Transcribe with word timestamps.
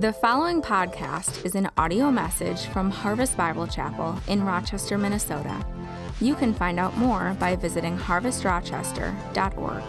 The 0.00 0.14
following 0.14 0.62
podcast 0.62 1.44
is 1.44 1.54
an 1.54 1.68
audio 1.76 2.10
message 2.10 2.64
from 2.68 2.90
Harvest 2.90 3.36
Bible 3.36 3.66
Chapel 3.66 4.18
in 4.28 4.42
Rochester, 4.42 4.96
Minnesota. 4.96 5.62
You 6.22 6.34
can 6.34 6.54
find 6.54 6.80
out 6.80 6.96
more 6.96 7.36
by 7.38 7.54
visiting 7.54 7.98
harvestrochester.org. 7.98 9.82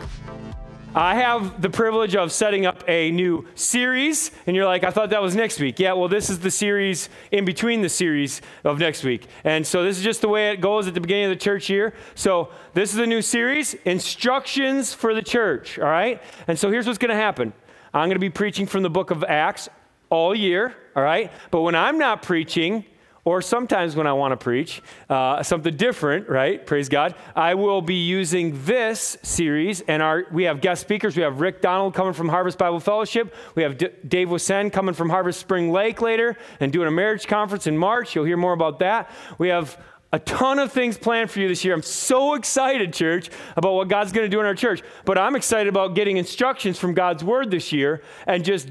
I 0.93 1.15
have 1.15 1.61
the 1.61 1.69
privilege 1.69 2.17
of 2.17 2.33
setting 2.33 2.65
up 2.65 2.83
a 2.89 3.09
new 3.11 3.47
series, 3.55 4.31
and 4.45 4.53
you're 4.53 4.65
like, 4.65 4.83
I 4.83 4.91
thought 4.91 5.11
that 5.11 5.21
was 5.21 5.33
next 5.33 5.61
week. 5.61 5.79
Yeah, 5.79 5.93
well, 5.93 6.09
this 6.09 6.29
is 6.29 6.39
the 6.39 6.51
series 6.51 7.07
in 7.31 7.45
between 7.45 7.81
the 7.81 7.87
series 7.87 8.41
of 8.65 8.79
next 8.79 9.05
week. 9.05 9.27
And 9.45 9.65
so 9.65 9.81
this 9.81 9.97
is 9.97 10.03
just 10.03 10.19
the 10.19 10.27
way 10.27 10.51
it 10.51 10.59
goes 10.59 10.89
at 10.89 10.93
the 10.93 10.99
beginning 10.99 11.23
of 11.23 11.29
the 11.29 11.41
church 11.41 11.69
year. 11.69 11.93
So 12.15 12.49
this 12.73 12.93
is 12.93 12.99
a 12.99 13.07
new 13.07 13.21
series, 13.21 13.75
Instructions 13.85 14.93
for 14.93 15.13
the 15.13 15.21
Church, 15.21 15.79
all 15.79 15.85
right? 15.85 16.21
And 16.49 16.59
so 16.59 16.69
here's 16.69 16.85
what's 16.85 16.99
going 16.99 17.11
to 17.11 17.15
happen 17.15 17.53
I'm 17.93 18.09
going 18.09 18.15
to 18.15 18.19
be 18.19 18.29
preaching 18.29 18.65
from 18.65 18.83
the 18.83 18.89
book 18.89 19.09
of 19.09 19.23
Acts 19.23 19.69
all 20.11 20.35
year, 20.35 20.75
all 20.95 21.01
right? 21.01 21.31
But 21.49 21.61
when 21.61 21.73
I'm 21.73 21.97
not 21.97 22.21
preaching, 22.21 22.85
or 23.23 23.41
sometimes 23.41 23.95
when 23.95 24.07
I 24.07 24.13
want 24.13 24.31
to 24.31 24.37
preach 24.37 24.81
uh, 25.09 25.43
something 25.43 25.75
different, 25.75 26.27
right? 26.27 26.65
Praise 26.65 26.89
God. 26.89 27.15
I 27.35 27.53
will 27.53 27.81
be 27.81 27.95
using 27.95 28.63
this 28.65 29.17
series, 29.21 29.81
and 29.81 30.01
our 30.01 30.25
we 30.31 30.43
have 30.43 30.59
guest 30.59 30.81
speakers. 30.81 31.15
We 31.15 31.23
have 31.23 31.39
Rick 31.39 31.61
Donald 31.61 31.93
coming 31.93 32.13
from 32.13 32.29
Harvest 32.29 32.57
Bible 32.57 32.79
Fellowship. 32.79 33.33
We 33.55 33.63
have 33.63 33.77
D- 33.77 33.89
Dave 34.07 34.29
Wassen 34.29 34.73
coming 34.73 34.95
from 34.95 35.09
Harvest 35.09 35.39
Spring 35.39 35.71
Lake 35.71 36.01
later, 36.01 36.35
and 36.59 36.73
doing 36.73 36.87
a 36.87 36.91
marriage 36.91 37.27
conference 37.27 37.67
in 37.67 37.77
March. 37.77 38.15
You'll 38.15 38.25
hear 38.25 38.37
more 38.37 38.53
about 38.53 38.79
that. 38.79 39.09
We 39.37 39.49
have 39.49 39.77
a 40.13 40.19
ton 40.19 40.59
of 40.59 40.71
things 40.71 40.97
planned 40.97 41.31
for 41.31 41.39
you 41.39 41.47
this 41.47 41.63
year. 41.63 41.73
I'm 41.73 41.83
so 41.83 42.33
excited, 42.33 42.91
church, 42.91 43.29
about 43.55 43.73
what 43.73 43.87
God's 43.87 44.11
going 44.11 44.25
to 44.25 44.29
do 44.29 44.39
in 44.41 44.45
our 44.45 44.55
church. 44.55 44.81
But 45.05 45.17
I'm 45.17 45.35
excited 45.35 45.69
about 45.69 45.95
getting 45.95 46.17
instructions 46.17 46.77
from 46.77 46.93
God's 46.93 47.23
Word 47.23 47.49
this 47.49 47.71
year 47.71 48.01
and 48.27 48.43
just 48.43 48.67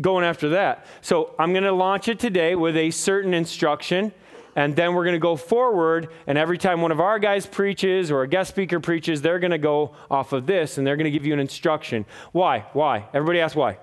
going 0.00 0.24
after 0.24 0.50
that. 0.50 0.86
So 1.00 1.34
I'm 1.38 1.52
going 1.52 1.64
to 1.64 1.72
launch 1.72 2.08
it 2.08 2.18
today 2.18 2.54
with 2.54 2.76
a 2.76 2.90
certain 2.90 3.34
instruction. 3.34 4.12
And 4.56 4.74
then 4.74 4.94
we're 4.94 5.04
going 5.04 5.14
to 5.14 5.20
go 5.20 5.36
forward, 5.36 6.08
and 6.26 6.36
every 6.36 6.58
time 6.58 6.82
one 6.82 6.90
of 6.90 6.98
our 6.98 7.20
guys 7.20 7.46
preaches 7.46 8.10
or 8.10 8.22
a 8.22 8.28
guest 8.28 8.50
speaker 8.50 8.80
preaches, 8.80 9.22
they're 9.22 9.38
going 9.38 9.52
to 9.52 9.58
go 9.58 9.94
off 10.10 10.32
of 10.32 10.46
this 10.46 10.78
and 10.78 10.86
they're 10.86 10.96
going 10.96 11.04
to 11.04 11.12
give 11.12 11.24
you 11.24 11.32
an 11.32 11.38
instruction. 11.38 12.04
Why? 12.32 12.66
Why? 12.72 13.06
Everybody 13.14 13.38
ask 13.38 13.54
why. 13.54 13.78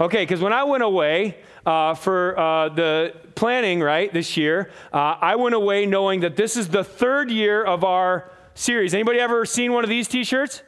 Okay, 0.00 0.22
because 0.22 0.40
when 0.40 0.54
I 0.54 0.64
went 0.64 0.82
away 0.82 1.36
uh, 1.66 1.92
for 1.92 2.38
uh, 2.38 2.70
the 2.70 3.14
planning, 3.34 3.80
right, 3.80 4.10
this 4.10 4.38
year, 4.38 4.70
uh, 4.90 5.16
I 5.20 5.36
went 5.36 5.54
away 5.54 5.84
knowing 5.84 6.20
that 6.20 6.34
this 6.34 6.56
is 6.56 6.68
the 6.68 6.82
third 6.82 7.30
year 7.30 7.62
of 7.62 7.84
our 7.84 8.30
series. 8.54 8.94
Anybody 8.94 9.20
ever 9.20 9.44
seen 9.44 9.74
one 9.74 9.84
of 9.84 9.90
these 9.90 10.08
t 10.08 10.24
shirts? 10.24 10.62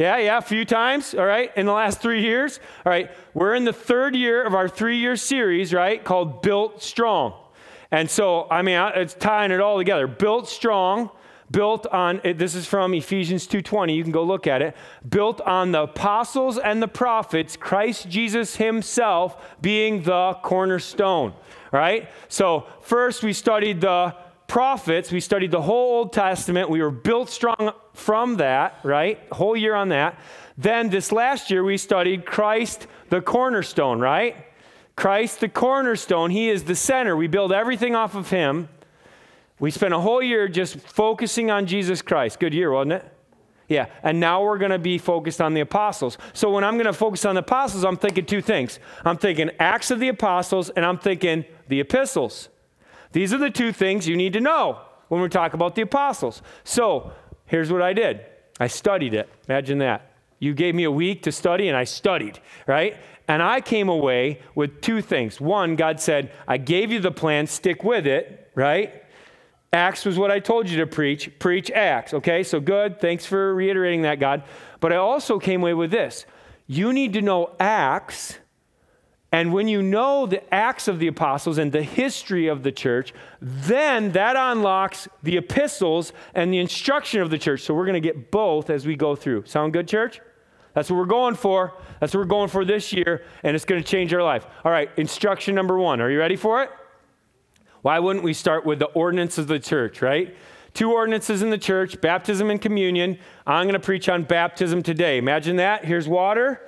Yeah, 0.00 0.16
yeah, 0.16 0.38
a 0.38 0.40
few 0.40 0.64
times, 0.64 1.14
all 1.14 1.26
right, 1.26 1.52
in 1.58 1.66
the 1.66 1.74
last 1.74 2.00
three 2.00 2.22
years. 2.22 2.58
All 2.86 2.90
right, 2.90 3.10
we're 3.34 3.54
in 3.54 3.66
the 3.66 3.72
third 3.74 4.16
year 4.16 4.42
of 4.42 4.54
our 4.54 4.66
three 4.66 4.96
year 4.96 5.14
series, 5.14 5.74
right, 5.74 6.02
called 6.02 6.40
Built 6.40 6.82
Strong. 6.82 7.34
And 7.90 8.08
so, 8.08 8.48
I 8.50 8.62
mean, 8.62 8.78
it's 8.94 9.12
tying 9.12 9.50
it 9.50 9.60
all 9.60 9.76
together. 9.76 10.06
Built 10.06 10.48
Strong, 10.48 11.10
built 11.50 11.86
on, 11.88 12.22
this 12.24 12.54
is 12.54 12.66
from 12.66 12.94
Ephesians 12.94 13.46
2.20, 13.46 13.94
you 13.94 14.02
can 14.02 14.10
go 14.10 14.24
look 14.24 14.46
at 14.46 14.62
it. 14.62 14.74
Built 15.06 15.42
on 15.42 15.72
the 15.72 15.82
apostles 15.82 16.56
and 16.56 16.82
the 16.82 16.88
prophets, 16.88 17.54
Christ 17.54 18.08
Jesus 18.08 18.56
himself 18.56 19.36
being 19.60 20.04
the 20.04 20.32
cornerstone, 20.42 21.34
right? 21.72 22.08
So, 22.28 22.66
first 22.80 23.22
we 23.22 23.34
studied 23.34 23.82
the 23.82 24.14
prophets, 24.50 25.12
we 25.12 25.20
studied 25.20 25.52
the 25.52 25.62
whole 25.62 25.98
Old 25.98 26.12
Testament. 26.12 26.68
We 26.68 26.82
were 26.82 26.90
built 26.90 27.30
strong 27.30 27.72
from 27.94 28.38
that, 28.38 28.80
right? 28.82 29.20
Whole 29.30 29.56
year 29.56 29.76
on 29.76 29.90
that. 29.90 30.18
Then 30.58 30.90
this 30.90 31.12
last 31.12 31.52
year, 31.52 31.62
we 31.62 31.76
studied 31.76 32.26
Christ 32.26 32.88
the 33.10 33.20
cornerstone, 33.20 34.00
right? 34.00 34.34
Christ 34.96 35.38
the 35.38 35.48
cornerstone. 35.48 36.32
He 36.32 36.50
is 36.50 36.64
the 36.64 36.74
center. 36.74 37.16
We 37.16 37.28
build 37.28 37.52
everything 37.52 37.94
off 37.94 38.16
of 38.16 38.30
Him. 38.30 38.68
We 39.60 39.70
spent 39.70 39.94
a 39.94 40.00
whole 40.00 40.20
year 40.20 40.48
just 40.48 40.80
focusing 40.80 41.52
on 41.52 41.66
Jesus 41.66 42.02
Christ. 42.02 42.40
Good 42.40 42.52
year, 42.52 42.72
wasn't 42.72 42.94
it? 42.94 43.12
Yeah, 43.68 43.86
and 44.02 44.18
now 44.18 44.42
we're 44.42 44.58
going 44.58 44.72
to 44.72 44.80
be 44.80 44.98
focused 44.98 45.40
on 45.40 45.54
the 45.54 45.60
apostles. 45.60 46.18
So 46.32 46.50
when 46.50 46.64
I'm 46.64 46.74
going 46.74 46.86
to 46.86 46.92
focus 46.92 47.24
on 47.24 47.36
the 47.36 47.42
apostles, 47.42 47.84
I'm 47.84 47.96
thinking 47.96 48.26
two 48.26 48.42
things. 48.42 48.80
I'm 49.04 49.16
thinking 49.16 49.52
Acts 49.60 49.92
of 49.92 50.00
the 50.00 50.08
Apostles, 50.08 50.70
and 50.70 50.84
I'm 50.84 50.98
thinking 50.98 51.44
the 51.68 51.78
epistles. 51.78 52.48
These 53.12 53.32
are 53.32 53.38
the 53.38 53.50
two 53.50 53.72
things 53.72 54.06
you 54.06 54.16
need 54.16 54.32
to 54.34 54.40
know 54.40 54.80
when 55.08 55.20
we 55.20 55.28
talk 55.28 55.54
about 55.54 55.74
the 55.74 55.82
apostles. 55.82 56.42
So 56.64 57.12
here's 57.46 57.70
what 57.70 57.82
I 57.82 57.92
did 57.92 58.24
I 58.58 58.66
studied 58.66 59.14
it. 59.14 59.28
Imagine 59.48 59.78
that. 59.78 60.12
You 60.38 60.54
gave 60.54 60.74
me 60.74 60.84
a 60.84 60.90
week 60.90 61.22
to 61.24 61.32
study, 61.32 61.68
and 61.68 61.76
I 61.76 61.84
studied, 61.84 62.40
right? 62.66 62.96
And 63.28 63.42
I 63.42 63.60
came 63.60 63.88
away 63.88 64.40
with 64.54 64.80
two 64.80 65.02
things. 65.02 65.40
One, 65.40 65.76
God 65.76 66.00
said, 66.00 66.32
I 66.48 66.56
gave 66.56 66.90
you 66.90 66.98
the 66.98 67.10
plan, 67.10 67.46
stick 67.46 67.84
with 67.84 68.06
it, 68.06 68.50
right? 68.54 69.04
Acts 69.72 70.04
was 70.04 70.18
what 70.18 70.30
I 70.30 70.40
told 70.40 70.68
you 70.68 70.78
to 70.78 70.86
preach. 70.86 71.38
Preach 71.38 71.70
Acts, 71.70 72.14
okay? 72.14 72.42
So 72.42 72.58
good. 72.58 73.00
Thanks 73.00 73.26
for 73.26 73.54
reiterating 73.54 74.02
that, 74.02 74.18
God. 74.18 74.42
But 74.80 74.92
I 74.92 74.96
also 74.96 75.38
came 75.38 75.60
away 75.60 75.74
with 75.74 75.90
this. 75.90 76.24
You 76.66 76.92
need 76.92 77.12
to 77.12 77.22
know 77.22 77.54
Acts 77.60 78.38
and 79.32 79.52
when 79.52 79.68
you 79.68 79.80
know 79.80 80.26
the 80.26 80.42
acts 80.52 80.88
of 80.88 80.98
the 80.98 81.06
apostles 81.06 81.58
and 81.58 81.70
the 81.70 81.84
history 81.84 82.48
of 82.48 82.64
the 82.64 82.72
church, 82.72 83.14
then 83.40 84.10
that 84.12 84.34
unlocks 84.36 85.06
the 85.22 85.36
epistles 85.36 86.12
and 86.34 86.52
the 86.52 86.58
instruction 86.58 87.22
of 87.22 87.30
the 87.30 87.38
church. 87.38 87.62
So 87.62 87.72
we're 87.72 87.86
going 87.86 88.00
to 88.02 88.06
get 88.06 88.32
both 88.32 88.70
as 88.70 88.86
we 88.86 88.96
go 88.96 89.14
through. 89.14 89.44
Sound 89.46 89.72
good, 89.72 89.86
church? 89.86 90.20
That's 90.74 90.90
what 90.90 90.96
we're 90.96 91.04
going 91.04 91.36
for. 91.36 91.74
That's 92.00 92.12
what 92.12 92.20
we're 92.20 92.26
going 92.26 92.48
for 92.48 92.64
this 92.64 92.92
year, 92.92 93.24
and 93.42 93.54
it's 93.54 93.64
going 93.64 93.82
to 93.82 93.88
change 93.88 94.12
our 94.14 94.22
life. 94.22 94.46
All 94.64 94.72
right, 94.72 94.90
instruction 94.96 95.54
number 95.54 95.78
one. 95.78 96.00
Are 96.00 96.10
you 96.10 96.18
ready 96.18 96.36
for 96.36 96.62
it? 96.62 96.70
Why 97.82 97.98
wouldn't 97.98 98.24
we 98.24 98.34
start 98.34 98.66
with 98.66 98.78
the 98.78 98.86
ordinance 98.86 99.38
of 99.38 99.46
the 99.46 99.58
church, 99.58 100.02
right? 100.02 100.34
Two 100.74 100.92
ordinances 100.92 101.42
in 101.42 101.50
the 101.50 101.58
church 101.58 102.00
baptism 102.00 102.50
and 102.50 102.60
communion. 102.60 103.18
I'm 103.46 103.64
going 103.64 103.74
to 103.74 103.80
preach 103.80 104.08
on 104.08 104.24
baptism 104.24 104.82
today. 104.82 105.18
Imagine 105.18 105.56
that. 105.56 105.84
Here's 105.84 106.08
water 106.08 106.60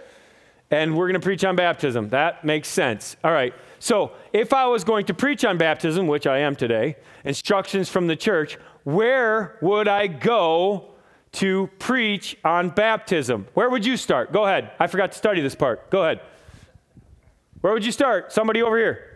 and 0.72 0.96
we're 0.96 1.06
going 1.06 1.20
to 1.20 1.24
preach 1.24 1.44
on 1.44 1.54
baptism. 1.54 2.08
That 2.08 2.44
makes 2.44 2.66
sense. 2.66 3.16
All 3.22 3.30
right. 3.30 3.54
So, 3.78 4.12
if 4.32 4.54
I 4.54 4.66
was 4.66 4.84
going 4.84 5.04
to 5.06 5.14
preach 5.14 5.44
on 5.44 5.58
baptism, 5.58 6.06
which 6.06 6.26
I 6.26 6.38
am 6.38 6.56
today, 6.56 6.96
instructions 7.24 7.90
from 7.90 8.06
the 8.06 8.16
church, 8.16 8.58
where 8.84 9.58
would 9.60 9.86
I 9.86 10.06
go 10.06 10.94
to 11.32 11.68
preach 11.78 12.38
on 12.42 12.70
baptism? 12.70 13.46
Where 13.52 13.68
would 13.68 13.84
you 13.84 13.98
start? 13.98 14.32
Go 14.32 14.44
ahead. 14.46 14.72
I 14.80 14.86
forgot 14.86 15.12
to 15.12 15.18
study 15.18 15.42
this 15.42 15.54
part. 15.54 15.90
Go 15.90 16.04
ahead. 16.04 16.20
Where 17.60 17.74
would 17.74 17.84
you 17.84 17.92
start? 17.92 18.32
Somebody 18.32 18.62
over 18.62 18.78
here. 18.78 19.08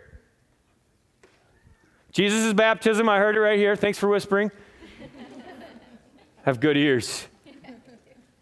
Jesus' 2.11 2.53
baptism, 2.53 3.09
I 3.09 3.17
heard 3.17 3.35
it 3.35 3.39
right 3.39 3.57
here. 3.57 3.75
Thanks 3.75 3.97
for 3.97 4.07
whispering. 4.07 4.51
Have 6.43 6.59
good 6.59 6.77
ears. 6.77 7.27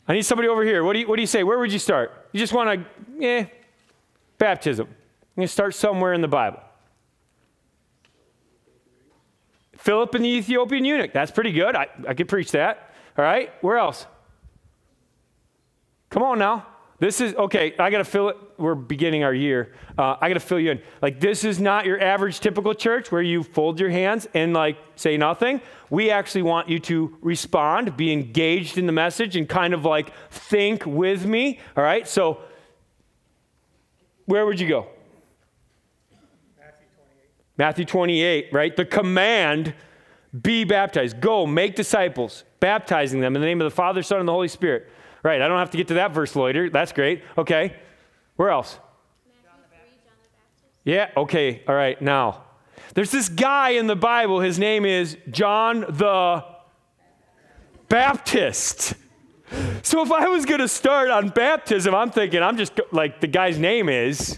I 0.08 0.14
need 0.14 0.24
somebody 0.24 0.48
over 0.48 0.64
here. 0.64 0.84
What 0.84 0.94
do 0.94 1.00
you, 1.00 1.08
what 1.08 1.16
do 1.16 1.22
you 1.22 1.28
say? 1.28 1.44
Where 1.44 1.58
would 1.58 1.74
you 1.74 1.80
start? 1.80 2.30
You 2.32 2.40
just 2.40 2.54
want 2.54 2.80
to, 2.80 3.05
eh, 3.22 3.46
baptism. 4.38 4.88
You 5.38 5.48
start 5.48 5.76
somewhere 5.76 6.14
in 6.14 6.22
the 6.22 6.28
Bible. 6.28 6.60
Philip 9.78 10.16
and 10.16 10.26
the 10.26 10.30
Ethiopian 10.30 10.86
eunuch. 10.86 11.14
That's 11.14 11.32
pretty 11.32 11.52
good. 11.52 11.76
I, 11.76 11.88
I 12.08 12.14
could 12.14 12.28
preach 12.28 12.52
that. 12.52 12.94
All 13.18 13.24
right. 13.24 13.52
Where 13.62 13.78
else? 13.78 14.08
Come 16.10 16.24
on 16.24 16.40
now. 16.40 16.66
This 16.98 17.20
is, 17.20 17.36
okay, 17.36 17.76
I 17.78 17.90
got 17.90 17.98
to 17.98 18.06
fill 18.06 18.30
it. 18.30 18.38
We're 18.58 18.74
beginning 18.74 19.26
our 19.26 19.34
year. 19.34 19.74
Uh, 19.98 20.16
I 20.22 20.30
got 20.30 20.36
to 20.36 20.40
fill 20.40 20.60
you 20.60 20.72
in. 20.72 20.82
Like, 21.02 21.20
this 21.20 21.44
is 21.44 21.60
not 21.60 21.86
your 21.86 22.02
average 22.02 22.40
typical 22.40 22.74
church 22.74 23.12
where 23.12 23.22
you 23.22 23.44
fold 23.44 23.82
your 23.82 23.90
hands 23.90 24.26
and, 24.34 24.54
like, 24.54 24.78
say 24.96 25.18
nothing. 25.18 25.60
We 25.90 26.10
actually 26.10 26.44
want 26.44 26.70
you 26.70 26.80
to 26.80 27.18
respond, 27.22 27.98
be 27.98 28.14
engaged 28.14 28.78
in 28.78 28.86
the 28.86 28.94
message, 28.94 29.36
and 29.36 29.48
kind 29.48 29.74
of, 29.74 29.84
like, 29.84 30.14
think 30.32 30.86
with 30.86 31.26
me. 31.26 31.60
All 31.76 31.84
right? 31.84 32.08
So, 32.08 32.40
where 34.26 34.46
would 34.46 34.60
you 34.60 34.68
go? 34.68 34.88
Matthew 36.58 36.88
28. 36.96 37.30
Matthew 37.58 37.86
28, 37.86 38.50
right? 38.52 38.76
The 38.76 38.86
command 38.86 39.74
be 40.42 40.64
baptized. 40.64 41.22
Go, 41.22 41.46
make 41.46 41.76
disciples, 41.76 42.44
baptizing 42.60 43.22
them 43.22 43.36
in 43.36 43.42
the 43.42 43.48
name 43.48 43.62
of 43.62 43.66
the 43.66 43.76
Father, 43.76 44.04
Son, 44.04 44.20
and 44.20 44.28
the 44.28 44.34
Holy 44.34 44.48
Spirit. 44.48 44.90
Right, 45.24 45.42
I 45.42 45.48
don't 45.48 45.58
have 45.58 45.72
to 45.72 45.78
get 45.78 45.88
to 45.88 45.96
that 45.96 46.12
verse 46.12 46.36
later. 46.36 46.70
That's 46.70 46.92
great. 46.92 47.24
Okay. 47.36 47.76
Where 48.36 48.50
else? 48.50 48.78
Yeah, 50.84 51.10
okay. 51.18 51.64
All 51.68 51.74
right. 51.74 52.00
Now, 52.00 52.44
there's 52.94 53.10
this 53.10 53.28
guy 53.28 53.72
in 53.72 53.88
the 53.88 53.96
Bible. 53.96 54.40
His 54.40 54.60
name 54.60 54.86
is 54.86 55.18
John 55.32 55.82
the 55.82 56.46
Baptist. 57.90 58.94
So 59.84 60.02
if 60.02 60.12
I 60.12 60.28
was 60.28 60.46
going 60.46 60.62
to 60.62 60.68
start 60.68 61.10
on 61.10 61.30
baptism, 61.30 61.94
I'm 61.94 62.12
thinking, 62.12 62.42
I'm 62.42 62.58
just 62.58 62.80
like, 62.92 63.22
the 63.22 63.28
guy's 63.28 63.58
name 63.58 63.90
is 63.90 64.38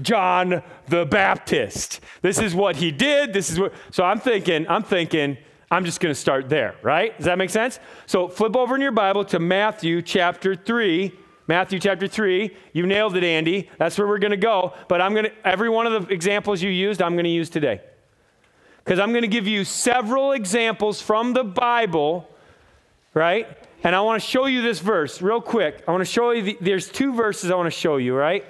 John 0.00 0.62
the 0.88 1.04
Baptist. 1.04 2.00
This 2.20 2.38
is 2.38 2.54
what 2.54 2.76
he 2.76 2.90
did. 2.90 3.32
This 3.32 3.50
is 3.50 3.58
what, 3.58 3.72
so 3.90 4.04
I'm 4.04 4.20
thinking, 4.20 4.66
I'm 4.68 4.82
thinking, 4.82 5.38
I'm 5.70 5.84
just 5.84 6.00
going 6.00 6.14
to 6.14 6.20
start 6.20 6.48
there, 6.48 6.76
right? 6.82 7.16
Does 7.16 7.24
that 7.24 7.38
make 7.38 7.50
sense? 7.50 7.80
So 8.06 8.28
flip 8.28 8.56
over 8.56 8.74
in 8.74 8.82
your 8.82 8.92
Bible 8.92 9.24
to 9.26 9.38
Matthew 9.38 10.02
chapter 10.02 10.54
3. 10.54 11.12
Matthew 11.48 11.78
chapter 11.78 12.06
3. 12.06 12.54
You 12.72 12.86
nailed 12.86 13.16
it, 13.16 13.24
Andy. 13.24 13.70
That's 13.78 13.96
where 13.98 14.06
we're 14.06 14.18
going 14.18 14.32
to 14.32 14.36
go. 14.36 14.74
But 14.88 15.00
I'm 15.00 15.12
going 15.12 15.24
to, 15.24 15.32
every 15.46 15.70
one 15.70 15.86
of 15.86 16.06
the 16.06 16.12
examples 16.12 16.62
you 16.62 16.70
used, 16.70 17.00
I'm 17.00 17.14
going 17.14 17.24
to 17.24 17.30
use 17.30 17.48
today. 17.48 17.80
Because 18.84 18.98
I'm 18.98 19.10
going 19.10 19.22
to 19.22 19.28
give 19.28 19.46
you 19.46 19.64
several 19.64 20.32
examples 20.32 21.00
from 21.00 21.32
the 21.32 21.44
Bible, 21.44 22.28
right? 23.14 23.48
And 23.84 23.96
I 23.96 24.00
want 24.00 24.22
to 24.22 24.28
show 24.28 24.46
you 24.46 24.62
this 24.62 24.78
verse 24.78 25.20
real 25.20 25.40
quick. 25.40 25.82
I 25.88 25.90
want 25.90 26.02
to 26.02 26.10
show 26.10 26.30
you, 26.30 26.42
the, 26.42 26.58
there's 26.60 26.88
two 26.88 27.12
verses 27.12 27.50
I 27.50 27.56
want 27.56 27.66
to 27.66 27.78
show 27.78 27.96
you, 27.96 28.14
right? 28.14 28.44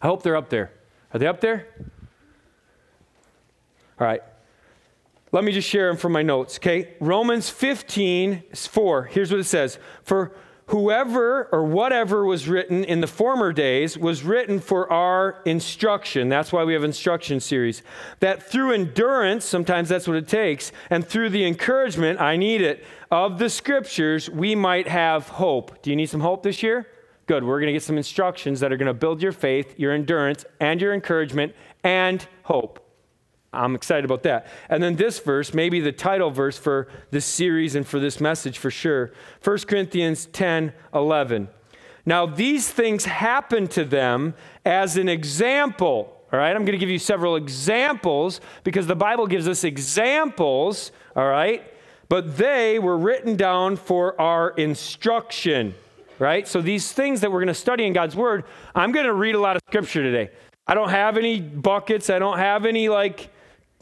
I 0.00 0.06
hope 0.06 0.22
they're 0.22 0.36
up 0.36 0.48
there. 0.48 0.72
Are 1.12 1.18
they 1.18 1.26
up 1.26 1.40
there? 1.40 1.66
All 4.00 4.06
right. 4.06 4.22
Let 5.30 5.44
me 5.44 5.52
just 5.52 5.68
share 5.68 5.88
them 5.88 5.96
from 5.96 6.12
my 6.12 6.22
notes, 6.22 6.58
okay? 6.58 6.94
Romans 7.00 7.50
15, 7.50 8.44
4. 8.54 9.04
Here's 9.04 9.30
what 9.30 9.40
it 9.40 9.44
says 9.44 9.78
For 10.02 10.34
whoever 10.66 11.48
or 11.52 11.64
whatever 11.64 12.24
was 12.24 12.48
written 12.48 12.84
in 12.84 13.00
the 13.00 13.06
former 13.06 13.52
days 13.52 13.98
was 13.98 14.22
written 14.22 14.60
for 14.60 14.90
our 14.90 15.42
instruction. 15.44 16.28
That's 16.28 16.52
why 16.52 16.64
we 16.64 16.72
have 16.72 16.84
instruction 16.84 17.40
series. 17.40 17.82
That 18.20 18.42
through 18.42 18.72
endurance, 18.72 19.44
sometimes 19.44 19.88
that's 19.88 20.08
what 20.08 20.16
it 20.16 20.28
takes, 20.28 20.72
and 20.90 21.06
through 21.06 21.30
the 21.30 21.46
encouragement, 21.46 22.20
I 22.20 22.36
need 22.36 22.62
it, 22.62 22.84
of 23.10 23.38
the 23.38 23.50
scriptures, 23.50 24.30
we 24.30 24.54
might 24.54 24.88
have 24.88 25.28
hope. 25.28 25.82
Do 25.82 25.90
you 25.90 25.96
need 25.96 26.06
some 26.06 26.20
hope 26.20 26.42
this 26.42 26.62
year? 26.62 26.86
Good. 27.26 27.44
We're 27.44 27.58
going 27.58 27.68
to 27.68 27.72
get 27.72 27.82
some 27.82 27.96
instructions 27.96 28.60
that 28.60 28.72
are 28.72 28.76
going 28.76 28.86
to 28.86 28.94
build 28.94 29.22
your 29.22 29.32
faith, 29.32 29.78
your 29.78 29.92
endurance, 29.92 30.44
and 30.60 30.80
your 30.80 30.92
encouragement 30.92 31.54
and 31.82 32.26
hope. 32.42 32.83
I'm 33.54 33.74
excited 33.74 34.04
about 34.04 34.22
that. 34.24 34.46
And 34.68 34.82
then 34.82 34.96
this 34.96 35.18
verse, 35.18 35.54
maybe 35.54 35.80
the 35.80 35.92
title 35.92 36.30
verse 36.30 36.58
for 36.58 36.88
this 37.10 37.24
series 37.24 37.74
and 37.74 37.86
for 37.86 37.98
this 37.98 38.20
message 38.20 38.58
for 38.58 38.70
sure 38.70 39.12
1 39.42 39.58
Corinthians 39.60 40.26
10 40.26 40.72
11. 40.92 41.48
Now, 42.06 42.26
these 42.26 42.70
things 42.70 43.06
happen 43.06 43.66
to 43.68 43.84
them 43.84 44.34
as 44.64 44.96
an 44.96 45.08
example. 45.08 46.10
All 46.32 46.38
right, 46.38 46.50
I'm 46.50 46.64
going 46.64 46.72
to 46.72 46.78
give 46.78 46.90
you 46.90 46.98
several 46.98 47.36
examples 47.36 48.40
because 48.64 48.86
the 48.86 48.96
Bible 48.96 49.26
gives 49.26 49.46
us 49.46 49.62
examples, 49.62 50.90
all 51.14 51.28
right? 51.28 51.62
But 52.08 52.36
they 52.36 52.78
were 52.78 52.98
written 52.98 53.36
down 53.36 53.76
for 53.76 54.20
our 54.20 54.50
instruction, 54.50 55.74
right? 56.18 56.46
So 56.46 56.60
these 56.60 56.92
things 56.92 57.20
that 57.20 57.30
we're 57.30 57.38
going 57.38 57.48
to 57.48 57.54
study 57.54 57.86
in 57.86 57.92
God's 57.92 58.16
Word, 58.16 58.44
I'm 58.74 58.92
going 58.92 59.06
to 59.06 59.14
read 59.14 59.36
a 59.36 59.40
lot 59.40 59.56
of 59.56 59.62
scripture 59.68 60.02
today. 60.02 60.30
I 60.66 60.74
don't 60.74 60.90
have 60.90 61.16
any 61.16 61.40
buckets, 61.40 62.10
I 62.10 62.18
don't 62.18 62.38
have 62.38 62.66
any 62.66 62.88
like 62.88 63.30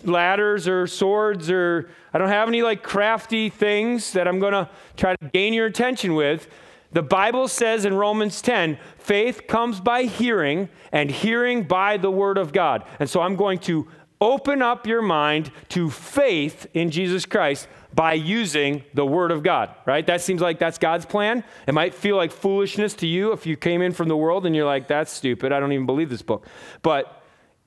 ladders 0.05 0.69
or 0.69 0.87
swords 0.87 1.51
or 1.51 1.91
I 2.13 2.19
don't 2.19 2.29
have 2.29 2.49
any 2.49 2.63
like 2.63 2.83
crafty 2.83 3.49
things 3.49 4.13
that 4.13 4.29
I'm 4.29 4.39
going 4.39 4.53
to 4.53 4.69
try 4.97 5.17
to 5.17 5.29
gain 5.29 5.55
your 5.55 5.67
attention 5.67 6.15
with. 6.15 6.49
The 6.93 7.03
Bible 7.03 7.49
says 7.49 7.87
in 7.87 7.95
Romans 7.95 8.43
10, 8.43 8.79
faith 8.99 9.47
comes 9.47 9.81
by 9.81 10.03
hearing 10.05 10.69
and 10.93 11.11
hearing 11.11 11.63
by 11.63 11.97
the 11.97 12.11
word 12.11 12.37
of 12.37 12.53
God. 12.53 12.85
And 13.01 13.09
so 13.09 13.23
I'm 13.23 13.35
going 13.35 13.59
to 13.61 13.89
open 14.21 14.63
up 14.63 14.87
your 14.87 15.03
mind 15.03 15.51
to 15.71 15.91
faith 15.91 16.67
in 16.75 16.91
Jesus 16.91 17.27
Christ 17.27 17.67
by 17.95 18.13
using 18.13 18.85
the 18.95 19.05
word 19.05 19.31
of 19.31 19.43
God, 19.43 19.75
right? 19.87 20.07
That 20.07 20.21
seems 20.21 20.41
like 20.41 20.59
that's 20.59 20.79
God's 20.79 21.07
plan. 21.07 21.45
It 21.67 21.75
might 21.75 21.95
feel 21.95 22.17
like 22.17 22.31
foolishness 22.31 22.95
to 22.95 23.07
you 23.07 23.33
if 23.33 23.47
you 23.47 23.57
came 23.57 23.83
in 23.83 23.93
from 23.93 24.09
the 24.09 24.17
world 24.17 24.47
and 24.47 24.55
you're 24.55 24.67
like, 24.67 24.87
that's 24.87 25.13
stupid. 25.13 25.51
I 25.51 25.61
don't 25.61 25.73
even 25.73 25.87
believe 25.87 26.09
this 26.09 26.23
book. 26.23 26.47
But 26.83 27.22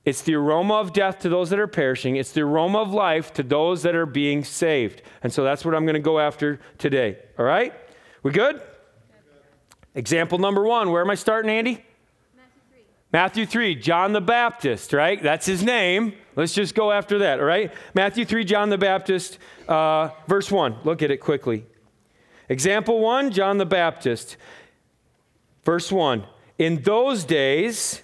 it's 0.06 0.22
the 0.22 0.36
aroma 0.36 0.74
of 0.74 0.92
death 0.92 1.18
to 1.18 1.28
those 1.28 1.50
that 1.50 1.58
are 1.58 1.66
perishing. 1.66 2.14
It's 2.14 2.30
the 2.30 2.42
aroma 2.42 2.78
of 2.78 2.92
life 2.92 3.32
to 3.34 3.42
those 3.42 3.82
that 3.82 3.96
are 3.96 4.06
being 4.06 4.44
saved. 4.44 5.02
And 5.24 5.32
so 5.32 5.42
that's 5.42 5.64
what 5.64 5.74
I'm 5.74 5.84
going 5.84 5.94
to 5.94 6.00
go 6.00 6.20
after 6.20 6.60
today. 6.78 7.18
All 7.36 7.44
right? 7.44 7.74
We 8.22 8.30
good? 8.30 8.62
Example 9.96 10.38
number 10.38 10.62
one. 10.62 10.92
Where 10.92 11.02
am 11.02 11.10
I 11.10 11.16
starting, 11.16 11.50
Andy? 11.50 11.84
Matthew 12.36 12.62
3. 12.70 12.80
Matthew 13.12 13.46
3, 13.46 13.74
John 13.74 14.12
the 14.12 14.20
Baptist, 14.20 14.92
right? 14.92 15.20
That's 15.20 15.44
his 15.44 15.64
name. 15.64 16.12
Let's 16.36 16.54
just 16.54 16.76
go 16.76 16.92
after 16.92 17.18
that, 17.18 17.40
all 17.40 17.46
right? 17.46 17.74
Matthew 17.92 18.24
3, 18.24 18.44
John 18.44 18.68
the 18.68 18.78
Baptist, 18.78 19.38
uh, 19.68 20.10
verse 20.28 20.52
1. 20.52 20.76
Look 20.84 21.02
at 21.02 21.10
it 21.10 21.16
quickly. 21.16 21.66
Example 22.48 23.00
1, 23.00 23.32
John 23.32 23.58
the 23.58 23.66
Baptist. 23.66 24.36
Verse 25.64 25.90
1. 25.90 26.24
In 26.58 26.82
those 26.82 27.24
days, 27.24 28.02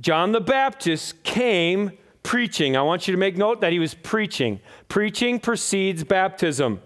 John 0.00 0.32
the 0.32 0.40
Baptist 0.40 1.22
came 1.22 1.92
preaching. 2.22 2.76
I 2.76 2.82
want 2.82 3.06
you 3.06 3.12
to 3.12 3.18
make 3.18 3.36
note 3.36 3.60
that 3.60 3.72
he 3.72 3.78
was 3.78 3.94
preaching. 3.94 4.60
Preaching 4.88 5.38
precedes 5.38 6.02
baptism. 6.04 6.80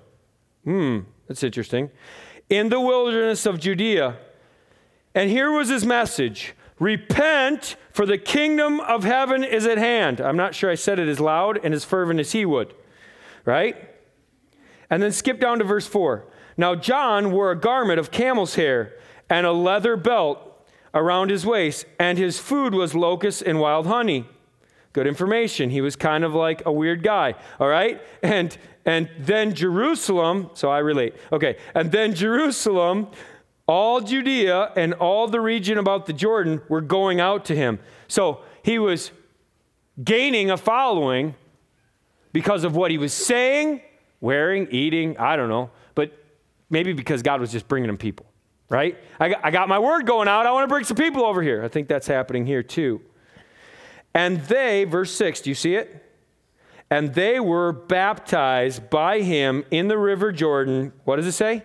Hmm, 0.65 1.01
that's 1.27 1.43
interesting. 1.43 1.91
In 2.51 2.69
the 2.69 2.81
wilderness 2.81 3.47
of 3.47 3.59
Judea. 3.59 4.17
And 5.15 5.31
here 5.31 5.51
was 5.51 5.69
his 5.69 5.87
message 5.87 6.55
Repent, 6.79 7.77
for 7.93 8.07
the 8.07 8.19
kingdom 8.19 8.79
of 8.81 9.03
heaven 9.03 9.43
is 9.43 9.67
at 9.67 9.79
hand. 9.79 10.21
I'm 10.21 10.37
not 10.37 10.55
sure 10.55 10.71
I 10.71 10.77
said 10.77 10.99
it 10.99 11.09
as 11.09 11.19
loud 11.19 11.59
and 11.65 11.75
as 11.75 11.85
fervent 11.85 12.21
as 12.21 12.33
he 12.33 12.45
would, 12.45 12.73
right? 13.45 13.77
And 14.89 15.03
then 15.03 15.11
skip 15.11 15.41
down 15.41 15.59
to 15.59 15.65
verse 15.65 15.89
4. 15.89 16.25
Now, 16.57 16.77
John 16.77 17.33
wore 17.33 17.51
a 17.51 17.59
garment 17.59 17.99
of 17.99 18.11
camel's 18.11 18.55
hair 18.55 18.95
and 19.29 19.45
a 19.45 19.53
leather 19.53 19.97
belt 19.97 20.48
around 20.95 21.31
his 21.31 21.45
waist, 21.45 21.87
and 21.99 22.19
his 22.19 22.39
food 22.39 22.75
was 22.75 22.95
locusts 22.95 23.43
and 23.43 23.61
wild 23.61 23.87
honey. 23.87 24.27
Good 24.93 25.07
information. 25.07 25.71
He 25.71 25.81
was 25.81 25.97
kind 25.97 26.25
of 26.25 26.35
like 26.35 26.63
a 26.67 26.73
weird 26.73 27.03
guy, 27.03 27.35
all 27.61 27.69
right? 27.69 28.01
And 28.23 28.57
and 28.85 29.11
then 29.19 29.55
Jerusalem, 29.55 30.51
so 30.55 30.71
I 30.71 30.79
relate. 30.79 31.15
Okay, 31.31 31.59
and 31.75 31.93
then 31.93 32.15
Jerusalem, 32.15 33.09
all 33.67 34.01
Judea 34.01 34.73
and 34.77 34.95
all 34.95 35.29
the 35.29 35.41
region 35.41 35.77
about 35.77 36.07
the 36.07 36.15
Jordan 36.15 36.63
were 36.69 36.81
going 36.81 37.21
out 37.21 37.45
to 37.47 37.55
him. 37.55 37.81
So 38.09 38.41
he 38.63 38.79
was 38.79 39.11
gaining 40.03 40.51
a 40.51 40.57
following 40.57 41.35
because 42.33 42.65
of 42.65 42.75
what 42.75 42.91
he 42.91 42.97
was 42.97 43.13
saying, 43.13 43.83
wearing, 44.21 44.69
eating, 44.71 45.19
I 45.19 45.37
don't 45.37 45.51
know, 45.51 45.71
but 45.95 46.13
maybe 46.71 46.95
because 46.95 47.23
God 47.23 47.41
was 47.41 47.53
just 47.53 47.69
bringing 47.69 47.91
him 47.91 47.99
people 47.99 48.27
right? 48.69 48.99
I 49.19 49.31
got, 49.31 49.45
I 49.45 49.51
got 49.51 49.69
my 49.69 49.79
word 49.79 50.07
going 50.07 50.29
out. 50.29 50.47
I 50.47 50.53
want 50.53 50.65
to 50.65 50.69
bring 50.69 50.85
some 50.85 50.97
people 50.97 51.25
over 51.25 51.43
here. 51.43 51.63
I 51.65 51.69
think 51.69 51.89
that's 51.89 52.07
happening 52.07 52.47
here 52.47 52.63
too. 52.63 53.01
And 54.15 54.41
they, 54.43 54.85
verse 54.85 55.13
6, 55.15 55.43
do 55.43 55.51
you 55.51 55.55
see 55.55 55.75
it? 55.75 56.05
And 56.91 57.15
they 57.15 57.39
were 57.39 57.73
baptized 57.73 58.89
by 58.89 59.21
him 59.21 59.65
in 59.71 59.89
the 59.89 59.99
river 59.99 60.33
Jordan. 60.33 60.93
What 61.05 61.17
does 61.17 61.27
it 61.27 61.33
say? 61.33 61.63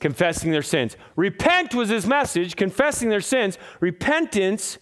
Confessing 0.00 0.52
their 0.52 0.62
sins. 0.62 0.96
Repent 1.16 1.74
was 1.74 1.90
his 1.90 2.06
message, 2.06 2.56
confessing 2.56 3.08
their 3.08 3.20
sins. 3.20 3.58
Repentance 3.80 4.78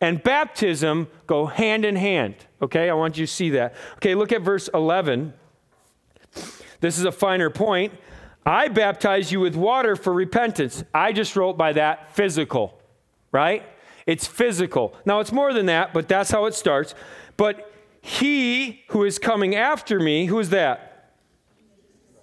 and 0.00 0.22
baptism 0.22 1.08
go 1.26 1.46
hand 1.46 1.84
in 1.84 1.96
hand. 1.96 2.34
Okay, 2.60 2.90
I 2.90 2.94
want 2.94 3.16
you 3.16 3.26
to 3.26 3.32
see 3.32 3.50
that. 3.50 3.74
Okay, 3.96 4.14
look 4.14 4.32
at 4.32 4.42
verse 4.42 4.68
11. 4.74 5.32
This 6.80 6.98
is 6.98 7.04
a 7.04 7.12
finer 7.12 7.50
point. 7.50 7.92
I 8.46 8.68
baptize 8.68 9.32
you 9.32 9.40
with 9.40 9.56
water 9.56 9.96
for 9.96 10.12
repentance. 10.12 10.84
I 10.94 11.12
just 11.12 11.34
wrote 11.34 11.58
by 11.58 11.72
that 11.72 12.14
physical, 12.14 12.80
right? 13.32 13.64
It's 14.06 14.24
physical. 14.24 14.94
Now, 15.04 15.18
it's 15.18 15.32
more 15.32 15.52
than 15.52 15.66
that, 15.66 15.92
but 15.92 16.06
that's 16.06 16.30
how 16.30 16.46
it 16.46 16.54
starts. 16.54 16.94
But 17.36 17.72
he 18.00 18.84
who 18.90 19.02
is 19.02 19.18
coming 19.18 19.56
after 19.56 19.98
me, 19.98 20.26
who 20.26 20.38
is 20.38 20.50
that? 20.50 21.10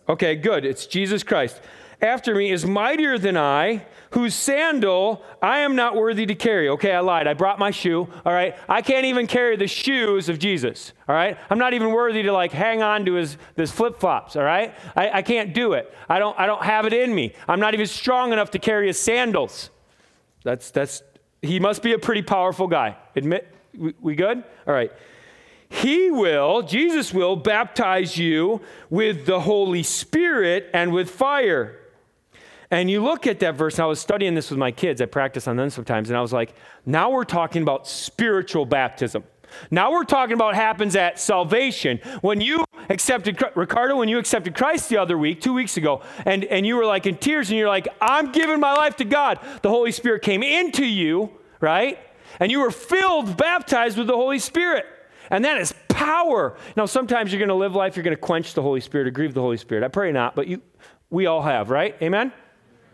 Okay, 0.07 0.35
good. 0.35 0.63
It's 0.63 0.85
Jesus 0.85 1.23
Christ. 1.23 1.59
After 2.03 2.35
me 2.35 2.51
is 2.51 2.65
mightier 2.65 3.17
than 3.17 3.37
I, 3.37 3.85
whose 4.11 4.35
sandal 4.35 5.23
I 5.41 5.59
am 5.59 5.77
not 5.77 5.95
worthy 5.95 6.25
to 6.25 6.35
carry. 6.35 6.67
Okay, 6.67 6.91
I 6.91 6.99
lied. 6.99 7.27
I 7.27 7.33
brought 7.33 7.59
my 7.59 7.71
shoe. 7.71 8.09
All 8.25 8.33
right. 8.33 8.57
I 8.67 8.81
can't 8.81 9.05
even 9.05 9.25
carry 9.25 9.55
the 9.55 9.67
shoes 9.67 10.27
of 10.27 10.37
Jesus. 10.37 10.91
All 11.07 11.15
right. 11.15 11.37
I'm 11.49 11.57
not 11.57 11.73
even 11.73 11.93
worthy 11.93 12.21
to 12.23 12.33
like 12.33 12.51
hang 12.51 12.83
on 12.83 13.05
to 13.05 13.13
his, 13.13 13.37
his 13.55 13.71
flip 13.71 14.01
flops. 14.01 14.35
All 14.35 14.43
right. 14.43 14.75
I, 14.97 15.11
I 15.11 15.21
can't 15.21 15.53
do 15.53 15.73
it. 15.73 15.93
I 16.09 16.19
don't, 16.19 16.37
I 16.37 16.45
don't 16.45 16.61
have 16.61 16.85
it 16.85 16.91
in 16.91 17.15
me. 17.15 17.33
I'm 17.47 17.61
not 17.61 17.73
even 17.73 17.87
strong 17.87 18.33
enough 18.33 18.51
to 18.51 18.59
carry 18.59 18.87
his 18.87 18.99
sandals. 18.99 19.69
That's, 20.43 20.71
that's, 20.71 21.03
he 21.41 21.61
must 21.61 21.81
be 21.81 21.93
a 21.93 21.99
pretty 21.99 22.21
powerful 22.21 22.67
guy. 22.67 22.97
Admit, 23.15 23.47
we, 23.77 23.93
we 24.01 24.15
good? 24.15 24.43
All 24.67 24.73
right. 24.73 24.91
He 25.69 26.11
will, 26.11 26.63
Jesus 26.63 27.13
will, 27.13 27.37
baptize 27.37 28.17
you 28.17 28.59
with 28.89 29.25
the 29.25 29.39
Holy 29.39 29.83
Spirit 29.83 30.69
and 30.73 30.91
with 30.91 31.09
fire. 31.09 31.79
And 32.73 32.89
you 32.89 33.03
look 33.03 33.27
at 33.27 33.39
that 33.41 33.53
verse, 33.53 33.75
and 33.75 33.83
I 33.83 33.85
was 33.85 33.99
studying 33.99 34.33
this 34.33 34.49
with 34.49 34.57
my 34.57 34.71
kids. 34.71 34.99
I 34.99 35.05
practice 35.05 35.47
on 35.47 35.57
them 35.57 35.69
sometimes, 35.69 36.09
and 36.09 36.17
I 36.17 36.21
was 36.21 36.33
like, 36.33 36.55
now 36.87 37.11
we're 37.11 37.23
talking 37.23 37.61
about 37.61 37.87
spiritual 37.87 38.65
baptism. 38.65 39.23
Now 39.69 39.91
we're 39.91 40.05
talking 40.05 40.33
about 40.33 40.45
what 40.45 40.55
happens 40.55 40.95
at 40.95 41.19
salvation. 41.19 41.99
When 42.21 42.41
you 42.41 42.65
accepted, 42.89 43.39
Ricardo, 43.53 43.97
when 43.97 44.09
you 44.09 44.17
accepted 44.17 44.55
Christ 44.55 44.89
the 44.89 44.97
other 44.97 45.19
week, 45.19 45.39
two 45.39 45.53
weeks 45.53 45.77
ago, 45.77 46.01
and, 46.25 46.45
and 46.45 46.65
you 46.65 46.75
were 46.75 46.87
like 46.87 47.05
in 47.05 47.15
tears 47.17 47.51
and 47.51 47.59
you're 47.59 47.67
like, 47.67 47.87
I'm 48.01 48.31
giving 48.31 48.59
my 48.59 48.73
life 48.73 48.95
to 48.95 49.05
God, 49.05 49.37
the 49.61 49.69
Holy 49.69 49.91
Spirit 49.91 50.23
came 50.23 50.41
into 50.41 50.83
you, 50.83 51.29
right? 51.59 51.99
And 52.39 52.51
you 52.51 52.59
were 52.59 52.71
filled, 52.71 53.37
baptized 53.37 53.99
with 53.99 54.07
the 54.07 54.15
Holy 54.15 54.39
Spirit. 54.39 54.87
And 55.29 55.45
that 55.45 55.59
is 55.59 55.75
power. 55.89 56.57
Now, 56.75 56.87
sometimes 56.87 57.31
you're 57.31 57.39
going 57.39 57.49
to 57.49 57.53
live 57.53 57.75
life, 57.75 57.95
you're 57.95 58.03
going 58.03 58.17
to 58.17 58.21
quench 58.21 58.55
the 58.55 58.63
Holy 58.63 58.81
Spirit 58.81 59.05
or 59.05 59.11
grieve 59.11 59.35
the 59.35 59.41
Holy 59.41 59.57
Spirit. 59.57 59.83
I 59.83 59.89
pray 59.89 60.11
not, 60.11 60.35
but 60.35 60.47
you, 60.47 60.59
we 61.11 61.27
all 61.27 61.43
have, 61.43 61.69
right? 61.69 61.95
Amen? 62.01 62.33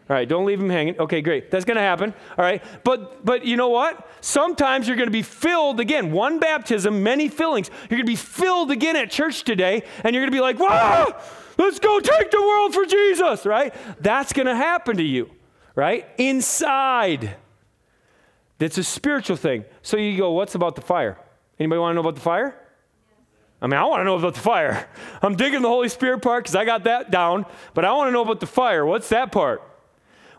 All 0.09 0.15
right, 0.15 0.27
don't 0.27 0.45
leave 0.45 0.59
him 0.59 0.71
hanging. 0.71 0.99
Okay, 0.99 1.21
great. 1.21 1.51
That's 1.51 1.65
going 1.65 1.75
to 1.75 1.83
happen. 1.83 2.15
All 2.35 2.43
right. 2.43 2.63
But 2.83 3.23
but 3.23 3.45
you 3.45 3.55
know 3.55 3.69
what? 3.69 4.09
Sometimes 4.21 4.87
you're 4.87 4.97
going 4.97 5.07
to 5.07 5.11
be 5.11 5.21
filled 5.21 5.79
again. 5.79 6.11
One 6.11 6.39
baptism, 6.39 7.03
many 7.03 7.29
fillings. 7.29 7.69
You're 7.81 7.97
going 7.97 8.07
to 8.07 8.11
be 8.11 8.15
filled 8.15 8.71
again 8.71 8.95
at 8.95 9.11
church 9.11 9.43
today 9.43 9.83
and 10.03 10.15
you're 10.15 10.23
going 10.23 10.31
to 10.31 10.35
be 10.35 10.41
like, 10.41 10.57
"Wow! 10.57 11.15
Let's 11.59 11.77
go 11.77 11.99
take 11.99 12.31
the 12.31 12.41
world 12.41 12.73
for 12.73 12.85
Jesus," 12.85 13.45
right? 13.45 13.71
That's 13.99 14.33
going 14.33 14.47
to 14.47 14.55
happen 14.55 14.97
to 14.97 15.03
you, 15.03 15.29
right? 15.75 16.07
Inside. 16.17 17.35
That's 18.57 18.79
a 18.79 18.83
spiritual 18.83 19.37
thing. 19.37 19.63
So 19.83 19.95
you 19.95 20.17
go, 20.17 20.31
"What's 20.31 20.55
about 20.55 20.75
the 20.75 20.81
fire?" 20.81 21.19
Anybody 21.59 21.79
want 21.79 21.91
to 21.91 21.95
know 21.95 22.01
about 22.01 22.15
the 22.15 22.21
fire? 22.21 22.55
I 23.61 23.67
mean, 23.67 23.77
I 23.77 23.83
want 23.83 23.99
to 23.99 24.05
know 24.05 24.15
about 24.15 24.33
the 24.33 24.39
fire. 24.39 24.89
I'm 25.21 25.35
digging 25.35 25.61
the 25.61 25.67
Holy 25.67 25.89
Spirit 25.89 26.23
part 26.23 26.45
because 26.45 26.55
I 26.55 26.65
got 26.65 26.85
that 26.85 27.11
down, 27.11 27.45
but 27.75 27.85
I 27.85 27.91
want 27.91 28.07
to 28.07 28.11
know 28.11 28.23
about 28.23 28.39
the 28.39 28.47
fire. 28.47 28.87
What's 28.87 29.09
that 29.09 29.31
part? 29.31 29.61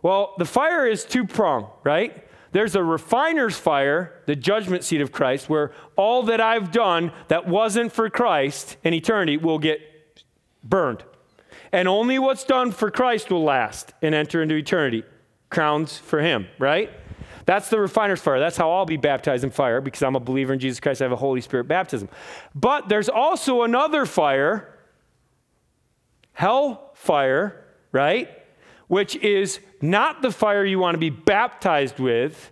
Well, 0.03 0.35
the 0.39 0.45
fire 0.45 0.87
is 0.87 1.05
two 1.05 1.27
pronged, 1.27 1.67
right? 1.85 2.27
There's 2.53 2.75
a 2.75 2.83
refiner's 2.83 3.57
fire, 3.57 4.23
the 4.27 4.35
judgment 4.35 4.83
seat 4.83 5.01
of 5.01 5.13
Christ, 5.13 5.49
where 5.49 5.73
all 5.97 6.25
that 6.25 6.41
I've 6.41 6.73
done 6.73 7.13
that 7.29 7.47
wasn't 7.47 7.93
for 7.93 8.11
Christ 8.11 8.77
in 8.83 8.93
eternity 8.93 9.37
will 9.37 9.59
get 9.59 9.81
burned. 10.65 11.05
And 11.73 11.87
only 11.87 12.19
what's 12.19 12.45
done 12.45 12.73
for 12.73 12.91
Christ 12.91 13.31
will 13.31 13.45
last 13.45 13.93
and 14.03 14.15
enter 14.15 14.43
into 14.43 14.57
eternity. 14.57 15.05
Crowns 15.49 15.99
for 15.99 16.21
Him, 16.21 16.49
right? 16.59 16.91
That's 17.47 17.69
the 17.69 17.81
refiner's 17.81 18.21
fire. 18.21 18.39
That's 18.39 18.57
how 18.57 18.71
I'll 18.71 18.87
be 18.87 18.97
baptized 18.97 19.45
in 19.45 19.51
fire 19.51 19.81
because 19.81 20.03
I'm 20.03 20.17
a 20.17 20.21
believer 20.21 20.53
in 20.53 20.59
Jesus 20.59 20.81
Christ. 20.81 21.01
I 21.01 21.05
have 21.05 21.13
a 21.13 21.17
Holy 21.17 21.41
Spirit 21.41 21.65
baptism. 21.65 22.09
But 22.55 22.89
there's 22.89 23.09
also 23.09 23.63
another 23.63 24.07
fire, 24.07 24.79
hell 26.33 26.91
fire, 26.95 27.65
right? 27.93 28.29
Which 28.91 29.15
is 29.15 29.61
not 29.81 30.21
the 30.21 30.33
fire 30.33 30.65
you 30.65 30.81
want 30.81 30.97
to 30.97 30.99
be 30.99 31.11
baptized 31.11 32.01
with. 32.01 32.51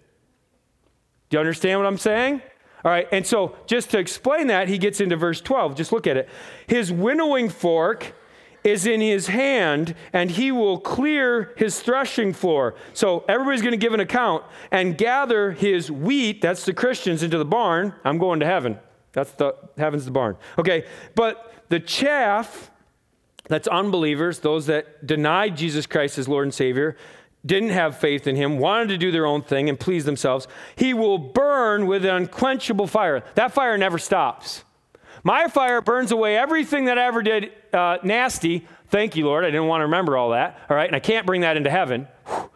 Do 1.31 1.37
you 1.37 1.41
understand 1.41 1.81
what 1.81 1.87
I'm 1.89 1.99
saying? 1.99 2.43
All 2.85 2.93
right, 2.93 3.09
and 3.11 3.27
so 3.27 3.57
just 3.67 3.91
to 3.91 3.99
explain 3.99 4.47
that, 4.47 4.69
he 4.69 4.79
gets 4.79 5.01
into 5.01 5.17
verse 5.17 5.41
12. 5.41 5.75
Just 5.75 5.91
look 5.91 6.07
at 6.07 6.17
it. 6.17 6.29
His 6.69 6.93
winnowing 6.93 7.49
fork 7.49 8.15
is 8.63 8.87
in 8.87 9.01
his 9.01 9.27
hand, 9.27 9.97
and 10.13 10.31
he 10.31 10.53
will 10.53 10.79
clear 10.79 11.55
his 11.57 11.81
threshing 11.81 12.33
floor. 12.33 12.77
So 12.93 13.25
everybody's 13.29 13.63
going 13.63 13.73
to 13.73 13.77
give 13.77 13.93
an 13.93 13.99
account 13.99 14.45
and 14.71 14.97
gather 14.97 15.51
his 15.51 15.91
wheat, 15.91 16.41
that's 16.41 16.65
the 16.65 16.73
Christians, 16.73 17.25
into 17.25 17.37
the 17.37 17.45
barn. 17.45 17.95
I'm 18.05 18.19
going 18.19 18.39
to 18.39 18.47
heaven. 18.47 18.79
That's 19.11 19.33
the 19.33 19.57
heaven's 19.77 20.05
the 20.05 20.13
barn. 20.13 20.37
Okay, 20.57 20.85
but 21.17 21.53
the 21.69 21.81
chaff, 21.81 22.71
that's 23.49 23.67
unbelievers, 23.69 24.41
those 24.41 24.67
that 24.67 25.07
denied 25.07 25.57
Jesus 25.57 25.87
Christ 25.87 26.19
as 26.19 26.29
Lord 26.29 26.45
and 26.45 26.55
Savior, 26.55 26.97
didn't 27.45 27.71
have 27.71 27.99
faith 27.99 28.27
in 28.27 28.37
him, 28.37 28.59
wanted 28.59 28.89
to 28.89 28.99
do 28.99 29.11
their 29.11 29.27
own 29.27 29.43
thing 29.43 29.69
and 29.69 29.79
please 29.79 30.05
themselves, 30.05 30.47
he 30.77 30.93
will 30.93 31.19
burn 31.19 31.87
with 31.87 32.05
an 32.05 32.11
unquenchable 32.11 32.87
fire. 32.87 33.25
That 33.35 33.53
fire 33.53 33.79
never 33.79 33.99
stops. 33.99 34.65
My 35.25 35.49
fire 35.49 35.81
burns 35.81 36.13
away 36.13 36.37
everything 36.37 36.87
that 36.87 36.99
I 36.99 37.07
ever 37.07 37.23
did 37.23 37.53
uh, 37.73 37.99
nasty. 38.03 38.67
Thank 38.89 39.17
you, 39.17 39.27
Lord. 39.27 39.45
I 39.45 39.49
didn't 39.49 39.67
want 39.67 39.81
to 39.81 39.87
remember 39.87 40.17
all 40.17 40.31
that. 40.31 40.61
All 40.71 40.77
right. 40.77 40.87
And 40.87 40.97
I 40.97 41.01
can't 41.01 41.27
bring 41.27 41.43
that 41.43 41.57
into 41.57 41.71
heaven. 41.71 42.07
Whew. 42.27 42.51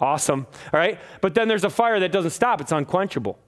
Awesome. 0.00 0.46
All 0.72 0.78
right. 0.78 0.98
But 1.20 1.34
then 1.34 1.48
there's 1.48 1.64
a 1.64 1.70
fire 1.70 2.00
that 2.00 2.12
doesn't 2.12 2.32
stop, 2.32 2.60
it's 2.60 2.72
unquenchable. 2.72 3.38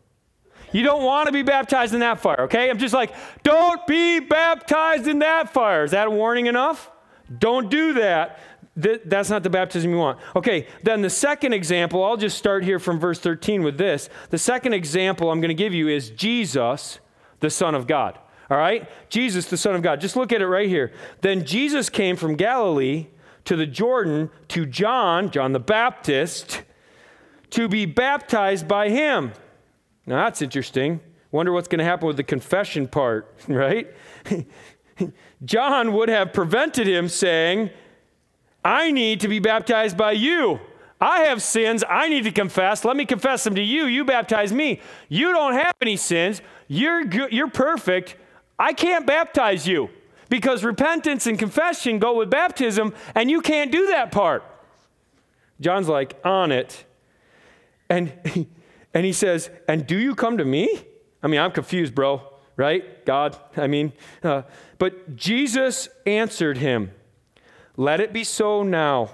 You 0.73 0.83
don't 0.83 1.03
want 1.03 1.27
to 1.27 1.33
be 1.33 1.43
baptized 1.43 1.95
in 1.95 2.01
that 2.01 2.21
fire, 2.21 2.43
okay? 2.43 2.71
I'm 2.71 2.79
just 2.79 2.95
like, 2.95 3.15
don't 3.43 3.87
be 3.87 4.21
baptized 4.21 5.07
in 5.07 5.21
that 5.21 5.53
fire. 5.53 5.85
Is 5.85 5.93
that 5.93 6.09
a 6.09 6.11
warning 6.11 6.47
enough? 6.47 6.91
Don't 7.39 7.71
do 7.71 7.95
that. 7.95 8.41
Th- 8.81 9.01
that's 9.05 9.31
not 9.31 9.43
the 9.43 9.51
baptism 9.51 9.91
you 9.91 9.97
want. 9.97 10.19
Okay, 10.35 10.67
then 10.83 11.03
the 11.03 11.11
second 11.11 11.53
example, 11.53 12.05
I'll 12.05 12.17
just 12.17 12.37
start 12.37 12.63
here 12.65 12.79
from 12.79 12.99
verse 12.99 13.19
13 13.19 13.63
with 13.63 13.79
this. 13.79 14.11
The 14.31 14.39
second 14.39 14.75
example 14.75 15.31
I'm 15.31 15.41
going 15.41 15.49
to 15.49 15.55
give 15.55 15.73
you 15.73 15.89
is 15.89 16.11
Jesus 16.11 17.01
the 17.41 17.51
Son 17.51 17.75
of 17.75 17.87
God. 17.87 18.19
All 18.51 18.57
right? 18.57 18.89
Jesus, 19.09 19.47
the 19.47 19.57
Son 19.57 19.75
of 19.75 19.83
God. 19.83 20.01
Just 20.01 20.17
look 20.17 20.33
at 20.33 20.41
it 20.41 20.47
right 20.47 20.69
here. 20.69 20.93
Then 21.21 21.45
Jesus 21.45 21.89
came 21.89 22.17
from 22.17 22.37
Galilee 22.37 23.09
to 23.45 23.57
the 23.57 23.67
Jordan 23.67 24.31
to 24.49 24.67
John, 24.67 25.31
John 25.31 25.53
the 25.53 25.61
Baptist, 25.61 26.63
to 27.51 27.69
be 27.69 27.87
baptized 27.87 28.69
by 28.69 28.91
him. 28.91 29.33
Now 30.07 30.25
that's 30.25 30.41
interesting. 30.41 31.01
Wonder 31.33 31.53
what's 31.53 31.69
going 31.69 31.81
to 31.81 31.85
happen 31.85 32.07
with 32.07 32.17
the 32.17 32.25
confession 32.25 32.87
part, 32.87 33.35
right? 33.49 33.93
John 35.45 35.93
would 35.93 36.09
have 36.09 36.33
prevented 36.33 36.87
him 36.87 37.09
saying, 37.09 37.71
I 38.65 38.91
need 38.91 39.21
to 39.21 39.29
be 39.29 39.39
baptized 39.39 39.97
by 39.97 40.13
you. 40.13 40.61
I 41.01 41.25
have 41.25 41.43
sins 41.43 41.85
I 41.89 42.09
need 42.09 42.25
to 42.25 42.33
confess. 42.33 42.85
Let 42.85 42.97
me 42.97 43.05
confess 43.05 43.45
them 43.45 43.55
to 43.55 43.63
you. 43.63 43.85
You 43.85 44.05
baptize 44.05 44.53
me. 44.53 44.81
You 45.09 45.33
don't 45.33 45.53
have 45.53 45.75
any 45.83 45.97
sins. 45.97 46.41
You're, 46.69 47.05
good, 47.05 47.33
you're 47.33 47.51
perfect. 47.51 48.17
I 48.59 48.73
can't 48.73 49.07
baptize 49.07 49.69
you 49.69 49.91
because 50.29 50.65
repentance 50.65 51.27
and 51.27 51.39
confession 51.39 51.99
go 51.99 52.17
with 52.17 52.31
baptism, 52.31 52.95
and 53.15 53.31
you 53.31 53.41
can't 53.41 53.71
do 53.71 53.89
that 53.89 54.11
part. 54.11 54.43
John's 55.61 55.89
like, 55.89 56.19
on 56.25 56.51
it. 56.51 56.85
And, 57.89 58.13
and 58.95 59.05
he 59.05 59.13
says, 59.13 59.51
And 59.69 59.87
do 59.87 59.99
you 59.99 60.15
come 60.15 60.39
to 60.39 60.45
me? 60.45 60.85
I 61.23 61.29
mean, 61.29 61.41
I'm 61.41 61.53
confused, 61.53 61.95
bro, 61.95 62.23
right? 62.57 63.05
God, 63.05 63.37
I 63.57 63.67
mean, 63.67 63.93
uh, 64.23 64.43
but 64.79 65.17
Jesus 65.17 65.89
answered 66.07 66.59
him, 66.59 66.93
Let 67.77 68.01
it 68.01 68.13
be 68.13 68.25
so 68.25 68.63
now. 68.63 69.11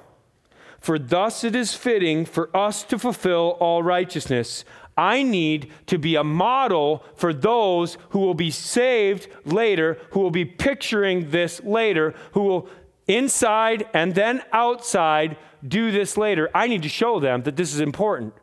For 0.80 0.98
thus 0.98 1.44
it 1.44 1.54
is 1.54 1.74
fitting 1.74 2.24
for 2.24 2.54
us 2.56 2.82
to 2.84 2.98
fulfill 2.98 3.56
all 3.60 3.84
righteousness. 3.84 4.64
I 4.96 5.22
need 5.22 5.70
to 5.86 5.96
be 5.96 6.16
a 6.16 6.24
model 6.24 7.04
for 7.14 7.32
those 7.32 7.96
who 8.10 8.18
will 8.18 8.34
be 8.34 8.50
saved 8.50 9.28
later, 9.44 9.98
who 10.10 10.20
will 10.20 10.32
be 10.32 10.44
picturing 10.44 11.30
this 11.30 11.62
later, 11.62 12.14
who 12.32 12.42
will 12.42 12.68
inside 13.06 13.88
and 13.94 14.14
then 14.14 14.42
outside 14.52 15.36
do 15.66 15.90
this 15.92 16.16
later. 16.16 16.50
I 16.54 16.66
need 16.66 16.82
to 16.82 16.88
show 16.88 17.20
them 17.20 17.42
that 17.44 17.56
this 17.56 17.72
is 17.72 17.80
important. 17.80 18.34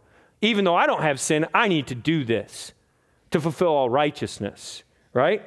Even 0.41 0.65
though 0.65 0.75
I 0.75 0.87
don't 0.87 1.01
have 1.01 1.19
sin, 1.19 1.45
I 1.53 1.67
need 1.67 1.87
to 1.87 1.95
do 1.95 2.23
this 2.23 2.73
to 3.31 3.41
fulfill 3.41 3.69
all 3.69 3.89
righteousness, 3.89 4.83
right? 5.13 5.43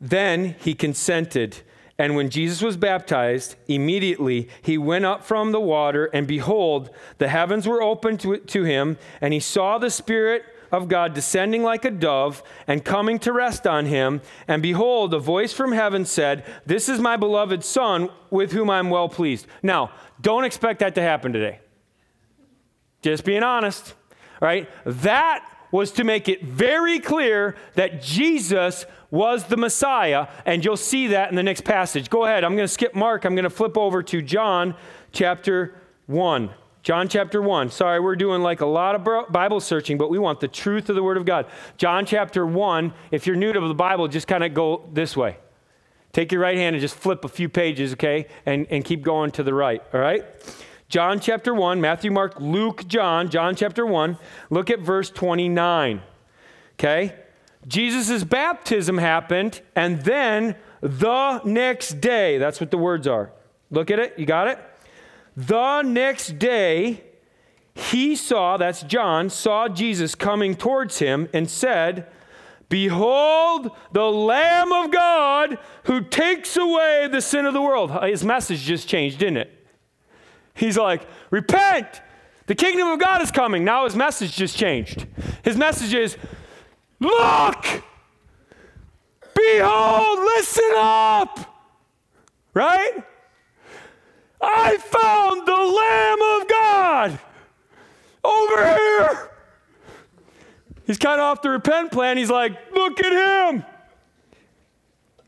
Then 0.00 0.54
he 0.60 0.74
consented 0.74 1.62
and 1.98 2.14
when 2.14 2.28
Jesus 2.28 2.60
was 2.60 2.76
baptized, 2.76 3.56
immediately 3.68 4.48
he 4.60 4.76
went 4.76 5.06
up 5.06 5.24
from 5.24 5.52
the 5.52 5.60
water, 5.60 6.10
and 6.12 6.26
behold, 6.26 6.90
the 7.18 7.28
heavens 7.28 7.66
were 7.66 7.82
opened 7.82 8.20
to, 8.20 8.36
to, 8.36 8.64
him, 8.64 8.98
and 9.20 9.32
he 9.32 9.40
saw 9.40 9.78
the 9.78 9.90
Spirit 9.90 10.44
of 10.70 10.88
God 10.88 11.14
descending 11.14 11.62
like 11.62 11.84
a 11.86 11.90
dove 11.90 12.42
and 12.66 12.84
coming 12.84 13.18
to 13.20 13.32
rest 13.32 13.66
on 13.66 13.86
him. 13.86 14.20
And 14.46 14.62
behold, 14.62 15.14
a 15.14 15.18
voice 15.18 15.54
from 15.54 15.72
heaven 15.72 16.04
said, 16.04 16.44
This 16.66 16.88
is 16.88 17.00
my 17.00 17.16
beloved 17.16 17.64
Son, 17.64 18.10
with 18.30 18.52
whom 18.52 18.68
I'm 18.68 18.90
well 18.90 19.08
pleased. 19.08 19.46
Now, 19.62 19.90
don't 20.20 20.44
expect 20.44 20.80
that 20.80 20.94
to 20.96 21.02
happen 21.02 21.32
today. 21.32 21.60
Just 23.02 23.24
being 23.24 23.42
honest, 23.42 23.94
right? 24.40 24.68
That 24.84 25.44
was 25.70 25.92
to 25.92 26.04
make 26.04 26.28
it 26.28 26.44
very 26.44 26.98
clear 26.98 27.56
that 27.74 28.02
Jesus 28.02 28.86
was 29.10 29.44
the 29.44 29.56
Messiah, 29.56 30.28
and 30.44 30.64
you'll 30.64 30.76
see 30.76 31.08
that 31.08 31.30
in 31.30 31.36
the 31.36 31.42
next 31.42 31.64
passage. 31.64 32.10
Go 32.10 32.24
ahead. 32.24 32.44
I'm 32.44 32.56
going 32.56 32.64
to 32.64 32.72
skip 32.72 32.94
Mark. 32.94 33.24
I'm 33.24 33.34
going 33.34 33.44
to 33.44 33.50
flip 33.50 33.76
over 33.76 34.02
to 34.04 34.22
John 34.22 34.74
chapter 35.12 35.74
1. 36.06 36.50
John 36.82 37.08
chapter 37.08 37.42
1. 37.42 37.70
Sorry, 37.70 37.98
we're 37.98 38.14
doing 38.14 38.42
like 38.42 38.60
a 38.60 38.66
lot 38.66 38.94
of 38.94 39.32
Bible 39.32 39.60
searching, 39.60 39.98
but 39.98 40.08
we 40.08 40.18
want 40.18 40.38
the 40.38 40.48
truth 40.48 40.88
of 40.88 40.94
the 40.94 41.02
Word 41.02 41.16
of 41.16 41.24
God. 41.24 41.46
John 41.78 42.06
chapter 42.06 42.46
1. 42.46 42.94
If 43.10 43.26
you're 43.26 43.36
new 43.36 43.52
to 43.52 43.60
the 43.60 43.74
Bible, 43.74 44.06
just 44.06 44.28
kind 44.28 44.44
of 44.44 44.54
go 44.54 44.88
this 44.92 45.16
way. 45.16 45.36
Take 46.12 46.30
your 46.30 46.40
right 46.40 46.56
hand 46.56 46.76
and 46.76 46.80
just 46.80 46.94
flip 46.94 47.24
a 47.24 47.28
few 47.28 47.48
pages, 47.48 47.92
okay? 47.94 48.28
And, 48.46 48.66
and 48.70 48.84
keep 48.84 49.02
going 49.02 49.32
to 49.32 49.42
the 49.42 49.52
right, 49.52 49.82
all 49.92 50.00
right? 50.00 50.24
John 50.96 51.20
chapter 51.20 51.52
1, 51.52 51.78
Matthew, 51.78 52.10
Mark, 52.10 52.40
Luke, 52.40 52.88
John, 52.88 53.28
John 53.28 53.54
chapter 53.54 53.84
1. 53.84 54.16
Look 54.48 54.70
at 54.70 54.78
verse 54.78 55.10
29. 55.10 56.00
Okay? 56.72 57.14
Jesus' 57.68 58.24
baptism 58.24 58.96
happened, 58.96 59.60
and 59.74 60.00
then 60.04 60.56
the 60.80 61.42
next 61.44 62.00
day, 62.00 62.38
that's 62.38 62.62
what 62.62 62.70
the 62.70 62.78
words 62.78 63.06
are. 63.06 63.30
Look 63.70 63.90
at 63.90 63.98
it. 63.98 64.18
You 64.18 64.24
got 64.24 64.48
it? 64.48 64.58
The 65.36 65.82
next 65.82 66.38
day, 66.38 67.04
he 67.74 68.16
saw, 68.16 68.56
that's 68.56 68.82
John, 68.82 69.28
saw 69.28 69.68
Jesus 69.68 70.14
coming 70.14 70.54
towards 70.54 70.98
him 70.98 71.28
and 71.34 71.50
said, 71.50 72.06
Behold 72.70 73.70
the 73.92 74.10
Lamb 74.10 74.72
of 74.72 74.90
God 74.90 75.58
who 75.84 76.00
takes 76.00 76.56
away 76.56 77.06
the 77.12 77.20
sin 77.20 77.44
of 77.44 77.52
the 77.52 77.60
world. 77.60 77.90
His 78.02 78.24
message 78.24 78.62
just 78.62 78.88
changed, 78.88 79.18
didn't 79.18 79.36
it? 79.36 79.55
He's 80.56 80.76
like, 80.76 81.06
repent! 81.30 82.02
The 82.46 82.54
kingdom 82.54 82.88
of 82.88 82.98
God 83.00 83.22
is 83.22 83.30
coming. 83.30 83.64
Now 83.64 83.84
his 83.84 83.96
message 83.96 84.36
just 84.36 84.56
changed. 84.56 85.06
His 85.42 85.56
message 85.56 85.94
is, 85.94 86.16
look! 87.00 87.64
Behold, 89.34 90.18
listen 90.18 90.70
up! 90.76 91.38
Right? 92.54 93.04
I 94.40 94.76
found 94.78 95.46
the 95.46 95.52
Lamb 95.52 96.22
of 96.40 96.48
God 96.48 97.18
over 98.24 98.76
here. 98.76 99.30
He's 100.86 100.98
kind 100.98 101.20
of 101.20 101.24
off 101.24 101.42
the 101.42 101.50
repent 101.50 101.90
plan. 101.90 102.16
He's 102.16 102.30
like, 102.30 102.52
look 102.72 103.00
at 103.00 103.52
him. 103.52 103.64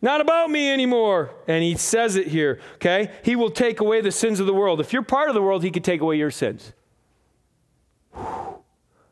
Not 0.01 0.21
about 0.21 0.51
me 0.51 0.71
anymore. 0.71 1.31
And 1.47 1.63
he 1.63 1.77
says 1.77 2.17
it 2.17 2.29
here, 2.29 2.61
okay? 2.77 3.11
He 3.25 3.37
will 3.37 3.51
take 3.51 3.81
away 3.81 4.01
the 4.01 4.13
sins 4.13 4.41
of 4.41 4.47
the 4.47 4.55
world. 4.55 4.81
If 4.81 4.93
you're 4.93 5.03
part 5.03 5.29
of 5.29 5.35
the 5.35 5.43
world, 5.43 5.65
he 5.65 5.71
can 5.71 5.83
take 5.83 6.01
away 6.01 6.17
your 6.17 6.31
sins. 6.31 6.73
Whew. 8.13 8.63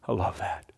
I 0.07 0.13
love 0.13 0.39
that. 0.39 0.73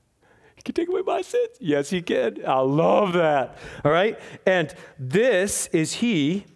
He 0.56 0.62
can 0.62 0.74
take 0.74 0.88
away 0.88 1.02
my 1.02 1.22
sins? 1.22 1.50
Yes, 1.60 1.90
he 1.90 2.00
can. 2.00 2.44
I 2.46 2.60
love 2.60 3.12
that. 3.12 3.58
All 3.84 3.92
right? 3.92 4.18
And 4.46 4.74
this 4.98 5.66
is 5.68 5.94
he 5.94 6.46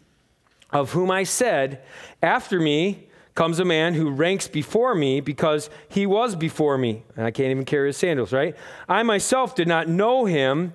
of 0.71 0.93
whom 0.93 1.11
I 1.11 1.25
said, 1.25 1.83
After 2.23 2.59
me 2.59 3.09
comes 3.35 3.59
a 3.59 3.65
man 3.65 3.95
who 3.95 4.11
ranks 4.11 4.49
before 4.49 4.95
me 4.95 5.21
because 5.21 5.71
he 5.89 6.07
was 6.07 6.35
before 6.35 6.77
me. 6.79 7.05
And 7.17 7.27
I 7.27 7.31
can't 7.31 7.51
even 7.51 7.65
carry 7.65 7.89
his 7.89 7.97
sandals, 7.97 8.33
right? 8.33 8.57
I 8.89 9.03
myself 9.03 9.55
did 9.55 9.69
not 9.69 9.89
know 9.89 10.25
him, 10.25 10.75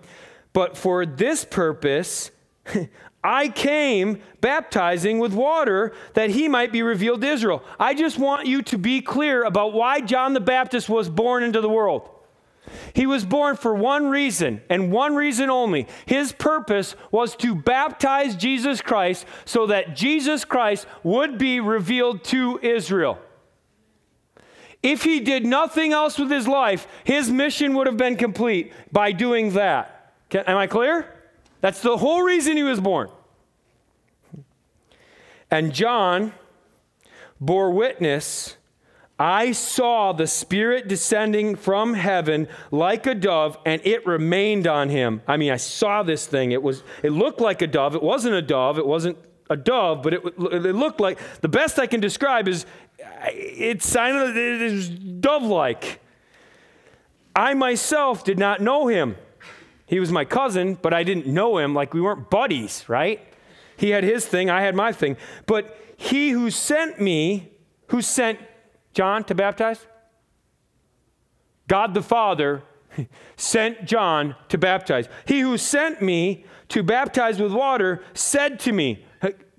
but 0.53 0.77
for 0.77 1.05
this 1.05 1.45
purpose, 1.45 2.31
I 3.23 3.49
came 3.49 4.21
baptizing 4.41 5.19
with 5.19 5.33
water 5.33 5.93
that 6.13 6.29
he 6.29 6.47
might 6.47 6.71
be 6.71 6.81
revealed 6.81 7.21
to 7.21 7.27
Israel. 7.27 7.63
I 7.79 7.93
just 7.93 8.17
want 8.17 8.47
you 8.47 8.61
to 8.63 8.77
be 8.77 9.01
clear 9.01 9.43
about 9.43 9.73
why 9.73 10.01
John 10.01 10.33
the 10.33 10.39
Baptist 10.39 10.87
was 10.87 11.09
born 11.09 11.43
into 11.43 11.59
the 11.59 11.69
world. 11.69 12.09
He 12.93 13.05
was 13.05 13.25
born 13.25 13.55
for 13.55 13.73
one 13.73 14.09
reason 14.09 14.61
and 14.69 14.91
one 14.91 15.15
reason 15.15 15.49
only. 15.49 15.87
His 16.05 16.31
purpose 16.31 16.95
was 17.11 17.35
to 17.37 17.55
baptize 17.55 18.35
Jesus 18.35 18.81
Christ 18.81 19.25
so 19.45 19.67
that 19.67 19.95
Jesus 19.95 20.45
Christ 20.45 20.85
would 21.03 21.37
be 21.37 21.59
revealed 21.59 22.23
to 22.25 22.59
Israel. 22.61 23.19
If 24.83 25.03
he 25.03 25.19
did 25.19 25.45
nothing 25.45 25.91
else 25.91 26.19
with 26.19 26.29
his 26.29 26.47
life, 26.47 26.87
his 27.03 27.31
mission 27.31 27.73
would 27.75 27.87
have 27.87 27.97
been 27.97 28.15
complete 28.15 28.71
by 28.91 29.11
doing 29.11 29.53
that. 29.53 30.13
Can, 30.29 30.43
am 30.45 30.57
I 30.57 30.67
clear? 30.67 31.16
That's 31.61 31.81
the 31.81 31.97
whole 31.97 32.21
reason 32.21 32.57
he 32.57 32.63
was 32.63 32.79
born. 32.79 33.09
And 35.49 35.73
John 35.73 36.33
bore 37.39 37.71
witness 37.71 38.57
I 39.19 39.51
saw 39.51 40.13
the 40.13 40.27
Spirit 40.27 40.87
descending 40.87 41.55
from 41.55 41.95
heaven 41.95 42.47
like 42.69 43.07
a 43.07 43.15
dove, 43.15 43.57
and 43.65 43.81
it 43.83 44.05
remained 44.05 44.67
on 44.67 44.89
him. 44.89 45.23
I 45.27 45.37
mean, 45.37 45.51
I 45.51 45.57
saw 45.57 46.03
this 46.03 46.27
thing. 46.27 46.51
It 46.51 46.61
was. 46.61 46.83
It 47.01 47.11
looked 47.11 47.41
like 47.41 47.63
a 47.63 47.67
dove. 47.67 47.95
It 47.95 48.03
wasn't 48.03 48.35
a 48.35 48.43
dove. 48.43 48.77
It 48.77 48.85
wasn't 48.85 49.17
a 49.49 49.55
dove, 49.55 50.03
but 50.03 50.13
it, 50.13 50.21
it 50.23 50.75
looked 50.75 50.99
like. 50.99 51.17
The 51.41 51.47
best 51.47 51.79
I 51.79 51.87
can 51.87 51.99
describe 51.99 52.47
is, 52.47 52.67
It's 52.99 53.87
it 53.87 53.91
sounded 53.91 54.37
it 54.37 54.61
is 54.61 54.89
dove-like. 54.89 55.99
I 57.35 57.55
myself 57.55 58.23
did 58.23 58.37
not 58.37 58.61
know 58.61 58.85
him. 58.85 59.15
He 59.87 59.99
was 59.99 60.11
my 60.11 60.25
cousin, 60.25 60.77
but 60.79 60.93
I 60.93 61.03
didn't 61.03 61.25
know 61.25 61.57
him. 61.57 61.73
Like 61.73 61.93
we 61.93 62.01
weren't 62.01 62.29
buddies, 62.29 62.87
right? 62.87 63.21
He 63.77 63.89
had 63.89 64.03
his 64.03 64.25
thing. 64.25 64.49
I 64.49 64.61
had 64.61 64.75
my 64.75 64.91
thing. 64.91 65.17
But 65.47 65.77
he 65.97 66.29
who 66.29 66.51
sent 66.51 67.01
me, 67.01 67.53
who 67.87 68.01
sent 68.01 68.39
John 68.93 69.23
to 69.25 69.35
baptize? 69.35 69.85
God 71.67 71.93
the 71.93 72.03
Father 72.03 72.63
sent 73.37 73.85
John 73.85 74.35
to 74.49 74.57
baptize. 74.57 75.07
He 75.25 75.39
who 75.39 75.57
sent 75.57 76.01
me 76.01 76.45
to 76.69 76.83
baptize 76.83 77.39
with 77.39 77.51
water 77.51 78.03
said 78.13 78.59
to 78.61 78.71
me, 78.71 79.05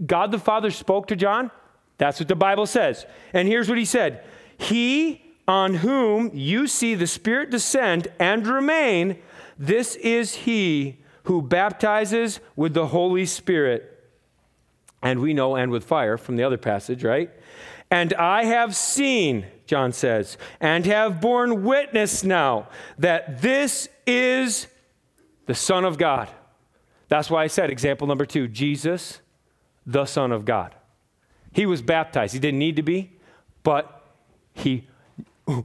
God 0.05 0.31
the 0.31 0.39
Father 0.39 0.71
spoke 0.71 1.09
to 1.09 1.17
John? 1.17 1.51
That's 1.97 2.21
what 2.21 2.29
the 2.29 2.37
Bible 2.37 2.67
says. 2.67 3.07
And 3.33 3.49
here's 3.49 3.69
what 3.69 3.79
he 3.79 3.85
said 3.85 4.25
He 4.57 5.23
on 5.49 5.75
whom 5.75 6.31
you 6.35 6.67
see 6.67 6.95
the 6.95 7.07
Spirit 7.07 7.51
descend 7.51 8.09
and 8.19 8.47
remain, 8.47 9.19
this 9.59 9.97
is 9.97 10.35
he 10.35 10.99
who 11.25 11.43
baptizes 11.43 12.41
with 12.57 12.75
the 12.75 12.87
Holy 12.87 13.27
Spirit. 13.27 13.95
And 15.03 15.21
we 15.21 15.35
know, 15.35 15.57
and 15.57 15.71
with 15.71 15.85
fire 15.85 16.17
from 16.17 16.37
the 16.37 16.43
other 16.43 16.57
passage, 16.57 17.05
right? 17.05 17.31
And 17.91 18.15
I 18.15 18.45
have 18.45 18.75
seen, 18.75 19.47
John 19.67 19.93
says, 19.93 20.37
and 20.61 20.85
have 20.87 21.21
borne 21.21 21.63
witness 21.65 22.25
now 22.25 22.69
that 22.99 23.41
this 23.41 23.89
is 24.07 24.67
the 25.47 25.55
Son 25.55 25.85
of 25.85 25.99
God. 25.99 26.29
That's 27.09 27.31
why 27.31 27.45
I 27.45 27.47
said, 27.47 27.71
example 27.71 28.07
number 28.07 28.27
two 28.27 28.49
Jesus, 28.49 29.21
the 29.87 30.05
Son 30.05 30.33
of 30.33 30.45
God. 30.45 30.75
He 31.53 31.65
was 31.65 31.81
baptized. 31.81 32.35
He 32.35 32.41
didn't 32.41 32.59
need 32.59 32.77
to 32.77 32.83
be, 32.83 33.13
but 33.63 34.07
he 34.53 34.88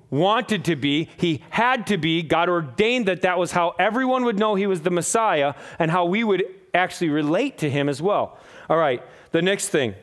wanted 0.09 0.65
to 0.65 0.75
be. 0.75 1.09
He 1.17 1.43
had 1.49 1.87
to 1.87 1.97
be. 1.97 2.23
God 2.23 2.49
ordained 2.49 3.07
that 3.07 3.21
that 3.21 3.37
was 3.37 3.51
how 3.51 3.75
everyone 3.79 4.23
would 4.25 4.39
know 4.39 4.55
he 4.55 4.67
was 4.67 4.81
the 4.81 4.89
Messiah 4.89 5.53
and 5.79 5.91
how 5.91 6.05
we 6.05 6.23
would 6.23 6.45
actually 6.73 7.09
relate 7.09 7.57
to 7.59 7.69
him 7.69 7.89
as 7.89 8.01
well. 8.01 8.37
All 8.69 8.77
right, 8.77 9.03
the 9.31 9.41
next 9.41 9.69
thing 9.69 9.95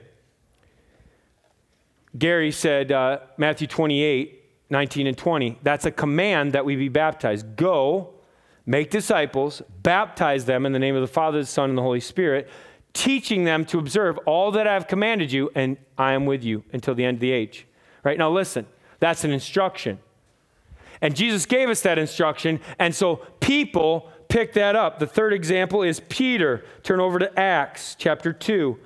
Gary 2.16 2.50
said, 2.50 2.90
uh, 2.90 3.20
Matthew 3.36 3.66
28, 3.66 4.42
19 4.68 5.06
and 5.06 5.16
20, 5.16 5.58
that's 5.62 5.84
a 5.84 5.90
command 5.90 6.52
that 6.52 6.64
we 6.64 6.76
be 6.76 6.88
baptized. 6.88 7.56
Go, 7.56 8.10
make 8.66 8.90
disciples, 8.90 9.62
baptize 9.82 10.44
them 10.44 10.66
in 10.66 10.72
the 10.72 10.78
name 10.78 10.96
of 10.96 11.02
the 11.02 11.06
Father, 11.06 11.40
the 11.40 11.46
Son, 11.46 11.70
and 11.70 11.78
the 11.78 11.82
Holy 11.82 12.00
Spirit, 12.00 12.48
teaching 12.92 13.44
them 13.44 13.64
to 13.66 13.78
observe 13.78 14.18
all 14.26 14.50
that 14.52 14.66
I 14.66 14.74
have 14.74 14.88
commanded 14.88 15.30
you, 15.30 15.50
and 15.54 15.76
I 15.96 16.14
am 16.14 16.26
with 16.26 16.42
you 16.42 16.64
until 16.72 16.94
the 16.94 17.04
end 17.04 17.16
of 17.16 17.20
the 17.20 17.30
age. 17.30 17.66
Right 18.02 18.18
now, 18.18 18.30
listen, 18.30 18.66
that's 19.00 19.24
an 19.24 19.32
instruction. 19.32 19.98
And 21.00 21.16
Jesus 21.16 21.46
gave 21.46 21.68
us 21.68 21.80
that 21.82 21.98
instruction, 21.98 22.60
and 22.78 22.94
so 22.94 23.16
people 23.40 24.10
pick 24.28 24.52
that 24.52 24.76
up. 24.76 24.98
The 24.98 25.06
third 25.06 25.32
example 25.32 25.82
is 25.82 26.00
Peter. 26.08 26.64
Turn 26.82 27.00
over 27.00 27.18
to 27.18 27.38
Acts 27.38 27.96
chapter 27.98 28.32
2. 28.32 28.78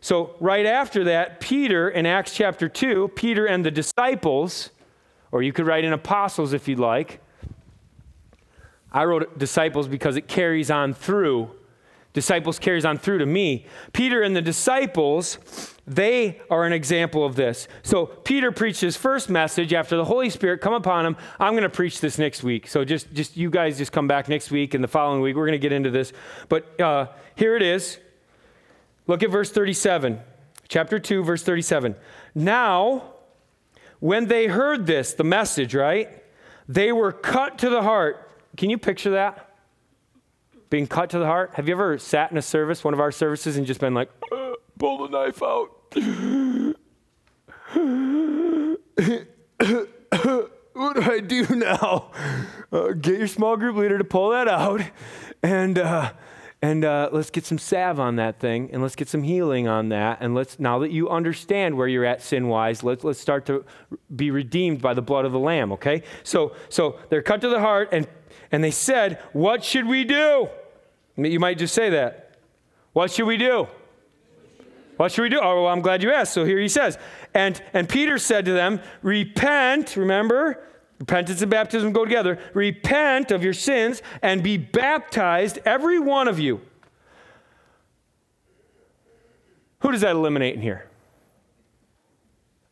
So, 0.00 0.34
right 0.40 0.66
after 0.66 1.04
that, 1.04 1.40
Peter 1.40 1.88
in 1.88 2.06
Acts 2.06 2.34
chapter 2.34 2.68
2, 2.68 3.12
Peter 3.14 3.46
and 3.46 3.64
the 3.64 3.70
disciples, 3.70 4.70
or 5.30 5.42
you 5.42 5.52
could 5.52 5.66
write 5.66 5.84
in 5.84 5.92
apostles 5.92 6.52
if 6.52 6.66
you'd 6.66 6.80
like. 6.80 7.20
I 8.90 9.04
wrote 9.04 9.38
disciples 9.38 9.88
because 9.88 10.16
it 10.16 10.28
carries 10.28 10.70
on 10.70 10.92
through. 10.92 11.50
Disciples 12.12 12.58
carries 12.58 12.84
on 12.84 12.98
through 12.98 13.18
to 13.18 13.26
me. 13.26 13.66
Peter 13.94 14.20
and 14.20 14.36
the 14.36 14.42
disciples, 14.42 15.38
they 15.86 16.40
are 16.50 16.64
an 16.64 16.72
example 16.72 17.24
of 17.24 17.36
this. 17.36 17.68
So 17.82 18.04
Peter 18.04 18.52
preached 18.52 18.82
his 18.82 18.98
first 18.98 19.30
message 19.30 19.72
after 19.72 19.96
the 19.96 20.04
Holy 20.04 20.28
Spirit 20.28 20.60
come 20.60 20.74
upon 20.74 21.06
him. 21.06 21.16
I'm 21.40 21.54
going 21.54 21.62
to 21.62 21.70
preach 21.70 22.00
this 22.00 22.18
next 22.18 22.42
week. 22.42 22.68
So 22.68 22.84
just, 22.84 23.12
just 23.14 23.36
you 23.38 23.48
guys 23.48 23.78
just 23.78 23.92
come 23.92 24.08
back 24.08 24.28
next 24.28 24.50
week 24.50 24.74
and 24.74 24.84
the 24.84 24.88
following 24.88 25.22
week. 25.22 25.36
We're 25.36 25.46
going 25.46 25.52
to 25.52 25.58
get 25.58 25.72
into 25.72 25.90
this. 25.90 26.12
But 26.50 26.78
uh, 26.78 27.06
here 27.34 27.56
it 27.56 27.62
is. 27.62 27.98
Look 29.06 29.22
at 29.22 29.30
verse 29.30 29.50
37, 29.50 30.20
chapter 30.68 30.98
2, 30.98 31.24
verse 31.24 31.42
37. 31.42 31.96
Now, 32.34 33.14
when 34.00 34.26
they 34.26 34.48
heard 34.48 34.86
this, 34.86 35.14
the 35.14 35.24
message, 35.24 35.74
right? 35.74 36.22
They 36.68 36.92
were 36.92 37.10
cut 37.10 37.58
to 37.58 37.70
the 37.70 37.82
heart. 37.82 38.30
Can 38.56 38.68
you 38.68 38.76
picture 38.76 39.10
that? 39.10 39.51
Being 40.72 40.86
cut 40.86 41.10
to 41.10 41.18
the 41.18 41.26
heart? 41.26 41.50
Have 41.56 41.68
you 41.68 41.74
ever 41.74 41.98
sat 41.98 42.30
in 42.30 42.38
a 42.38 42.42
service, 42.42 42.82
one 42.82 42.94
of 42.94 43.00
our 43.00 43.12
services, 43.12 43.58
and 43.58 43.66
just 43.66 43.78
been 43.78 43.92
like, 43.92 44.08
uh, 44.32 44.52
pull 44.78 45.06
the 45.06 45.08
knife 45.08 45.42
out? 45.42 45.68
what 50.72 50.96
do 50.96 51.02
I 51.02 51.20
do 51.20 51.44
now? 51.54 52.10
Uh, 52.72 52.92
get 52.92 53.18
your 53.18 53.26
small 53.26 53.58
group 53.58 53.76
leader 53.76 53.98
to 53.98 54.04
pull 54.04 54.30
that 54.30 54.48
out 54.48 54.80
and 55.42 55.78
uh, 55.78 56.14
and 56.62 56.86
uh, 56.86 57.10
let's 57.12 57.28
get 57.28 57.44
some 57.44 57.58
salve 57.58 58.00
on 58.00 58.16
that 58.16 58.40
thing 58.40 58.70
and 58.72 58.80
let's 58.80 58.96
get 58.96 59.10
some 59.10 59.24
healing 59.24 59.68
on 59.68 59.90
that 59.90 60.22
and 60.22 60.34
let's 60.34 60.58
now 60.58 60.78
that 60.78 60.90
you 60.90 61.10
understand 61.10 61.76
where 61.76 61.86
you're 61.86 62.06
at 62.06 62.22
sin 62.22 62.48
wise 62.48 62.82
let's, 62.82 63.04
let's 63.04 63.20
start 63.20 63.44
to 63.44 63.62
be 64.16 64.30
redeemed 64.30 64.80
by 64.80 64.94
the 64.94 65.02
blood 65.02 65.26
of 65.26 65.32
the 65.32 65.38
lamb 65.38 65.70
okay 65.72 66.02
so 66.22 66.56
so 66.70 66.98
they're 67.10 67.20
cut 67.20 67.42
to 67.42 67.50
the 67.50 67.60
heart 67.60 67.90
and 67.92 68.08
and 68.50 68.64
they 68.64 68.70
said 68.70 69.18
what 69.34 69.62
should 69.62 69.86
we 69.86 70.04
do 70.04 70.48
you 71.16 71.40
might 71.40 71.58
just 71.58 71.74
say 71.74 71.90
that 71.90 72.36
what 72.92 73.10
should 73.10 73.26
we 73.26 73.36
do 73.36 73.66
what 74.96 75.12
should 75.12 75.22
we 75.22 75.28
do 75.28 75.40
oh 75.40 75.62
well, 75.62 75.72
i'm 75.72 75.80
glad 75.80 76.02
you 76.02 76.12
asked 76.12 76.32
so 76.32 76.44
here 76.44 76.58
he 76.58 76.68
says 76.68 76.98
and 77.34 77.62
and 77.72 77.88
peter 77.88 78.18
said 78.18 78.44
to 78.44 78.52
them 78.52 78.80
repent 79.02 79.96
remember 79.96 80.58
Repentance 81.02 81.42
and 81.42 81.50
baptism 81.50 81.92
go 81.92 82.04
together. 82.04 82.38
Repent 82.54 83.32
of 83.32 83.42
your 83.42 83.54
sins 83.54 84.02
and 84.22 84.40
be 84.40 84.56
baptized, 84.56 85.58
every 85.64 85.98
one 85.98 86.28
of 86.28 86.38
you. 86.38 86.60
Who 89.80 89.90
does 89.90 90.02
that 90.02 90.12
eliminate 90.12 90.54
in 90.54 90.62
here? 90.62 90.88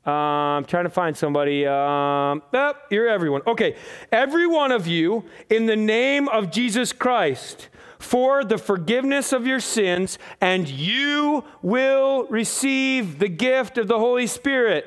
Uh, 0.07 0.11
I'm 0.13 0.65
trying 0.65 0.85
to 0.85 0.91
find 0.91 1.17
somebody. 1.17 1.67
Um, 1.67 2.41
oh, 2.55 2.73
you're 2.89 3.09
everyone. 3.09 3.43
Okay. 3.49 3.75
Every 4.13 4.47
one 4.47 4.71
of 4.71 4.87
you, 4.87 5.25
in 5.49 5.67
the 5.67 5.75
name 5.75 6.29
of 6.29 6.53
Jesus 6.53 6.93
Christ, 6.93 7.69
for 8.01 8.43
the 8.43 8.57
forgiveness 8.59 9.33
of 9.33 9.47
your 9.47 9.61
sins, 9.61 10.19
and 10.41 10.67
you 10.67 11.45
will 11.63 12.25
receive 12.25 13.19
the 13.19 13.29
gift 13.29 13.77
of 13.77 13.89
the 13.89 13.99
Holy 13.99 14.27
Spirit. 14.27 14.87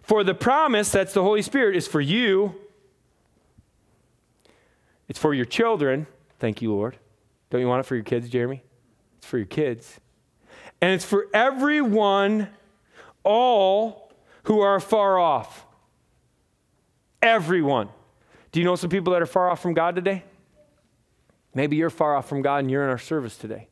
For 0.00 0.22
the 0.22 0.34
promise, 0.34 0.90
that's 0.92 1.12
the 1.12 1.22
Holy 1.22 1.42
Spirit, 1.42 1.76
is 1.76 1.88
for 1.88 2.00
you. 2.00 2.54
It's 5.08 5.18
for 5.18 5.34
your 5.34 5.44
children. 5.44 6.06
Thank 6.38 6.62
you, 6.62 6.72
Lord. 6.72 6.96
Don't 7.50 7.60
you 7.60 7.66
want 7.66 7.80
it 7.80 7.86
for 7.86 7.96
your 7.96 8.04
kids, 8.04 8.28
Jeremy? 8.28 8.62
It's 9.18 9.26
for 9.26 9.36
your 9.38 9.46
kids. 9.46 9.98
And 10.80 10.92
it's 10.92 11.04
for 11.04 11.26
everyone, 11.34 12.48
all 13.24 14.12
who 14.44 14.60
are 14.60 14.78
far 14.78 15.18
off. 15.18 15.66
Everyone. 17.20 17.88
Do 18.52 18.60
you 18.60 18.64
know 18.64 18.76
some 18.76 18.90
people 18.90 19.12
that 19.12 19.22
are 19.22 19.26
far 19.26 19.50
off 19.50 19.60
from 19.60 19.74
God 19.74 19.96
today? 19.96 20.24
Maybe 21.54 21.76
you're 21.76 21.90
far 21.90 22.16
off 22.16 22.28
from 22.28 22.42
God 22.42 22.58
and 22.58 22.70
you're 22.70 22.84
in 22.84 22.90
our 22.90 22.98
service 22.98 23.36
today. 23.36 23.68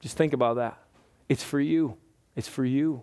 Just 0.00 0.16
think 0.16 0.32
about 0.32 0.56
that. 0.56 0.78
It's 1.28 1.42
for 1.42 1.60
you. 1.60 1.96
It's 2.36 2.48
for 2.48 2.64
you. 2.64 3.02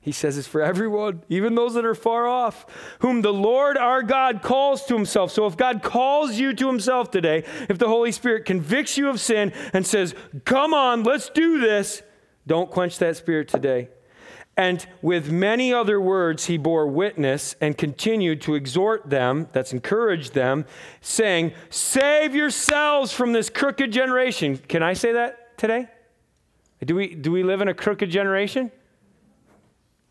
He 0.00 0.12
says 0.12 0.36
it's 0.36 0.46
for 0.46 0.60
everyone, 0.60 1.22
even 1.30 1.54
those 1.54 1.72
that 1.74 1.86
are 1.86 1.94
far 1.94 2.26
off, 2.26 2.66
whom 2.98 3.22
the 3.22 3.32
Lord 3.32 3.78
our 3.78 4.02
God 4.02 4.42
calls 4.42 4.84
to 4.84 4.94
himself. 4.94 5.30
So 5.30 5.46
if 5.46 5.56
God 5.56 5.82
calls 5.82 6.34
you 6.34 6.52
to 6.52 6.66
himself 6.66 7.10
today, 7.10 7.44
if 7.70 7.78
the 7.78 7.88
Holy 7.88 8.12
Spirit 8.12 8.44
convicts 8.44 8.98
you 8.98 9.08
of 9.08 9.18
sin 9.18 9.54
and 9.72 9.86
says, 9.86 10.14
Come 10.44 10.74
on, 10.74 11.04
let's 11.04 11.30
do 11.30 11.58
this, 11.58 12.02
don't 12.46 12.70
quench 12.70 12.98
that 12.98 13.16
spirit 13.16 13.48
today. 13.48 13.88
And 14.56 14.86
with 15.02 15.32
many 15.32 15.72
other 15.72 16.00
words, 16.00 16.46
he 16.46 16.58
bore 16.58 16.86
witness 16.86 17.56
and 17.60 17.76
continued 17.76 18.40
to 18.42 18.54
exhort 18.54 19.10
them, 19.10 19.48
that's 19.52 19.72
encourage 19.72 20.30
them, 20.30 20.64
saying, 21.00 21.52
Save 21.70 22.34
yourselves 22.34 23.12
from 23.12 23.32
this 23.32 23.50
crooked 23.50 23.90
generation. 23.90 24.58
Can 24.58 24.82
I 24.82 24.92
say 24.92 25.12
that 25.12 25.58
today? 25.58 25.88
Do 26.84 26.94
we, 26.94 27.14
do 27.14 27.32
we 27.32 27.42
live 27.42 27.62
in 27.62 27.68
a 27.68 27.74
crooked 27.74 28.10
generation? 28.10 28.70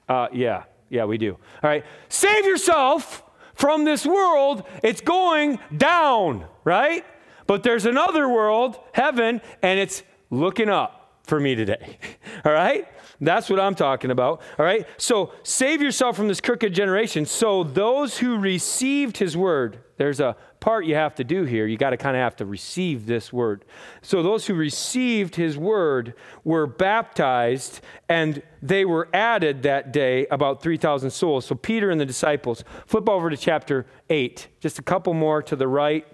Uh, 0.10 0.28
yeah, 0.34 0.64
yeah, 0.90 1.06
we 1.06 1.18
do. 1.18 1.32
All 1.32 1.70
right. 1.70 1.86
Save 2.10 2.46
yourself 2.46 3.24
from 3.54 3.86
this 3.86 4.06
world. 4.06 4.64
It's 4.84 5.02
going 5.02 5.60
down, 5.76 6.46
right? 6.64 7.06
But 7.48 7.64
there's 7.64 7.86
another 7.86 8.28
world, 8.28 8.80
heaven, 8.94 9.42
and 9.62 9.80
it's 9.80 10.04
looking 10.30 10.70
up 10.70 11.20
for 11.24 11.40
me 11.40 11.56
today. 11.56 11.98
All 12.46 12.52
right? 12.52 12.88
That's 13.22 13.50
what 13.50 13.60
I'm 13.60 13.76
talking 13.76 14.12
about. 14.12 14.42
All 14.58 14.66
right? 14.66 14.86
So 14.98 15.34
save 15.44 15.82
yourself 15.82 16.16
from 16.16 16.28
this 16.28 16.42
crooked 16.42 16.74
generation. 16.74 17.26
So 17.26 17.64
those 17.64 18.18
who 18.18 18.38
received 18.38 19.18
his 19.18 19.38
word, 19.38 19.80
there's 19.98 20.20
a 20.20 20.36
part 20.60 20.86
you 20.86 20.96
have 20.96 21.14
to 21.16 21.24
do 21.24 21.44
here. 21.44 21.68
You 21.68 21.78
got 21.78 21.90
to 21.92 21.98
kind 21.98 22.16
of 22.16 22.22
have 22.22 22.38
to 22.38 22.46
receive 22.46 23.06
this 23.06 23.34
word. 23.34 23.66
So 24.02 24.24
those 24.24 24.48
who 24.48 24.54
received 24.54 25.36
his 25.36 25.58
word 25.58 26.14
were 26.44 26.66
baptized, 26.68 27.82
and 28.08 28.42
they 28.62 28.86
were 28.86 29.10
added 29.14 29.64
that 29.64 29.92
day 29.92 30.26
about 30.28 30.62
3,000 30.62 31.12
souls. 31.12 31.46
So 31.46 31.56
Peter 31.56 31.92
and 31.92 32.00
the 32.00 32.06
disciples. 32.06 32.64
Flip 32.86 33.10
over 33.10 33.30
to 33.30 33.38
chapter 33.38 33.86
8, 34.10 34.48
just 34.62 34.80
a 34.80 34.82
couple 34.82 35.14
more 35.14 35.44
to 35.44 35.56
the 35.56 35.68
right. 35.68 36.08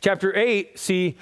Chapter 0.00 0.36
8, 0.36 0.78
see, 0.78 1.16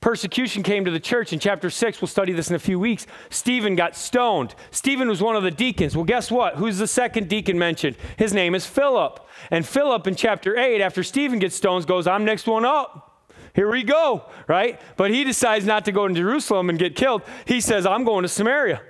persecution 0.00 0.62
came 0.62 0.84
to 0.84 0.90
the 0.90 1.00
church. 1.00 1.32
In 1.32 1.38
chapter 1.38 1.70
6, 1.70 2.00
we'll 2.00 2.08
study 2.08 2.32
this 2.32 2.48
in 2.48 2.56
a 2.56 2.60
few 2.60 2.78
weeks. 2.78 3.06
Stephen 3.28 3.76
got 3.76 3.94
stoned. 3.94 4.54
Stephen 4.70 5.08
was 5.08 5.22
one 5.22 5.36
of 5.36 5.42
the 5.42 5.50
deacons. 5.50 5.94
Well, 5.94 6.04
guess 6.04 6.30
what? 6.30 6.56
Who's 6.56 6.78
the 6.78 6.86
second 6.86 7.28
deacon 7.28 7.58
mentioned? 7.58 7.96
His 8.16 8.32
name 8.32 8.54
is 8.54 8.66
Philip. 8.66 9.26
And 9.50 9.66
Philip 9.66 10.06
in 10.06 10.14
chapter 10.14 10.56
8, 10.56 10.80
after 10.80 11.02
Stephen 11.02 11.38
gets 11.38 11.56
stoned, 11.56 11.86
goes, 11.86 12.06
I'm 12.06 12.24
next 12.24 12.46
one 12.46 12.64
up. 12.64 13.06
Here 13.54 13.70
we 13.70 13.82
go, 13.82 14.26
right? 14.46 14.80
But 14.96 15.10
he 15.10 15.24
decides 15.24 15.66
not 15.66 15.84
to 15.86 15.92
go 15.92 16.06
to 16.06 16.14
Jerusalem 16.14 16.70
and 16.70 16.78
get 16.78 16.94
killed. 16.94 17.22
He 17.46 17.60
says, 17.60 17.84
I'm 17.84 18.04
going 18.04 18.22
to 18.22 18.28
Samaria. 18.28 18.80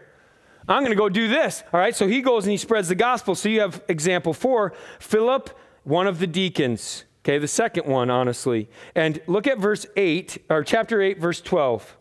I'm 0.68 0.83
going 0.83 0.92
to 0.92 0.96
go 0.96 1.09
do 1.09 1.29
this. 1.29 1.64
All 1.73 1.81
right, 1.81 1.96
so 1.96 2.07
he 2.07 2.20
goes 2.20 2.44
and 2.44 2.53
he 2.53 2.57
spreads 2.57 2.88
the 2.88 2.94
gospel. 2.94 3.35
So 3.35 3.49
you 3.49 3.61
have 3.61 3.83
example 3.88 4.33
four 4.33 4.75
Philip, 4.99 5.51
one 5.85 6.07
of 6.07 6.18
the 6.18 6.27
deacons. 6.27 7.05
Okay, 7.23 7.39
the 7.39 7.49
second 7.49 7.87
one, 7.87 8.11
honestly. 8.11 8.69
And 8.95 9.21
look 9.27 9.47
at 9.47 9.59
verse 9.59 9.87
8, 9.97 10.39
or 10.49 10.65
chapter 10.65 11.03
8, 11.03 11.19
verse 11.19 11.41
12. 11.41 11.97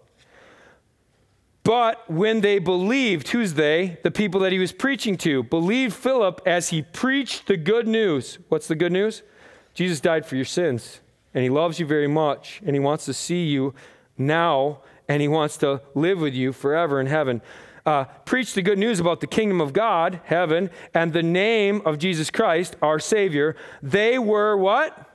But 1.64 2.10
when 2.10 2.42
they 2.42 2.58
believed, 2.58 3.28
who's 3.30 3.56
they? 3.56 4.00
The 4.04 4.12
people 4.12 4.40
that 4.42 4.54
he 4.54 4.60
was 4.60 4.72
preaching 4.72 5.18
to, 5.18 5.44
believed 5.44 5.94
Philip 5.94 6.42
as 6.46 6.70
he 6.70 6.82
preached 6.82 7.48
the 7.48 7.58
good 7.58 7.88
news. 7.88 8.40
What's 8.48 8.68
the 8.68 8.76
good 8.76 8.94
news? 8.94 9.24
Jesus 9.74 10.00
died 10.00 10.26
for 10.26 10.36
your 10.36 10.46
sins, 10.46 11.02
and 11.34 11.44
he 11.44 11.50
loves 11.50 11.80
you 11.80 11.86
very 11.86 12.08
much, 12.08 12.62
and 12.66 12.76
he 12.76 12.80
wants 12.80 13.06
to 13.06 13.14
see 13.14 13.46
you 13.46 13.74
now, 14.18 14.80
and 15.08 15.22
he 15.22 15.28
wants 15.28 15.58
to 15.58 15.82
live 15.96 16.20
with 16.20 16.34
you 16.34 16.54
forever 16.54 17.00
in 17.00 17.08
heaven. 17.08 17.42
Uh, 17.86 18.06
preach 18.26 18.54
the 18.54 18.62
good 18.62 18.78
news 18.78 19.00
about 19.00 19.20
the 19.20 19.28
kingdom 19.28 19.60
of 19.60 19.74
God, 19.74 20.22
heaven, 20.26 20.70
and 20.94 21.12
the 21.12 21.24
name 21.24 21.82
of 21.86 21.98
Jesus 21.98 22.30
Christ, 22.30 22.76
our 22.82 23.00
Savior. 23.00 23.56
They 23.82 24.20
were 24.20 24.56
what? 24.56 25.09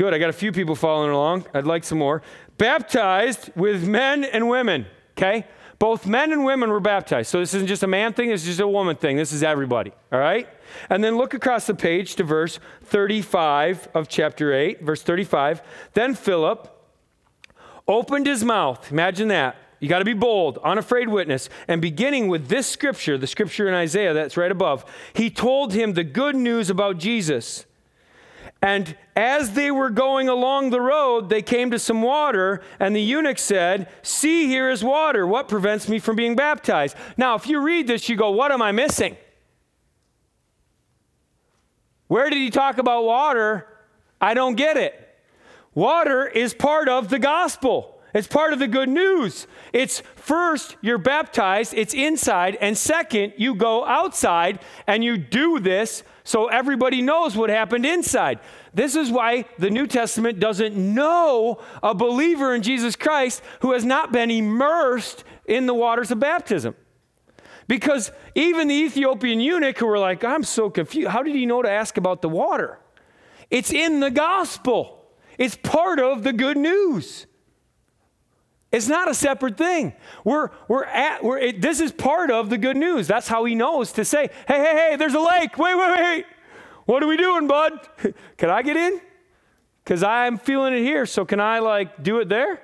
Good. 0.00 0.14
I 0.14 0.18
got 0.18 0.30
a 0.30 0.32
few 0.32 0.50
people 0.50 0.74
following 0.74 1.10
along. 1.10 1.44
I'd 1.52 1.66
like 1.66 1.84
some 1.84 1.98
more. 1.98 2.22
Baptized 2.56 3.50
with 3.54 3.86
men 3.86 4.24
and 4.24 4.48
women. 4.48 4.86
Okay? 5.10 5.44
Both 5.78 6.06
men 6.06 6.32
and 6.32 6.42
women 6.42 6.70
were 6.70 6.80
baptized. 6.80 7.28
So 7.28 7.38
this 7.38 7.52
isn't 7.52 7.68
just 7.68 7.82
a 7.82 7.86
man 7.86 8.14
thing, 8.14 8.30
this 8.30 8.40
is 8.40 8.46
just 8.46 8.60
a 8.60 8.66
woman 8.66 8.96
thing. 8.96 9.18
This 9.18 9.30
is 9.30 9.42
everybody. 9.42 9.92
All 10.10 10.18
right? 10.18 10.48
And 10.88 11.04
then 11.04 11.18
look 11.18 11.34
across 11.34 11.66
the 11.66 11.74
page 11.74 12.14
to 12.14 12.24
verse 12.24 12.58
35 12.84 13.88
of 13.92 14.08
chapter 14.08 14.54
8, 14.54 14.80
verse 14.80 15.02
35. 15.02 15.60
Then 15.92 16.14
Philip 16.14 16.74
opened 17.86 18.26
his 18.26 18.42
mouth. 18.42 18.90
Imagine 18.90 19.28
that. 19.28 19.56
You 19.80 19.90
got 19.90 19.98
to 19.98 20.06
be 20.06 20.14
bold, 20.14 20.56
unafraid 20.64 21.10
witness. 21.10 21.50
And 21.68 21.82
beginning 21.82 22.28
with 22.28 22.48
this 22.48 22.66
scripture, 22.66 23.18
the 23.18 23.26
scripture 23.26 23.68
in 23.68 23.74
Isaiah 23.74 24.14
that's 24.14 24.38
right 24.38 24.50
above, 24.50 24.82
he 25.12 25.28
told 25.28 25.74
him 25.74 25.92
the 25.92 26.04
good 26.04 26.36
news 26.36 26.70
about 26.70 26.96
Jesus. 26.96 27.66
And 28.62 28.94
as 29.16 29.52
they 29.52 29.70
were 29.70 29.88
going 29.88 30.28
along 30.28 30.70
the 30.70 30.80
road, 30.80 31.30
they 31.30 31.40
came 31.40 31.70
to 31.70 31.78
some 31.78 32.02
water, 32.02 32.60
and 32.78 32.94
the 32.94 33.00
eunuch 33.00 33.38
said, 33.38 33.88
See, 34.02 34.46
here 34.46 34.68
is 34.68 34.84
water. 34.84 35.26
What 35.26 35.48
prevents 35.48 35.88
me 35.88 35.98
from 35.98 36.16
being 36.16 36.36
baptized? 36.36 36.94
Now, 37.16 37.36
if 37.36 37.46
you 37.46 37.60
read 37.60 37.86
this, 37.86 38.08
you 38.08 38.16
go, 38.16 38.30
What 38.30 38.52
am 38.52 38.60
I 38.60 38.72
missing? 38.72 39.16
Where 42.08 42.28
did 42.28 42.38
he 42.38 42.50
talk 42.50 42.78
about 42.78 43.04
water? 43.04 43.66
I 44.20 44.34
don't 44.34 44.56
get 44.56 44.76
it. 44.76 44.94
Water 45.74 46.26
is 46.26 46.52
part 46.52 46.88
of 46.88 47.08
the 47.08 47.18
gospel. 47.18 47.99
It's 48.12 48.26
part 48.26 48.52
of 48.52 48.58
the 48.58 48.66
good 48.66 48.88
news. 48.88 49.46
It's 49.72 50.02
first, 50.16 50.76
you're 50.80 50.98
baptized, 50.98 51.74
it's 51.74 51.94
inside, 51.94 52.56
and 52.60 52.76
second, 52.76 53.34
you 53.36 53.54
go 53.54 53.84
outside 53.84 54.60
and 54.86 55.04
you 55.04 55.16
do 55.16 55.60
this 55.60 56.02
so 56.24 56.46
everybody 56.46 57.02
knows 57.02 57.36
what 57.36 57.50
happened 57.50 57.86
inside. 57.86 58.40
This 58.74 58.96
is 58.96 59.10
why 59.10 59.46
the 59.58 59.70
New 59.70 59.86
Testament 59.86 60.40
doesn't 60.40 60.76
know 60.76 61.60
a 61.82 61.94
believer 61.94 62.54
in 62.54 62.62
Jesus 62.62 62.96
Christ 62.96 63.42
who 63.60 63.72
has 63.72 63.84
not 63.84 64.12
been 64.12 64.30
immersed 64.30 65.24
in 65.46 65.66
the 65.66 65.74
waters 65.74 66.10
of 66.10 66.20
baptism. 66.20 66.74
Because 67.66 68.10
even 68.34 68.66
the 68.66 68.74
Ethiopian 68.74 69.38
eunuch 69.38 69.78
who 69.78 69.86
were 69.86 69.98
like, 69.98 70.24
I'm 70.24 70.42
so 70.42 70.70
confused. 70.70 71.08
How 71.08 71.22
did 71.22 71.36
he 71.36 71.46
know 71.46 71.62
to 71.62 71.70
ask 71.70 71.96
about 71.96 72.22
the 72.22 72.28
water? 72.28 72.80
It's 73.50 73.72
in 73.72 74.00
the 74.00 74.10
gospel, 74.10 75.04
it's 75.38 75.56
part 75.56 76.00
of 76.00 76.22
the 76.22 76.32
good 76.32 76.56
news. 76.56 77.26
It's 78.72 78.86
not 78.86 79.10
a 79.10 79.14
separate 79.14 79.56
thing. 79.56 79.94
We're, 80.24 80.50
we're 80.68 80.84
at, 80.84 81.24
we're, 81.24 81.38
it, 81.38 81.60
this 81.60 81.80
is 81.80 81.90
part 81.90 82.30
of 82.30 82.50
the 82.50 82.58
good 82.58 82.76
news. 82.76 83.08
That's 83.08 83.26
how 83.26 83.44
he 83.44 83.54
knows 83.54 83.92
to 83.92 84.04
say, 84.04 84.30
hey, 84.46 84.58
hey, 84.58 84.90
hey, 84.90 84.96
there's 84.96 85.14
a 85.14 85.20
lake. 85.20 85.58
Wait, 85.58 85.74
wait, 85.76 86.00
wait. 86.00 86.24
What 86.86 87.02
are 87.02 87.08
we 87.08 87.16
doing, 87.16 87.48
bud? 87.48 87.72
can 88.36 88.50
I 88.50 88.62
get 88.62 88.76
in? 88.76 89.00
Because 89.82 90.02
I'm 90.02 90.38
feeling 90.38 90.72
it 90.74 90.82
here. 90.82 91.04
So 91.04 91.24
can 91.24 91.40
I, 91.40 91.58
like, 91.58 92.02
do 92.02 92.20
it 92.20 92.28
there? 92.28 92.62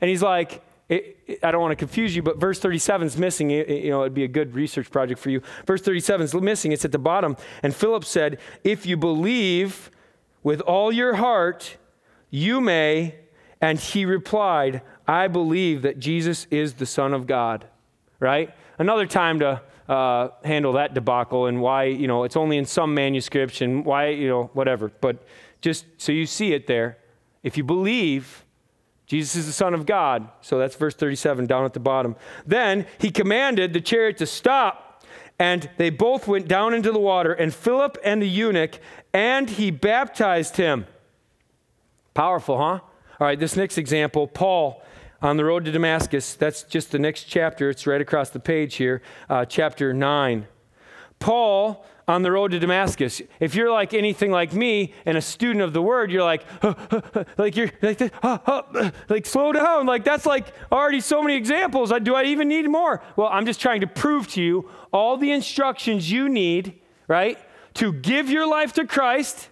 And 0.00 0.08
he's 0.08 0.22
like, 0.22 0.62
it, 0.88 1.18
it, 1.26 1.38
I 1.42 1.50
don't 1.50 1.60
want 1.60 1.72
to 1.72 1.76
confuse 1.76 2.14
you, 2.14 2.22
but 2.22 2.38
verse 2.38 2.58
37 2.58 3.06
is 3.06 3.16
missing. 3.16 3.50
You 3.50 3.90
know, 3.90 4.02
it'd 4.02 4.14
be 4.14 4.24
a 4.24 4.28
good 4.28 4.54
research 4.54 4.90
project 4.90 5.20
for 5.20 5.30
you. 5.30 5.42
Verse 5.66 5.80
37 5.80 6.24
is 6.24 6.34
missing. 6.34 6.70
It's 6.70 6.84
at 6.84 6.92
the 6.92 6.98
bottom. 6.98 7.36
And 7.62 7.74
Philip 7.74 8.04
said, 8.04 8.38
If 8.62 8.84
you 8.84 8.96
believe 8.96 9.90
with 10.42 10.60
all 10.60 10.92
your 10.92 11.14
heart, 11.14 11.78
you 12.30 12.60
may. 12.60 13.16
And 13.60 13.78
he 13.78 14.04
replied, 14.04 14.82
I 15.06 15.28
believe 15.28 15.82
that 15.82 15.98
Jesus 15.98 16.46
is 16.50 16.74
the 16.74 16.86
Son 16.86 17.12
of 17.12 17.26
God, 17.26 17.66
right? 18.20 18.54
Another 18.78 19.06
time 19.06 19.40
to 19.40 19.60
uh, 19.88 20.28
handle 20.44 20.72
that 20.74 20.94
debacle 20.94 21.46
and 21.46 21.60
why, 21.60 21.84
you 21.84 22.06
know, 22.06 22.24
it's 22.24 22.36
only 22.36 22.56
in 22.56 22.64
some 22.64 22.94
manuscripts 22.94 23.60
and 23.60 23.84
why, 23.84 24.08
you 24.08 24.28
know, 24.28 24.50
whatever. 24.54 24.88
But 25.00 25.24
just 25.60 25.86
so 25.98 26.12
you 26.12 26.26
see 26.26 26.52
it 26.52 26.66
there, 26.66 26.98
if 27.42 27.56
you 27.56 27.64
believe 27.64 28.44
Jesus 29.06 29.36
is 29.36 29.46
the 29.46 29.52
Son 29.52 29.74
of 29.74 29.84
God, 29.84 30.28
so 30.40 30.58
that's 30.58 30.76
verse 30.76 30.94
37 30.94 31.46
down 31.46 31.64
at 31.64 31.74
the 31.74 31.80
bottom. 31.80 32.16
Then 32.46 32.86
he 32.98 33.10
commanded 33.10 33.72
the 33.72 33.80
chariot 33.80 34.16
to 34.18 34.26
stop, 34.26 35.04
and 35.38 35.68
they 35.76 35.90
both 35.90 36.26
went 36.28 36.48
down 36.48 36.72
into 36.72 36.92
the 36.92 36.98
water, 36.98 37.32
and 37.32 37.52
Philip 37.52 37.98
and 38.04 38.22
the 38.22 38.28
eunuch, 38.28 38.78
and 39.12 39.50
he 39.50 39.70
baptized 39.70 40.56
him. 40.56 40.86
Powerful, 42.14 42.56
huh? 42.56 42.80
All 43.20 43.26
right, 43.26 43.38
this 43.38 43.56
next 43.56 43.76
example, 43.76 44.26
Paul 44.26 44.82
on 45.22 45.36
the 45.36 45.44
road 45.44 45.64
to 45.64 45.70
Damascus. 45.70 46.34
That's 46.34 46.64
just 46.64 46.90
the 46.90 46.98
next 46.98 47.24
chapter. 47.24 47.70
It's 47.70 47.86
right 47.86 48.00
across 48.00 48.30
the 48.30 48.40
page 48.40 48.74
here, 48.74 49.02
uh, 49.30 49.44
chapter 49.44 49.94
9. 49.94 50.46
Paul 51.20 51.86
on 52.08 52.22
the 52.22 52.32
road 52.32 52.50
to 52.50 52.58
Damascus. 52.58 53.22
If 53.38 53.54
you're 53.54 53.70
like 53.70 53.94
anything 53.94 54.32
like 54.32 54.52
me 54.52 54.92
and 55.06 55.16
a 55.16 55.20
student 55.20 55.62
of 55.62 55.72
the 55.72 55.80
word, 55.80 56.10
you're 56.10 56.24
like, 56.24 56.44
like 57.38 57.56
you're 57.56 57.70
like, 57.80 58.00
like 59.08 59.24
slow 59.26 59.52
down. 59.52 59.86
Like 59.86 60.04
that's 60.04 60.26
like 60.26 60.52
already 60.72 61.00
so 61.00 61.22
many 61.22 61.36
examples. 61.36 61.92
Do 62.02 62.14
I 62.16 62.24
even 62.24 62.48
need 62.48 62.68
more? 62.68 63.02
Well, 63.14 63.28
I'm 63.28 63.46
just 63.46 63.60
trying 63.60 63.82
to 63.82 63.86
prove 63.86 64.26
to 64.28 64.42
you 64.42 64.68
all 64.92 65.16
the 65.16 65.30
instructions 65.30 66.10
you 66.10 66.28
need, 66.28 66.80
right, 67.06 67.38
to 67.74 67.92
give 67.92 68.28
your 68.28 68.46
life 68.46 68.72
to 68.74 68.84
Christ, 68.84 69.48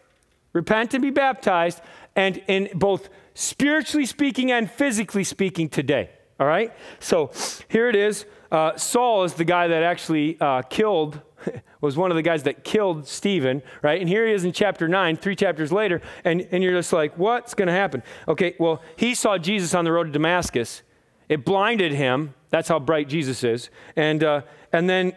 repent 0.53 0.93
and 0.93 1.03
be 1.03 1.11
baptized, 1.11 1.81
and 2.17 2.43
in 2.49 2.69
both 2.75 3.09
spiritually 3.41 4.05
speaking 4.05 4.53
and 4.53 4.71
physically 4.71 5.25
speaking 5.25 5.69
today. 5.69 6.11
All 6.39 6.47
right? 6.47 6.73
So 6.99 7.31
here 7.69 7.89
it 7.89 7.97
is. 7.97 8.27
Uh, 8.53 8.77
Saul 8.77 9.25
is 9.25 9.35
the 9.35 9.45
guy 9.45 9.69
that 9.69 9.83
actually 9.83 10.39
uh, 10.41 10.63
killed, 10.63 11.21
was 11.81 11.97
one 11.97 12.11
of 12.11 12.17
the 12.17 12.23
guys 12.23 12.43
that 12.43 12.65
killed 12.65 13.07
Stephen, 13.07 13.63
right? 13.83 13.99
And 13.99 14.09
here 14.09 14.27
he 14.27 14.35
is 14.35 14.45
in 14.45 14.53
chapter 14.53 14.89
9, 14.89 15.17
three 15.17 15.37
chapters 15.37 15.73
later, 15.73 16.03
and, 16.25 16.47
and 16.51 16.63
you're 16.63 16.75
just 16.75 16.93
like, 16.93 17.17
what's 17.17 17.55
going 17.55 17.69
to 17.69 17.73
happen? 17.73 18.03
Okay, 18.29 18.57
well, 18.59 18.83
he 18.97 19.15
saw 19.15 19.39
Jesus 19.39 19.75
on 19.75 19.85
the 19.85 19.93
road 19.93 20.05
to 20.05 20.13
Damascus. 20.13 20.83
It 21.29 21.45
blinded 21.45 21.93
him. 21.93 22.35
That's 22.51 22.69
how 22.69 22.79
bright 22.79 23.09
Jesus 23.09 23.43
is. 23.43 23.71
And, 23.97 24.23
uh, 24.23 24.43
and 24.73 24.91
then 24.91 25.13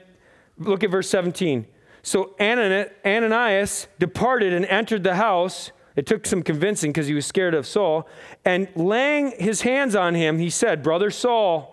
look 0.57 0.83
at 0.83 0.91
verse 0.91 1.09
17. 1.09 1.65
So 2.03 2.35
Ananias 2.39 3.87
departed 3.99 4.53
and 4.53 4.65
entered 4.65 5.03
the 5.03 5.15
house 5.15 5.71
it 5.95 6.05
took 6.05 6.25
some 6.25 6.41
convincing 6.43 6.91
because 6.91 7.07
he 7.07 7.13
was 7.13 7.25
scared 7.25 7.53
of 7.53 7.67
Saul. 7.67 8.07
And 8.43 8.67
laying 8.75 9.31
his 9.39 9.61
hands 9.61 9.95
on 9.95 10.15
him, 10.15 10.39
he 10.39 10.49
said, 10.49 10.81
Brother 10.81 11.11
Saul, 11.11 11.69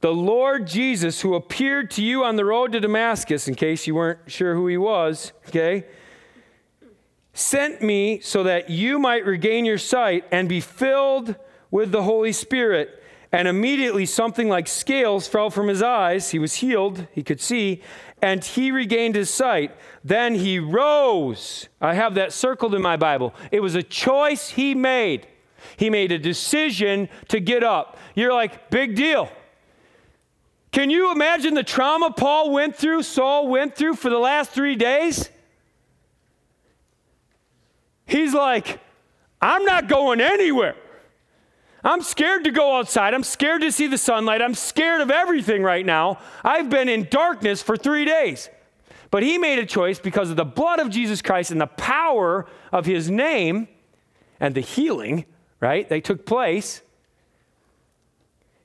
the 0.00 0.12
Lord 0.12 0.66
Jesus, 0.66 1.22
who 1.22 1.34
appeared 1.34 1.90
to 1.92 2.02
you 2.02 2.24
on 2.24 2.36
the 2.36 2.44
road 2.44 2.72
to 2.72 2.80
Damascus, 2.80 3.48
in 3.48 3.54
case 3.54 3.86
you 3.86 3.94
weren't 3.94 4.18
sure 4.26 4.54
who 4.54 4.66
he 4.66 4.76
was, 4.76 5.32
okay, 5.48 5.84
sent 7.32 7.82
me 7.82 8.20
so 8.20 8.42
that 8.42 8.70
you 8.70 8.98
might 8.98 9.24
regain 9.24 9.64
your 9.64 9.78
sight 9.78 10.24
and 10.30 10.48
be 10.48 10.60
filled 10.60 11.36
with 11.70 11.90
the 11.90 12.02
Holy 12.02 12.32
Spirit. 12.32 13.02
And 13.32 13.48
immediately 13.48 14.06
something 14.06 14.48
like 14.48 14.68
scales 14.68 15.26
fell 15.26 15.50
from 15.50 15.66
his 15.68 15.82
eyes. 15.82 16.30
He 16.30 16.38
was 16.38 16.54
healed, 16.54 17.08
he 17.10 17.22
could 17.22 17.40
see, 17.40 17.82
and 18.24 18.42
he 18.42 18.70
regained 18.70 19.14
his 19.14 19.28
sight. 19.28 19.76
Then 20.02 20.34
he 20.34 20.58
rose. 20.58 21.68
I 21.78 21.92
have 21.92 22.14
that 22.14 22.32
circled 22.32 22.74
in 22.74 22.80
my 22.80 22.96
Bible. 22.96 23.34
It 23.52 23.60
was 23.60 23.74
a 23.74 23.82
choice 23.82 24.48
he 24.48 24.74
made. 24.74 25.26
He 25.76 25.90
made 25.90 26.10
a 26.10 26.18
decision 26.18 27.10
to 27.28 27.38
get 27.38 27.62
up. 27.62 27.98
You're 28.14 28.32
like, 28.32 28.70
big 28.70 28.96
deal. 28.96 29.28
Can 30.72 30.88
you 30.88 31.12
imagine 31.12 31.52
the 31.52 31.62
trauma 31.62 32.12
Paul 32.12 32.50
went 32.50 32.76
through, 32.76 33.02
Saul 33.02 33.46
went 33.46 33.76
through 33.76 33.96
for 33.96 34.08
the 34.08 34.18
last 34.18 34.52
three 34.52 34.74
days? 34.74 35.28
He's 38.06 38.32
like, 38.32 38.80
I'm 39.38 39.66
not 39.66 39.86
going 39.86 40.22
anywhere. 40.22 40.76
I'm 41.84 42.00
scared 42.00 42.44
to 42.44 42.50
go 42.50 42.78
outside. 42.78 43.12
I'm 43.12 43.22
scared 43.22 43.60
to 43.60 43.70
see 43.70 43.86
the 43.86 43.98
sunlight. 43.98 44.40
I'm 44.40 44.54
scared 44.54 45.02
of 45.02 45.10
everything 45.10 45.62
right 45.62 45.84
now. 45.84 46.18
I've 46.42 46.70
been 46.70 46.88
in 46.88 47.08
darkness 47.10 47.62
for 47.62 47.76
three 47.76 48.06
days. 48.06 48.48
But 49.10 49.22
he 49.22 49.36
made 49.36 49.58
a 49.58 49.66
choice 49.66 49.98
because 49.98 50.30
of 50.30 50.36
the 50.36 50.46
blood 50.46 50.80
of 50.80 50.88
Jesus 50.90 51.20
Christ 51.20 51.50
and 51.50 51.60
the 51.60 51.66
power 51.66 52.46
of 52.72 52.86
his 52.86 53.10
name 53.10 53.68
and 54.40 54.54
the 54.54 54.60
healing, 54.60 55.26
right? 55.60 55.88
They 55.88 56.00
took 56.00 56.24
place. 56.24 56.80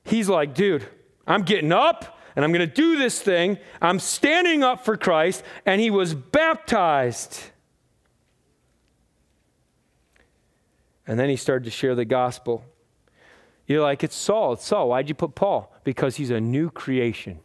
He's 0.02 0.28
like, 0.28 0.54
dude, 0.54 0.88
I'm 1.26 1.42
getting 1.42 1.72
up 1.72 2.18
and 2.34 2.44
I'm 2.44 2.52
going 2.52 2.66
to 2.66 2.74
do 2.74 2.96
this 2.96 3.20
thing. 3.20 3.58
I'm 3.82 3.98
standing 3.98 4.64
up 4.64 4.84
for 4.84 4.96
Christ. 4.96 5.44
And 5.66 5.80
he 5.80 5.90
was 5.90 6.14
baptized. 6.14 7.38
And 11.06 11.20
then 11.20 11.28
he 11.28 11.36
started 11.36 11.64
to 11.64 11.70
share 11.70 11.94
the 11.94 12.04
gospel. 12.04 12.64
You're 13.70 13.82
like, 13.82 14.02
it's 14.02 14.16
Saul, 14.16 14.54
it's 14.54 14.66
Saul. 14.66 14.88
Why'd 14.88 15.08
you 15.08 15.14
put 15.14 15.36
Paul? 15.36 15.72
Because 15.84 16.16
he's 16.16 16.30
a 16.30 16.40
new 16.40 16.70
creation. 16.70 17.38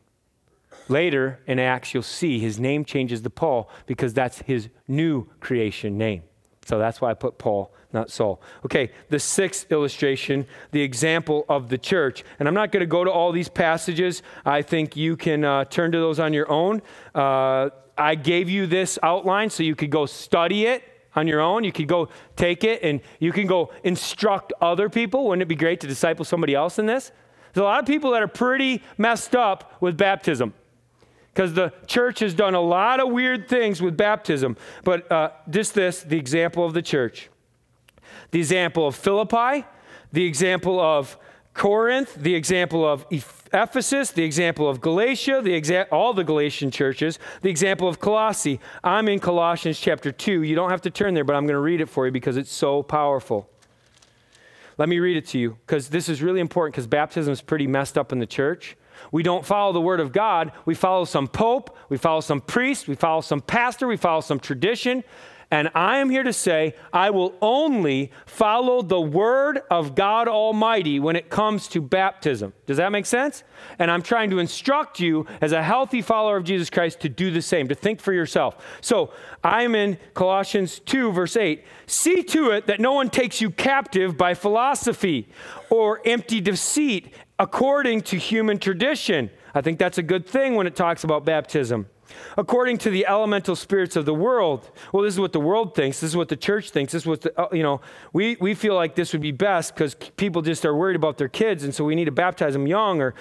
Later 0.87 1.39
in 1.45 1.59
Acts, 1.59 1.93
you'll 1.93 2.01
see 2.01 2.39
his 2.39 2.59
name 2.59 2.83
changes 2.83 3.21
to 3.21 3.29
Paul 3.29 3.69
because 3.85 4.11
that's 4.11 4.39
his 4.39 4.69
new 4.87 5.27
creation 5.39 5.99
name. 5.99 6.23
So 6.65 6.79
that's 6.79 6.99
why 6.99 7.11
I 7.11 7.13
put 7.13 7.37
Paul, 7.37 7.71
not 7.93 8.09
Saul. 8.09 8.41
Okay, 8.65 8.89
the 9.09 9.19
sixth 9.19 9.71
illustration, 9.71 10.47
the 10.71 10.81
example 10.81 11.45
of 11.47 11.69
the 11.69 11.77
church. 11.77 12.23
And 12.39 12.47
I'm 12.47 12.55
not 12.55 12.71
going 12.71 12.81
to 12.81 12.87
go 12.87 13.03
to 13.03 13.11
all 13.11 13.31
these 13.31 13.47
passages. 13.47 14.23
I 14.43 14.63
think 14.63 14.95
you 14.95 15.15
can 15.15 15.45
uh, 15.45 15.65
turn 15.65 15.91
to 15.91 15.99
those 15.99 16.19
on 16.19 16.33
your 16.33 16.51
own. 16.51 16.81
Uh, 17.13 17.69
I 17.99 18.15
gave 18.15 18.49
you 18.49 18.65
this 18.65 18.97
outline 19.03 19.51
so 19.51 19.61
you 19.61 19.75
could 19.75 19.91
go 19.91 20.07
study 20.07 20.65
it 20.65 20.81
on 21.15 21.27
your 21.27 21.41
own. 21.41 21.63
You 21.63 21.71
could 21.71 21.87
go 21.87 22.09
take 22.35 22.63
it 22.63 22.83
and 22.83 23.01
you 23.19 23.31
can 23.31 23.47
go 23.47 23.71
instruct 23.83 24.53
other 24.61 24.89
people. 24.89 25.27
Wouldn't 25.27 25.41
it 25.41 25.47
be 25.47 25.55
great 25.55 25.79
to 25.81 25.87
disciple 25.87 26.25
somebody 26.25 26.53
else 26.53 26.79
in 26.79 26.85
this? 26.85 27.11
There's 27.53 27.61
a 27.61 27.65
lot 27.65 27.79
of 27.79 27.85
people 27.85 28.11
that 28.11 28.21
are 28.21 28.27
pretty 28.27 28.83
messed 28.97 29.35
up 29.35 29.81
with 29.81 29.97
baptism 29.97 30.53
because 31.33 31.53
the 31.53 31.73
church 31.87 32.19
has 32.19 32.33
done 32.33 32.55
a 32.55 32.61
lot 32.61 32.99
of 32.99 33.09
weird 33.09 33.47
things 33.47 33.81
with 33.81 33.97
baptism. 33.97 34.57
But 34.83 35.09
uh, 35.11 35.31
just 35.49 35.73
this 35.73 36.01
the 36.01 36.17
example 36.17 36.65
of 36.65 36.73
the 36.73 36.81
church, 36.81 37.29
the 38.31 38.39
example 38.39 38.87
of 38.87 38.95
Philippi, 38.95 39.65
the 40.11 40.25
example 40.25 40.79
of 40.79 41.17
Corinth, 41.53 42.15
the 42.15 42.35
example 42.35 42.85
of 42.85 43.05
Ephesus, 43.53 44.11
the 44.11 44.23
example 44.23 44.67
of 44.67 44.81
Galatia, 44.81 45.41
the 45.41 45.59
exa- 45.59 45.87
all 45.91 46.13
the 46.13 46.23
Galatian 46.23 46.71
churches, 46.71 47.19
the 47.41 47.49
example 47.49 47.87
of 47.87 47.99
Colossae. 47.99 48.59
I'm 48.83 49.07
in 49.07 49.19
Colossians 49.19 49.79
chapter 49.79 50.11
2. 50.11 50.43
You 50.43 50.55
don't 50.55 50.69
have 50.69 50.81
to 50.81 50.89
turn 50.89 51.13
there, 51.13 51.23
but 51.23 51.35
I'm 51.35 51.43
going 51.43 51.53
to 51.53 51.59
read 51.59 51.81
it 51.81 51.87
for 51.87 52.05
you 52.05 52.11
because 52.11 52.37
it's 52.37 52.51
so 52.51 52.83
powerful. 52.83 53.49
Let 54.77 54.89
me 54.89 54.99
read 54.99 55.15
it 55.15 55.27
to 55.27 55.39
you 55.39 55.57
because 55.65 55.89
this 55.89 56.09
is 56.09 56.21
really 56.21 56.39
important 56.41 56.73
because 56.73 56.87
baptism 56.87 57.31
is 57.31 57.41
pretty 57.41 57.67
messed 57.67 57.97
up 57.97 58.11
in 58.11 58.19
the 58.19 58.25
church. 58.25 58.75
We 59.11 59.23
don't 59.23 59.45
follow 59.45 59.71
the 59.71 59.81
word 59.81 59.99
of 59.99 60.11
God. 60.11 60.51
We 60.65 60.75
follow 60.75 61.05
some 61.05 61.27
pope, 61.27 61.75
we 61.89 61.97
follow 61.97 62.21
some 62.21 62.41
priest, 62.41 62.87
we 62.87 62.95
follow 62.95 63.21
some 63.21 63.41
pastor, 63.41 63.87
we 63.87 63.97
follow 63.97 64.21
some 64.21 64.39
tradition. 64.39 65.03
And 65.51 65.69
I 65.75 65.97
am 65.97 66.09
here 66.09 66.23
to 66.23 66.33
say, 66.33 66.73
I 66.91 67.11
will 67.11 67.35
only 67.41 68.11
follow 68.25 68.81
the 68.81 68.99
word 68.99 69.61
of 69.69 69.95
God 69.95 70.27
Almighty 70.27 70.99
when 70.99 71.15
it 71.15 71.29
comes 71.29 71.67
to 71.69 71.81
baptism. 71.81 72.53
Does 72.65 72.77
that 72.77 72.91
make 72.91 73.05
sense? 73.05 73.43
And 73.77 73.91
I'm 73.91 74.01
trying 74.01 74.31
to 74.31 74.39
instruct 74.39 74.99
you 74.99 75.27
as 75.41 75.51
a 75.51 75.61
healthy 75.61 76.01
follower 76.01 76.37
of 76.37 76.43
Jesus 76.43 76.69
Christ 76.69 76.99
to 77.01 77.09
do 77.09 77.31
the 77.31 77.41
same, 77.41 77.67
to 77.67 77.75
think 77.75 78.01
for 78.01 78.11
yourself. 78.11 78.57
So 78.81 79.13
I'm 79.43 79.75
in 79.75 79.97
Colossians 80.13 80.79
2, 80.79 81.11
verse 81.11 81.37
8. 81.37 81.63
See 81.85 82.23
to 82.23 82.49
it 82.51 82.67
that 82.67 82.79
no 82.79 82.93
one 82.93 83.09
takes 83.09 83.39
you 83.39 83.51
captive 83.51 84.17
by 84.17 84.33
philosophy 84.33 85.27
or 85.69 86.01
empty 86.05 86.41
deceit 86.41 87.13
according 87.37 88.01
to 88.01 88.17
human 88.17 88.57
tradition. 88.57 89.29
I 89.53 89.61
think 89.61 89.77
that's 89.77 89.97
a 89.97 90.03
good 90.03 90.25
thing 90.25 90.55
when 90.55 90.67
it 90.67 90.75
talks 90.75 91.03
about 91.03 91.23
baptism 91.23 91.87
according 92.37 92.77
to 92.79 92.89
the 92.89 93.05
elemental 93.07 93.55
spirits 93.55 93.95
of 93.95 94.05
the 94.05 94.13
world. 94.13 94.69
Well, 94.91 95.03
this 95.03 95.13
is 95.13 95.19
what 95.19 95.33
the 95.33 95.39
world 95.39 95.75
thinks. 95.75 95.99
This 95.99 96.11
is 96.11 96.17
what 96.17 96.29
the 96.29 96.35
church 96.35 96.69
thinks. 96.69 96.93
This 96.93 97.03
is 97.03 97.07
what, 97.07 97.21
the, 97.21 97.39
uh, 97.39 97.47
you 97.51 97.63
know, 97.63 97.81
we, 98.13 98.37
we 98.39 98.53
feel 98.53 98.75
like 98.75 98.95
this 98.95 99.13
would 99.13 99.21
be 99.21 99.31
best 99.31 99.73
because 99.73 99.95
people 99.95 100.41
just 100.41 100.65
are 100.65 100.75
worried 100.75 100.95
about 100.95 101.17
their 101.17 101.29
kids, 101.29 101.63
and 101.63 101.73
so 101.73 101.83
we 101.83 101.95
need 101.95 102.05
to 102.05 102.11
baptize 102.11 102.53
them 102.53 102.67
young, 102.67 103.01
or 103.01 103.13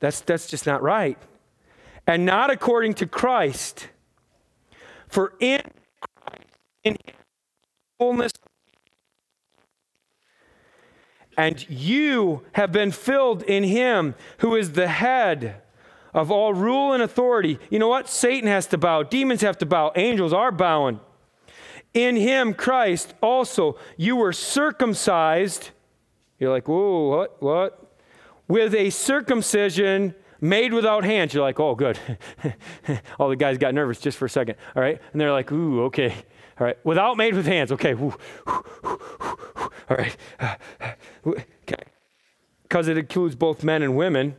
that's, 0.00 0.20
that's 0.20 0.46
just 0.46 0.66
not 0.66 0.82
right. 0.82 1.18
And 2.06 2.24
not 2.24 2.50
according 2.50 2.94
to 2.94 3.06
Christ. 3.06 3.88
For 5.08 5.34
in, 5.40 5.62
in 6.84 6.96
fullness 7.98 8.32
and 11.36 11.68
you 11.68 12.42
have 12.52 12.72
been 12.72 12.90
filled 12.90 13.42
in 13.42 13.64
him 13.64 14.14
who 14.38 14.56
is 14.56 14.72
the 14.72 14.88
head 14.88 15.60
of 16.16 16.30
all 16.30 16.54
rule 16.54 16.94
and 16.94 17.02
authority. 17.02 17.58
You 17.70 17.78
know 17.78 17.88
what? 17.88 18.08
Satan 18.08 18.48
has 18.48 18.66
to 18.68 18.78
bow, 18.78 19.04
demons 19.04 19.42
have 19.42 19.58
to 19.58 19.66
bow, 19.66 19.92
angels 19.94 20.32
are 20.32 20.50
bowing. 20.50 20.98
In 21.92 22.16
him, 22.16 22.54
Christ, 22.54 23.14
also, 23.22 23.78
you 23.96 24.16
were 24.16 24.32
circumcised. 24.32 25.70
You're 26.38 26.50
like, 26.50 26.68
whoa, 26.68 27.08
what? 27.08 27.42
What? 27.42 27.98
With 28.48 28.74
a 28.74 28.90
circumcision 28.90 30.14
made 30.40 30.72
without 30.72 31.04
hands. 31.04 31.34
You're 31.34 31.42
like, 31.42 31.60
oh, 31.60 31.74
good. 31.74 31.98
all 33.18 33.28
the 33.28 33.36
guys 33.36 33.58
got 33.58 33.74
nervous 33.74 34.00
just 34.00 34.18
for 34.18 34.24
a 34.24 34.30
second. 34.30 34.56
All 34.74 34.82
right. 34.82 35.00
And 35.12 35.20
they're 35.20 35.32
like, 35.32 35.52
ooh, 35.52 35.84
okay. 35.84 36.14
All 36.58 36.66
right. 36.66 36.76
Without 36.84 37.16
made 37.16 37.34
with 37.34 37.46
hands. 37.46 37.72
Okay. 37.72 37.94
All 37.94 38.16
right. 39.88 40.16
Uh, 40.38 40.54
uh, 40.80 40.92
okay. 41.26 41.82
Because 42.62 42.88
it 42.88 42.98
includes 42.98 43.34
both 43.34 43.64
men 43.64 43.82
and 43.82 43.96
women 43.96 44.36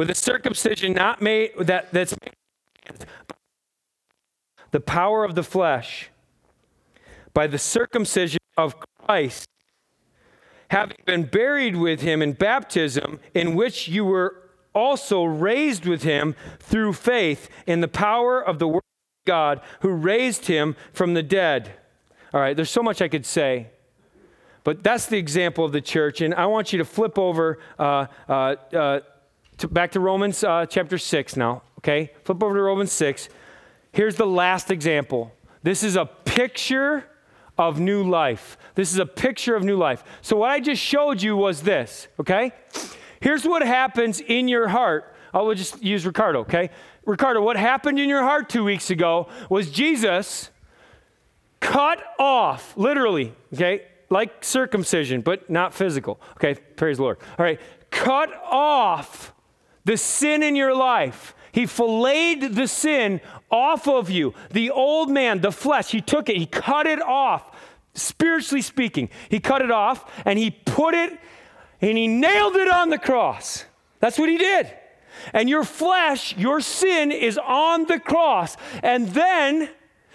with 0.00 0.08
a 0.08 0.14
circumcision 0.14 0.94
not 0.94 1.20
made 1.20 1.50
that, 1.58 1.92
that's 1.92 2.14
made, 2.22 3.04
the 4.70 4.80
power 4.80 5.26
of 5.26 5.34
the 5.34 5.42
flesh 5.42 6.08
by 7.34 7.46
the 7.46 7.58
circumcision 7.58 8.40
of 8.56 8.76
Christ, 8.80 9.46
having 10.70 10.96
been 11.04 11.24
buried 11.24 11.76
with 11.76 12.00
him 12.00 12.22
in 12.22 12.32
baptism, 12.32 13.20
in 13.34 13.54
which 13.54 13.88
you 13.88 14.06
were 14.06 14.36
also 14.74 15.22
raised 15.22 15.84
with 15.84 16.02
him 16.02 16.34
through 16.58 16.94
faith 16.94 17.50
in 17.66 17.82
the 17.82 17.88
power 17.88 18.42
of 18.42 18.58
the 18.58 18.68
word 18.68 18.76
of 18.76 19.26
God 19.26 19.60
who 19.80 19.90
raised 19.90 20.46
him 20.46 20.76
from 20.94 21.12
the 21.12 21.22
dead. 21.22 21.72
All 22.32 22.40
right, 22.40 22.56
there's 22.56 22.70
so 22.70 22.82
much 22.82 23.02
I 23.02 23.08
could 23.08 23.26
say. 23.26 23.66
But 24.64 24.82
that's 24.82 25.06
the 25.06 25.18
example 25.18 25.64
of 25.64 25.72
the 25.72 25.80
church. 25.80 26.20
And 26.20 26.34
I 26.34 26.46
want 26.46 26.72
you 26.72 26.78
to 26.78 26.84
flip 26.84 27.18
over 27.18 27.58
uh, 27.78 28.06
uh, 28.28 28.56
uh, 28.74 29.00
to, 29.60 29.68
back 29.68 29.92
to 29.92 30.00
Romans 30.00 30.42
uh, 30.42 30.66
chapter 30.66 30.98
6 30.98 31.36
now, 31.36 31.62
okay? 31.78 32.12
Flip 32.24 32.42
over 32.42 32.54
to 32.54 32.62
Romans 32.62 32.92
6. 32.92 33.28
Here's 33.92 34.16
the 34.16 34.26
last 34.26 34.70
example. 34.70 35.32
This 35.62 35.82
is 35.82 35.96
a 35.96 36.06
picture 36.06 37.04
of 37.58 37.78
new 37.78 38.02
life. 38.02 38.56
This 38.74 38.92
is 38.92 38.98
a 38.98 39.06
picture 39.06 39.54
of 39.54 39.62
new 39.62 39.76
life. 39.76 40.02
So, 40.22 40.36
what 40.36 40.50
I 40.50 40.60
just 40.60 40.80
showed 40.82 41.20
you 41.20 41.36
was 41.36 41.62
this, 41.62 42.08
okay? 42.18 42.52
Here's 43.20 43.44
what 43.44 43.62
happens 43.62 44.20
in 44.20 44.48
your 44.48 44.68
heart. 44.68 45.14
I 45.34 45.42
will 45.42 45.54
just 45.54 45.82
use 45.82 46.06
Ricardo, 46.06 46.40
okay? 46.40 46.70
Ricardo, 47.04 47.42
what 47.42 47.56
happened 47.56 47.98
in 47.98 48.08
your 48.08 48.22
heart 48.22 48.48
two 48.48 48.64
weeks 48.64 48.90
ago 48.90 49.28
was 49.50 49.70
Jesus 49.70 50.50
cut 51.60 52.02
off, 52.18 52.74
literally, 52.76 53.34
okay? 53.52 53.82
Like 54.08 54.42
circumcision, 54.42 55.20
but 55.20 55.50
not 55.50 55.74
physical. 55.74 56.18
Okay, 56.32 56.54
praise 56.54 56.96
the 56.96 57.02
Lord. 57.02 57.18
All 57.38 57.44
right, 57.44 57.60
cut 57.90 58.32
off 58.44 59.34
the 59.84 59.96
sin 59.96 60.42
in 60.42 60.56
your 60.56 60.74
life. 60.74 61.34
He 61.52 61.66
filleted 61.66 62.54
the 62.54 62.68
sin 62.68 63.20
off 63.50 63.88
of 63.88 64.10
you. 64.10 64.34
The 64.50 64.70
old 64.70 65.10
man, 65.10 65.40
the 65.40 65.52
flesh, 65.52 65.90
he 65.90 66.00
took 66.00 66.28
it, 66.28 66.36
he 66.36 66.46
cut 66.46 66.86
it 66.86 67.02
off, 67.02 67.50
spiritually 67.94 68.62
speaking. 68.62 69.10
He 69.28 69.40
cut 69.40 69.62
it 69.62 69.70
off 69.70 70.10
and 70.24 70.38
he 70.38 70.50
put 70.50 70.94
it 70.94 71.18
and 71.80 71.96
he 71.96 72.06
nailed 72.06 72.56
it 72.56 72.68
on 72.68 72.90
the 72.90 72.98
cross. 72.98 73.64
That's 74.00 74.18
what 74.18 74.28
he 74.28 74.38
did. 74.38 74.72
And 75.32 75.48
your 75.48 75.64
flesh, 75.64 76.36
your 76.36 76.60
sin 76.60 77.10
is 77.10 77.38
on 77.38 77.86
the 77.86 77.98
cross. 77.98 78.56
And 78.82 79.08
then 79.08 79.68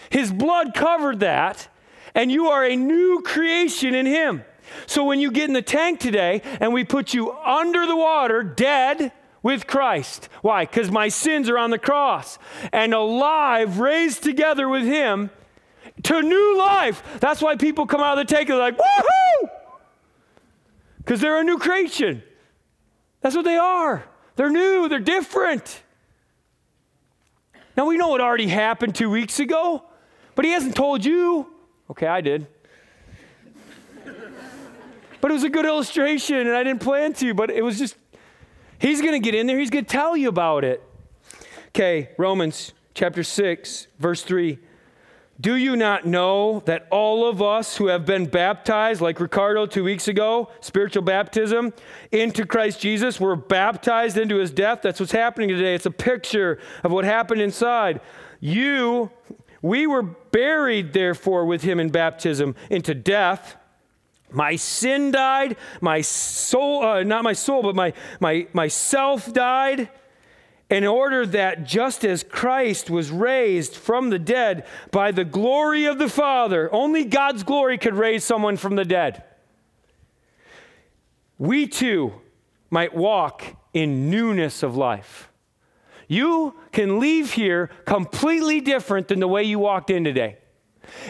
his 0.10 0.32
blood 0.32 0.74
covered 0.74 1.20
that, 1.20 1.68
and 2.14 2.32
you 2.32 2.48
are 2.48 2.64
a 2.64 2.76
new 2.76 3.22
creation 3.26 3.94
in 3.94 4.06
him. 4.06 4.44
So 4.88 5.04
when 5.04 5.20
you 5.20 5.32
get 5.32 5.48
in 5.48 5.54
the 5.54 5.62
tank 5.62 6.00
today 6.00 6.42
and 6.60 6.74
we 6.74 6.84
put 6.84 7.14
you 7.14 7.32
under 7.32 7.86
the 7.86 7.96
water, 7.96 8.44
dead 8.44 9.12
with 9.46 9.68
Christ. 9.68 10.28
Why? 10.42 10.66
Because 10.66 10.90
my 10.90 11.08
sins 11.08 11.50
are 11.50 11.58
on 11.60 11.70
the 11.70 11.78
cross 11.78 12.40
and 12.74 12.96
alive, 12.96 13.78
raised 13.78 14.24
together 14.24 14.68
with 14.68 14.86
him 14.86 15.30
to 16.02 16.24
new 16.24 16.58
life. 16.58 17.04
That's 17.20 17.44
why 17.44 17.56
people 17.56 17.86
come 17.86 18.02
out 18.02 18.18
of 18.18 18.28
the 18.28 18.34
tank 18.34 18.50
and 18.50 18.58
they're 18.58 18.72
like, 18.72 18.78
woohoo! 18.80 19.50
because 20.98 21.22
they're 21.22 21.40
a 21.40 21.44
new 21.44 21.60
creation. 21.60 22.24
That's 23.22 23.36
what 23.36 23.46
they 23.46 23.56
are. 23.56 24.04
They're 24.36 24.50
new, 24.50 24.90
they're 24.90 24.98
different. 24.98 25.84
Now, 27.78 27.86
we 27.86 27.98
know 27.98 28.08
what 28.08 28.22
already 28.22 28.48
happened 28.48 28.96
two 28.96 29.12
weeks 29.12 29.40
ago, 29.40 29.84
but 30.34 30.44
he 30.44 30.52
hasn't 30.54 30.76
told 30.76 31.06
you. 31.06 31.54
Okay, 31.92 32.08
I 32.08 32.22
did. 32.22 32.48
but 35.22 35.30
it 35.30 35.34
was 35.36 35.44
a 35.44 35.52
good 35.52 35.66
illustration, 35.66 36.36
and 36.36 36.56
I 36.56 36.64
didn't 36.64 36.82
plan 36.82 37.14
to, 37.14 37.36
but 37.36 37.52
it 37.52 37.64
was 37.64 37.78
just, 37.78 37.96
he's 38.80 39.02
going 39.02 39.14
to 39.14 39.20
get 39.20 39.36
in 39.36 39.48
there, 39.48 39.60
he's 39.60 39.70
going 39.70 39.86
to 39.86 39.92
tell 39.92 40.16
you 40.16 40.30
about 40.30 40.64
it. 40.64 40.84
Okay, 41.70 42.10
Romans 42.18 42.74
chapter 42.94 43.24
6, 43.24 43.88
verse 44.00 44.24
3. 44.24 44.60
Do 45.40 45.56
you 45.56 45.76
not 45.76 46.06
know 46.06 46.62
that 46.62 46.88
all 46.92 47.28
of 47.28 47.42
us 47.42 47.76
who 47.76 47.88
have 47.88 48.06
been 48.06 48.26
baptized, 48.26 49.02
like 49.02 49.20
Ricardo 49.20 49.66
two 49.66 49.84
weeks 49.84 50.08
ago, 50.08 50.50
spiritual 50.62 51.04
baptism, 51.04 51.74
into 52.14 52.46
Christ 52.46 52.80
Jesus, 52.80 53.20
were 53.20 53.36
baptized 53.36 54.18
into 54.18 54.38
his 54.38 54.52
death? 54.52 54.82
That's 54.82 55.02
what's 55.02 55.12
happening 55.12 55.50
today. 55.50 55.76
It's 55.76 55.86
a 55.86 55.92
picture 55.92 56.60
of 56.86 56.94
what 56.94 57.04
happened 57.04 57.42
inside. 57.42 58.00
You, 58.40 59.12
we 59.62 59.88
were 59.88 60.04
buried, 60.04 60.94
therefore, 60.94 61.46
with 61.46 61.64
him 61.64 61.82
in 61.82 61.90
baptism 61.90 62.56
into 62.70 62.96
death. 62.96 63.58
My 64.32 64.56
sin 64.56 65.12
died, 65.12 65.56
my 65.82 66.02
soul, 66.02 66.84
uh, 66.84 67.04
not 67.04 67.24
my 67.24 67.34
soul, 67.34 67.64
but 67.64 67.76
my, 67.76 67.94
my, 68.20 68.48
my 68.54 68.68
self 68.68 69.32
died 69.32 69.90
in 70.70 70.86
order 70.86 71.26
that 71.28 71.64
just 71.64 72.04
as 72.04 72.24
Christ 72.24 72.90
was 72.90 73.12
raised 73.12 73.76
from 73.76 74.10
the 74.10 74.20
dead 74.20 74.66
by 74.92 75.12
the 75.12 75.24
glory 75.24 75.86
of 75.86 76.00
the 76.00 76.10
Father, 76.10 76.74
only 76.74 77.06
God's 77.06 77.44
glory 77.44 77.78
could 77.78 77.94
raise 77.94 78.24
someone 78.24 78.58
from 78.58 78.76
the 78.76 78.86
dead, 78.86 79.24
we 81.38 81.68
too 81.68 82.14
might 82.70 82.96
walk 82.96 83.44
in 83.74 84.10
newness 84.10 84.64
of 84.64 84.76
life. 84.76 85.30
You 86.08 86.56
can 86.72 87.00
leave 87.00 87.34
here 87.34 87.68
completely 87.86 88.62
different 88.62 89.08
than 89.08 89.20
the 89.20 89.28
way 89.28 89.44
you 89.44 89.60
walked 89.60 89.90
in 89.90 90.04
today. 90.04 90.38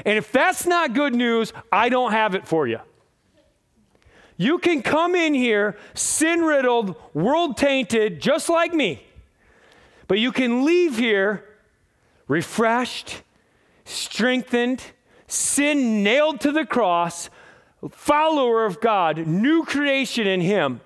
And 0.06 0.18
if 0.18 0.32
that's 0.32 0.66
not 0.66 0.94
good 0.94 1.14
news, 1.14 1.54
I 1.72 1.90
don't 1.90 2.12
have 2.12 2.36
it 2.36 2.48
for 2.48 2.68
you. 2.68 2.80
You 4.38 4.58
can 4.58 4.82
come 4.82 5.16
in 5.16 5.34
here 5.34 5.78
sin 5.94 6.42
riddled, 6.42 6.96
world 7.14 7.58
tainted, 7.58 8.22
just 8.22 8.50
like 8.50 8.74
me 8.74 9.06
but 10.08 10.20
you 10.20 10.32
can 10.32 10.66
leave 10.66 10.98
here 10.98 11.44
refreshed, 12.28 13.22
strengthened, 13.86 14.84
sin 15.28 16.04
nailed 16.04 16.42
to 16.42 16.52
the 16.52 16.66
cross, 16.66 17.30
follower 17.92 18.66
of 18.66 18.82
God, 18.82 19.26
new 19.28 19.64
creation 19.64 20.28
in 20.28 20.42
Him. 20.42 20.82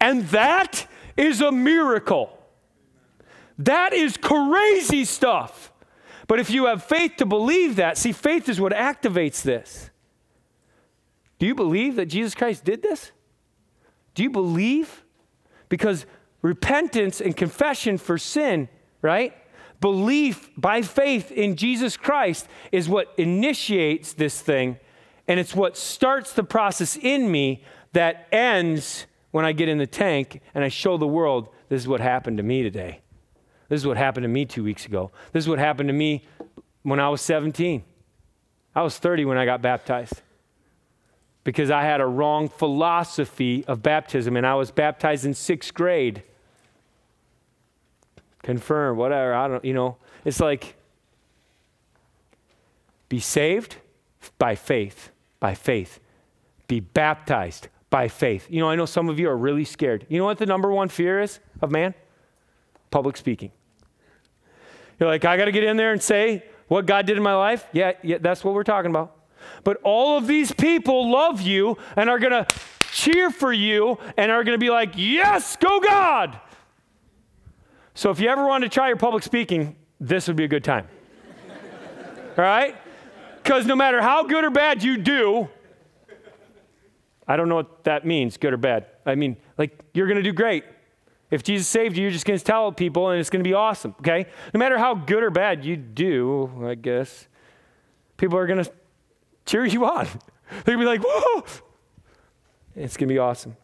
And 0.00 0.24
that 0.28 0.86
is 1.16 1.40
a 1.40 1.52
miracle. 1.52 2.38
That 3.58 3.92
is 3.92 4.16
crazy 4.16 5.04
stuff. 5.04 5.72
But 6.26 6.40
if 6.40 6.50
you 6.50 6.66
have 6.66 6.84
faith 6.84 7.16
to 7.18 7.26
believe 7.26 7.76
that, 7.76 7.98
see, 7.98 8.12
faith 8.12 8.48
is 8.48 8.60
what 8.60 8.72
activates 8.72 9.42
this. 9.42 9.90
Do 11.42 11.48
you 11.48 11.56
believe 11.56 11.96
that 11.96 12.06
Jesus 12.06 12.36
Christ 12.36 12.64
did 12.64 12.82
this? 12.82 13.10
Do 14.14 14.22
you 14.22 14.30
believe? 14.30 15.02
Because 15.68 16.06
repentance 16.40 17.20
and 17.20 17.36
confession 17.36 17.98
for 17.98 18.16
sin, 18.16 18.68
right? 19.00 19.34
Belief 19.80 20.50
by 20.56 20.82
faith 20.82 21.32
in 21.32 21.56
Jesus 21.56 21.96
Christ 21.96 22.46
is 22.70 22.88
what 22.88 23.12
initiates 23.16 24.12
this 24.12 24.40
thing, 24.40 24.78
and 25.26 25.40
it's 25.40 25.52
what 25.52 25.76
starts 25.76 26.32
the 26.32 26.44
process 26.44 26.96
in 26.96 27.28
me 27.28 27.64
that 27.92 28.28
ends 28.30 29.06
when 29.32 29.44
I 29.44 29.50
get 29.50 29.68
in 29.68 29.78
the 29.78 29.86
tank 29.88 30.40
and 30.54 30.62
I 30.62 30.68
show 30.68 30.96
the 30.96 31.08
world 31.08 31.48
this 31.68 31.82
is 31.82 31.88
what 31.88 32.00
happened 32.00 32.36
to 32.36 32.44
me 32.44 32.62
today. 32.62 33.00
This 33.68 33.80
is 33.80 33.86
what 33.88 33.96
happened 33.96 34.22
to 34.22 34.28
me 34.28 34.44
two 34.44 34.62
weeks 34.62 34.86
ago. 34.86 35.10
This 35.32 35.42
is 35.42 35.48
what 35.48 35.58
happened 35.58 35.88
to 35.88 35.92
me 35.92 36.24
when 36.84 37.00
I 37.00 37.08
was 37.08 37.20
17. 37.20 37.82
I 38.76 38.82
was 38.82 38.96
30 38.96 39.24
when 39.24 39.38
I 39.38 39.44
got 39.44 39.60
baptized 39.60 40.22
because 41.44 41.70
I 41.70 41.82
had 41.82 42.00
a 42.00 42.06
wrong 42.06 42.48
philosophy 42.48 43.64
of 43.66 43.82
baptism 43.82 44.36
and 44.36 44.46
I 44.46 44.54
was 44.54 44.70
baptized 44.70 45.24
in 45.24 45.34
sixth 45.34 45.74
grade 45.74 46.22
confirm, 48.42 48.96
whatever. 48.96 49.34
I 49.34 49.48
don't, 49.48 49.64
you 49.64 49.72
know, 49.72 49.96
it's 50.24 50.40
like 50.40 50.74
be 53.08 53.20
saved 53.20 53.76
by 54.38 54.54
faith, 54.54 55.10
by 55.40 55.54
faith. 55.54 56.00
Be 56.68 56.80
baptized 56.80 57.68
by 57.90 58.08
faith. 58.08 58.46
You 58.50 58.60
know, 58.60 58.70
I 58.70 58.76
know 58.76 58.86
some 58.86 59.08
of 59.08 59.18
you 59.18 59.28
are 59.28 59.36
really 59.36 59.64
scared. 59.64 60.06
You 60.08 60.18
know 60.18 60.24
what 60.24 60.38
the 60.38 60.46
number 60.46 60.70
one 60.70 60.88
fear 60.88 61.20
is 61.20 61.38
of 61.60 61.70
man? 61.70 61.94
Public 62.90 63.16
speaking. 63.16 63.52
You're 64.98 65.08
like, 65.08 65.24
I 65.24 65.36
got 65.36 65.46
to 65.46 65.52
get 65.52 65.64
in 65.64 65.76
there 65.76 65.92
and 65.92 66.02
say 66.02 66.44
what 66.68 66.86
God 66.86 67.06
did 67.06 67.16
in 67.16 67.22
my 67.22 67.34
life. 67.34 67.66
Yeah, 67.72 67.92
yeah, 68.02 68.18
that's 68.20 68.44
what 68.44 68.54
we're 68.54 68.64
talking 68.64 68.90
about. 68.90 69.16
But 69.64 69.78
all 69.82 70.18
of 70.18 70.26
these 70.26 70.52
people 70.52 71.10
love 71.10 71.40
you 71.40 71.78
and 71.96 72.10
are 72.10 72.18
going 72.18 72.32
to 72.32 72.46
cheer 72.92 73.30
for 73.30 73.52
you 73.52 73.98
and 74.16 74.30
are 74.30 74.44
going 74.44 74.54
to 74.54 74.64
be 74.64 74.70
like, 74.70 74.92
yes, 74.96 75.56
go 75.56 75.80
God. 75.80 76.38
So 77.94 78.10
if 78.10 78.20
you 78.20 78.28
ever 78.28 78.46
want 78.46 78.64
to 78.64 78.70
try 78.70 78.88
your 78.88 78.96
public 78.96 79.22
speaking, 79.22 79.76
this 80.00 80.26
would 80.28 80.36
be 80.36 80.44
a 80.44 80.48
good 80.48 80.64
time. 80.64 80.88
All 82.38 82.44
right? 82.44 82.76
Because 83.42 83.66
no 83.66 83.76
matter 83.76 84.00
how 84.00 84.22
good 84.24 84.44
or 84.44 84.50
bad 84.50 84.82
you 84.82 84.96
do, 84.96 85.48
I 87.26 87.36
don't 87.36 87.48
know 87.48 87.56
what 87.56 87.84
that 87.84 88.04
means, 88.04 88.36
good 88.36 88.52
or 88.52 88.56
bad. 88.56 88.86
I 89.06 89.14
mean, 89.14 89.36
like, 89.58 89.78
you're 89.94 90.06
going 90.06 90.16
to 90.16 90.22
do 90.22 90.32
great. 90.32 90.64
If 91.30 91.42
Jesus 91.42 91.66
saved 91.66 91.96
you, 91.96 92.02
you're 92.02 92.10
just 92.10 92.26
going 92.26 92.38
to 92.38 92.44
tell 92.44 92.72
people 92.72 93.08
and 93.08 93.18
it's 93.18 93.30
going 93.30 93.42
to 93.42 93.48
be 93.48 93.54
awesome, 93.54 93.94
okay? 94.00 94.26
No 94.52 94.58
matter 94.58 94.76
how 94.78 94.94
good 94.94 95.22
or 95.22 95.30
bad 95.30 95.64
you 95.64 95.76
do, 95.76 96.50
I 96.66 96.74
guess, 96.74 97.26
people 98.16 98.36
are 98.36 98.46
going 98.46 98.62
to 98.62 98.70
cheer 99.46 99.64
you 99.64 99.84
on. 99.84 100.06
They're 100.64 100.76
to 100.76 100.78
be 100.78 100.84
like, 100.84 101.02
whoa! 101.04 101.44
It's 102.74 102.96
going 102.96 103.08
to 103.08 103.14
be 103.14 103.18
awesome. 103.18 103.56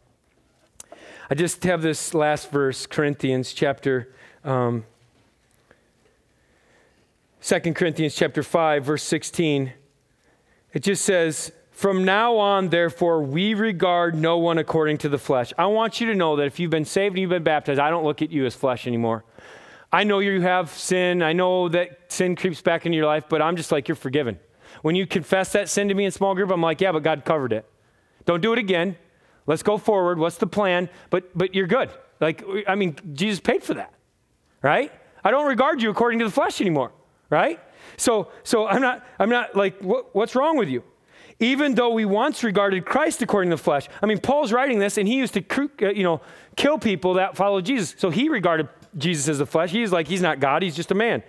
I 1.31 1.35
just 1.35 1.64
have 1.64 1.83
this 1.83 2.14
last 2.14 2.51
verse, 2.51 2.87
Corinthians 2.87 3.53
chapter 3.53 4.14
um, 4.45 4.85
2 7.43 7.61
Corinthians 7.74 8.14
chapter 8.14 8.43
5, 8.43 8.85
verse 8.85 9.03
16. 9.05 9.72
It 10.72 10.83
just 10.83 11.05
says, 11.05 11.53
From 11.70 12.05
now 12.05 12.37
on, 12.37 12.68
therefore, 12.68 13.22
we 13.22 13.55
regard 13.55 14.16
no 14.16 14.39
one 14.39 14.59
according 14.59 14.99
to 14.99 15.09
the 15.09 15.18
flesh. 15.18 15.53
I 15.57 15.66
want 15.66 16.01
you 16.01 16.09
to 16.09 16.14
know 16.14 16.37
that 16.37 16.47
if 16.47 16.59
you've 16.59 16.70
been 16.70 16.85
saved 16.85 17.14
and 17.14 17.20
you've 17.20 17.31
been 17.31 17.45
baptized, 17.45 17.79
I 17.79 17.91
don't 17.91 18.05
look 18.05 18.22
at 18.22 18.31
you 18.31 18.45
as 18.45 18.55
flesh 18.55 18.87
anymore. 18.87 19.24
I 19.93 20.05
know 20.05 20.18
you 20.18 20.41
have 20.41 20.70
sin. 20.70 21.22
I 21.22 21.33
know 21.33 21.68
that 21.68 22.12
sin 22.12 22.37
creeps 22.37 22.61
back 22.61 22.85
into 22.85 22.97
your 22.97 23.07
life, 23.07 23.24
but 23.29 23.41
I'm 23.41 23.57
just 23.57 23.70
like, 23.70 23.87
you're 23.89 23.95
forgiven. 23.95 24.39
When 24.83 24.95
you 24.95 25.07
confess 25.07 25.53
that 25.53 25.68
sin 25.68 25.89
to 25.89 25.95
me 25.95 26.05
in 26.05 26.11
small 26.11 26.35
group, 26.35 26.51
I'm 26.51 26.62
like, 26.62 26.81
yeah, 26.81 26.93
but 26.93 27.03
God 27.03 27.24
covered 27.24 27.53
it. 27.53 27.68
Don't 28.24 28.41
do 28.41 28.53
it 28.53 28.59
again. 28.59 28.97
Let's 29.47 29.62
go 29.62 29.79
forward. 29.79 30.18
What's 30.18 30.37
the 30.37 30.47
plan? 30.47 30.91
But 31.09 31.37
but 31.37 31.55
you're 31.55 31.66
good. 31.66 31.91
Like 32.20 32.45
I 32.66 32.74
mean, 32.74 32.97
Jesus 33.14 33.41
paid 33.41 33.62
for 33.62 33.74
that, 33.74 33.95
right? 34.62 34.93
I 35.24 35.31
don't 35.31 35.47
regard 35.47 35.81
you 35.81 35.91
according 35.91 36.18
to 36.18 36.26
the 36.26 36.31
flesh 36.31 36.61
anymore, 36.61 36.93
right? 37.31 37.59
So 37.97 38.31
so 38.45 38.66
I'm 38.66 38.83
not 38.83 39.07
I'm 39.18 39.31
not 39.31 39.57
like 39.57 39.81
what, 39.81 40.14
what's 40.14 40.35
wrong 40.35 40.59
with 40.59 40.68
you? 40.68 40.83
Even 41.41 41.74
though 41.74 41.91
we 41.91 42.05
once 42.05 42.45
regarded 42.45 42.85
Christ 42.85 43.22
according 43.22 43.51
to 43.51 43.57
the 43.57 43.62
flesh. 43.62 43.89
I 44.03 44.07
mean, 44.07 44.18
Paul's 44.18 44.53
writing 44.53 44.81
this, 44.81 44.99
and 44.99 45.07
he 45.07 45.14
used 45.16 45.35
to 45.35 45.45
uh, 45.83 45.89
you 45.91 46.03
know 46.03 46.20
kill 46.57 46.79
people 46.79 47.14
that 47.14 47.37
followed 47.37 47.64
Jesus. 47.64 47.95
So 47.97 48.11
he 48.11 48.29
regarded 48.29 48.68
Jesus 48.99 49.29
as 49.29 49.39
the 49.39 49.47
flesh. 49.47 49.70
He's 49.70 49.93
like 49.93 50.07
he's 50.09 50.22
not 50.22 50.41
God. 50.41 50.62
He's 50.62 50.76
just 50.76 50.91
a 50.91 50.95
man. 50.95 51.22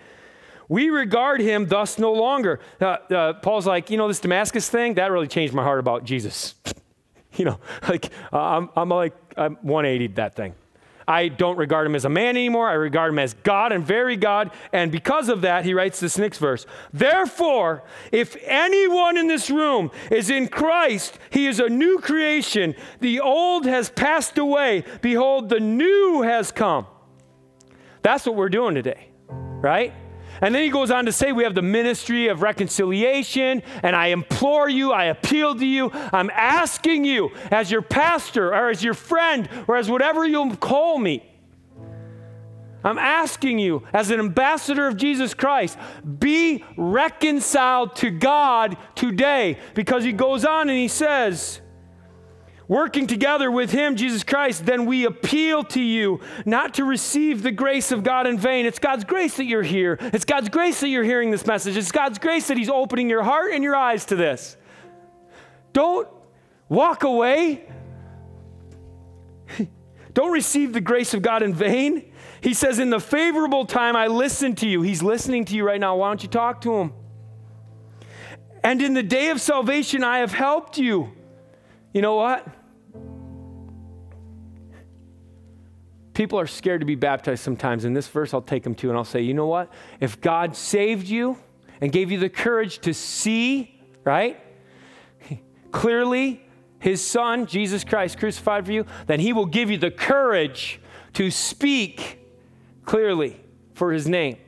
We 0.69 0.91
regard 0.91 1.41
him 1.41 1.65
thus 1.65 1.97
no 1.97 2.13
longer. 2.13 2.59
Uh, 2.79 2.85
uh, 2.85 3.33
Paul's 3.33 3.65
like, 3.65 3.89
you 3.89 3.97
know, 3.97 4.07
this 4.07 4.19
Damascus 4.19 4.69
thing, 4.69 4.93
that 4.93 5.11
really 5.11 5.27
changed 5.27 5.53
my 5.53 5.63
heart 5.63 5.79
about 5.79 6.05
Jesus. 6.05 6.53
you 7.33 7.43
know, 7.43 7.59
like, 7.89 8.11
uh, 8.31 8.39
I'm, 8.39 8.69
I'm 8.75 8.89
like, 8.89 9.15
I'm 9.35 9.55
180 9.63 10.13
that 10.13 10.35
thing. 10.35 10.53
I 11.07 11.27
don't 11.27 11.57
regard 11.57 11.87
him 11.87 11.95
as 11.95 12.05
a 12.05 12.09
man 12.09 12.37
anymore. 12.37 12.69
I 12.69 12.73
regard 12.73 13.11
him 13.11 13.17
as 13.17 13.33
God 13.33 13.71
and 13.71 13.83
very 13.83 14.15
God. 14.15 14.51
And 14.71 14.91
because 14.91 15.27
of 15.27 15.41
that, 15.41 15.65
he 15.65 15.73
writes 15.73 15.99
this 15.99 16.19
next 16.19 16.37
verse. 16.37 16.67
Therefore, 16.93 17.83
if 18.11 18.37
anyone 18.43 19.17
in 19.17 19.25
this 19.25 19.49
room 19.49 19.89
is 20.11 20.29
in 20.29 20.47
Christ, 20.49 21.17
he 21.31 21.47
is 21.47 21.59
a 21.59 21.67
new 21.67 21.97
creation. 21.97 22.75
The 22.99 23.21
old 23.21 23.65
has 23.65 23.89
passed 23.89 24.37
away. 24.37 24.83
Behold, 25.01 25.49
the 25.49 25.59
new 25.59 26.21
has 26.21 26.51
come. 26.51 26.85
That's 28.03 28.27
what 28.27 28.35
we're 28.35 28.49
doing 28.49 28.75
today, 28.75 29.09
right? 29.29 29.93
And 30.41 30.53
then 30.55 30.63
he 30.63 30.69
goes 30.69 30.91
on 30.91 31.05
to 31.05 31.11
say, 31.11 31.31
We 31.31 31.43
have 31.43 31.55
the 31.55 31.61
ministry 31.61 32.27
of 32.27 32.41
reconciliation, 32.41 33.61
and 33.83 33.95
I 33.95 34.07
implore 34.07 34.69
you, 34.69 34.91
I 34.91 35.05
appeal 35.05 35.55
to 35.55 35.65
you, 35.65 35.91
I'm 35.93 36.29
asking 36.29 37.05
you, 37.05 37.31
as 37.51 37.71
your 37.71 37.81
pastor 37.81 38.53
or 38.53 38.69
as 38.69 38.83
your 38.83 38.93
friend 38.93 39.49
or 39.67 39.77
as 39.77 39.89
whatever 39.89 40.25
you'll 40.25 40.55
call 40.55 40.97
me, 40.97 41.25
I'm 42.83 42.97
asking 42.97 43.59
you, 43.59 43.83
as 43.91 44.09
an 44.09 44.19
ambassador 44.19 44.87
of 44.87 44.95
Jesus 44.95 45.33
Christ, 45.33 45.77
be 46.19 46.63
reconciled 46.77 47.95
to 47.97 48.09
God 48.09 48.77
today. 48.95 49.57
Because 49.73 50.05
he 50.05 50.13
goes 50.13 50.45
on 50.45 50.69
and 50.69 50.77
he 50.77 50.87
says, 50.87 51.59
working 52.69 53.07
together 53.07 53.51
with 53.51 53.71
Him, 53.71 53.97
Jesus 53.97 54.23
Christ, 54.23 54.65
then 54.65 54.85
we 54.85 55.03
appeal 55.03 55.65
to 55.65 55.81
you 55.81 56.21
not 56.45 56.75
to 56.75 56.85
receive 56.85 57.43
the 57.43 57.51
grace 57.51 57.91
of 57.91 58.03
God 58.03 58.27
in 58.27 58.37
vain. 58.37 58.65
It's 58.65 58.79
God's 58.79 59.03
grace 59.03 59.35
that 59.37 59.45
you're 59.45 59.63
here. 59.63 59.97
It's 59.99 60.23
God's 60.23 60.47
grace 60.47 60.79
that 60.79 60.87
you're 60.87 61.03
hearing 61.03 61.31
this 61.31 61.45
message. 61.45 61.75
It's 61.75 61.91
God's 61.91 62.19
grace 62.19 62.47
that 62.47 62.57
He's 62.57 62.69
opening 62.69 63.09
your 63.09 63.23
heart 63.23 63.51
and 63.51 63.63
your 63.63 63.75
eyes 63.75 64.05
to 64.05 64.15
this. 64.15 64.55
Don't 65.73 66.07
walk 66.69 67.03
away. 67.03 67.67
Don't 70.13 70.31
receive 70.31 70.71
the 70.71 70.81
grace 70.81 71.13
of 71.13 71.23
God 71.23 71.41
in 71.41 71.53
vain. 71.53 72.11
He 72.41 72.53
says, 72.53 72.77
In 72.77 72.91
the 72.91 72.99
favorable 72.99 73.65
time, 73.65 73.95
I 73.95 74.07
listened 74.07 74.59
to 74.59 74.67
you. 74.67 74.83
He's 74.83 75.01
listening 75.01 75.45
to 75.45 75.55
you 75.55 75.65
right 75.65 75.79
now. 75.79 75.97
Why 75.97 76.09
don't 76.09 76.21
you 76.21 76.29
talk 76.29 76.61
to 76.61 76.75
Him? 76.75 76.93
And 78.63 78.81
in 78.81 78.93
the 78.93 79.03
day 79.03 79.29
of 79.29 79.41
salvation, 79.41 80.03
I 80.03 80.19
have 80.19 80.33
helped 80.33 80.77
you. 80.77 81.11
You 81.93 82.01
know 82.03 82.15
what? 82.15 82.45
People 86.19 86.37
are 86.37 86.47
scared 86.47 86.81
to 86.81 86.85
be 86.85 86.95
baptized 86.95 87.41
sometimes. 87.41 87.85
In 87.85 87.93
this 87.93 88.09
verse, 88.09 88.33
I'll 88.33 88.41
take 88.41 88.63
them 88.63 88.75
to 88.75 88.89
and 88.89 88.97
I'll 88.97 89.05
say, 89.05 89.21
you 89.21 89.33
know 89.33 89.47
what? 89.47 89.71
If 90.01 90.19
God 90.19 90.53
saved 90.53 91.07
you 91.07 91.37
and 91.79 91.93
gave 91.93 92.11
you 92.11 92.19
the 92.19 92.27
courage 92.27 92.79
to 92.79 92.93
see, 92.93 93.79
right? 94.03 94.37
Clearly, 95.71 96.45
his 96.79 97.01
son, 97.01 97.45
Jesus 97.45 97.85
Christ, 97.85 98.19
crucified 98.19 98.65
for 98.65 98.73
you, 98.73 98.85
then 99.07 99.21
he 99.21 99.31
will 99.31 99.45
give 99.45 99.71
you 99.71 99.77
the 99.77 99.91
courage 99.91 100.81
to 101.13 101.31
speak 101.31 102.19
clearly 102.83 103.39
for 103.73 103.93
his 103.93 104.05
name. 104.05 104.39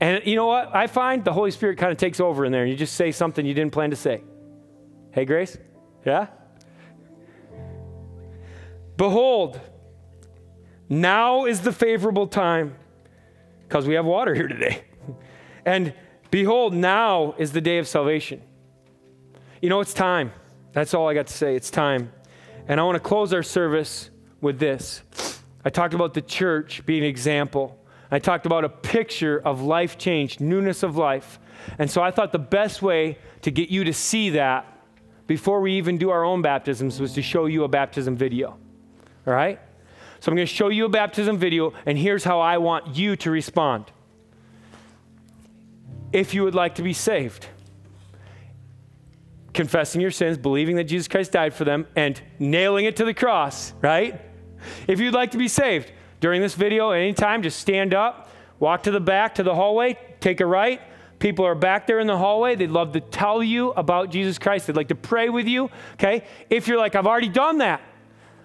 And 0.00 0.26
you 0.26 0.34
know 0.34 0.48
what? 0.48 0.74
I 0.74 0.88
find 0.88 1.24
the 1.24 1.32
Holy 1.32 1.52
Spirit 1.52 1.78
kind 1.78 1.92
of 1.92 1.98
takes 1.98 2.18
over 2.18 2.44
in 2.44 2.50
there 2.50 2.62
and 2.62 2.70
you 2.70 2.76
just 2.76 2.96
say 2.96 3.12
something 3.12 3.46
you 3.46 3.54
didn't 3.54 3.72
plan 3.72 3.90
to 3.90 3.96
say. 3.96 4.24
Hey, 5.12 5.24
Grace? 5.24 5.56
Yeah? 6.04 6.26
Behold, 8.96 9.60
now 10.90 11.46
is 11.46 11.60
the 11.60 11.72
favorable 11.72 12.26
time 12.26 12.74
because 13.66 13.86
we 13.86 13.94
have 13.94 14.04
water 14.04 14.34
here 14.34 14.48
today. 14.48 14.82
And 15.64 15.94
behold, 16.30 16.74
now 16.74 17.34
is 17.38 17.52
the 17.52 17.60
day 17.60 17.78
of 17.78 17.86
salvation. 17.86 18.42
You 19.62 19.68
know, 19.68 19.80
it's 19.80 19.94
time. 19.94 20.32
That's 20.72 20.92
all 20.92 21.08
I 21.08 21.14
got 21.14 21.28
to 21.28 21.32
say. 21.32 21.54
It's 21.54 21.70
time. 21.70 22.12
And 22.66 22.80
I 22.80 22.82
want 22.82 22.96
to 22.96 23.00
close 23.00 23.32
our 23.32 23.42
service 23.42 24.10
with 24.40 24.58
this. 24.58 25.02
I 25.64 25.70
talked 25.70 25.94
about 25.94 26.14
the 26.14 26.22
church 26.22 26.84
being 26.86 27.02
an 27.02 27.08
example. 27.08 27.78
I 28.10 28.18
talked 28.18 28.46
about 28.46 28.64
a 28.64 28.68
picture 28.68 29.40
of 29.44 29.62
life 29.62 29.98
change, 29.98 30.40
newness 30.40 30.82
of 30.82 30.96
life. 30.96 31.38
And 31.78 31.90
so 31.90 32.02
I 32.02 32.10
thought 32.10 32.32
the 32.32 32.38
best 32.38 32.82
way 32.82 33.18
to 33.42 33.50
get 33.50 33.68
you 33.68 33.84
to 33.84 33.92
see 33.92 34.30
that 34.30 34.66
before 35.26 35.60
we 35.60 35.74
even 35.74 35.98
do 35.98 36.10
our 36.10 36.24
own 36.24 36.42
baptisms 36.42 36.98
was 36.98 37.12
to 37.12 37.22
show 37.22 37.46
you 37.46 37.62
a 37.62 37.68
baptism 37.68 38.16
video. 38.16 38.56
All 39.26 39.34
right? 39.34 39.60
So 40.20 40.30
I'm 40.30 40.36
going 40.36 40.46
to 40.46 40.54
show 40.54 40.68
you 40.68 40.84
a 40.84 40.88
baptism 40.88 41.38
video, 41.38 41.72
and 41.86 41.96
here's 41.96 42.24
how 42.24 42.40
I 42.40 42.58
want 42.58 42.94
you 42.94 43.16
to 43.16 43.30
respond. 43.30 43.86
If 46.12 46.34
you 46.34 46.44
would 46.44 46.54
like 46.54 46.74
to 46.74 46.82
be 46.82 46.92
saved, 46.92 47.46
confessing 49.54 50.00
your 50.00 50.10
sins, 50.10 50.36
believing 50.36 50.76
that 50.76 50.84
Jesus 50.84 51.08
Christ 51.08 51.32
died 51.32 51.54
for 51.54 51.64
them, 51.64 51.86
and 51.96 52.20
nailing 52.38 52.84
it 52.84 52.96
to 52.96 53.04
the 53.04 53.14
cross, 53.14 53.72
right? 53.80 54.20
If 54.86 55.00
you'd 55.00 55.14
like 55.14 55.30
to 55.30 55.38
be 55.38 55.48
saved 55.48 55.90
during 56.20 56.42
this 56.42 56.54
video, 56.54 56.90
anytime, 56.90 57.42
just 57.42 57.58
stand 57.58 57.94
up, 57.94 58.30
walk 58.58 58.82
to 58.82 58.90
the 58.90 59.00
back 59.00 59.36
to 59.36 59.42
the 59.42 59.54
hallway, 59.54 59.98
take 60.20 60.40
a 60.40 60.46
right. 60.46 60.82
People 61.18 61.46
are 61.46 61.54
back 61.54 61.86
there 61.86 61.98
in 61.98 62.06
the 62.06 62.16
hallway. 62.16 62.56
They'd 62.56 62.70
love 62.70 62.92
to 62.92 63.00
tell 63.00 63.42
you 63.42 63.70
about 63.72 64.10
Jesus 64.10 64.38
Christ. 64.38 64.66
They'd 64.66 64.76
like 64.76 64.88
to 64.88 64.94
pray 64.94 65.28
with 65.28 65.46
you. 65.46 65.70
Okay? 65.94 66.24
If 66.48 66.66
you're 66.66 66.78
like, 66.78 66.94
I've 66.94 67.06
already 67.06 67.28
done 67.28 67.58
that, 67.58 67.82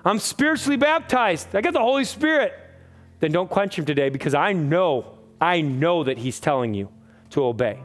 I'm 0.05 0.19
spiritually 0.19 0.77
baptized. 0.77 1.55
I 1.55 1.61
got 1.61 1.73
the 1.73 1.79
Holy 1.79 2.05
Spirit. 2.05 2.53
Then 3.19 3.31
don't 3.31 3.49
quench 3.49 3.77
him 3.77 3.85
today 3.85 4.09
because 4.09 4.35
I 4.35 4.53
know, 4.53 5.17
I 5.41 5.61
know 5.61 6.03
that 6.03 6.19
he's 6.19 6.39
telling 6.39 6.73
you 6.75 6.89
to 7.31 7.43
obey. 7.43 7.79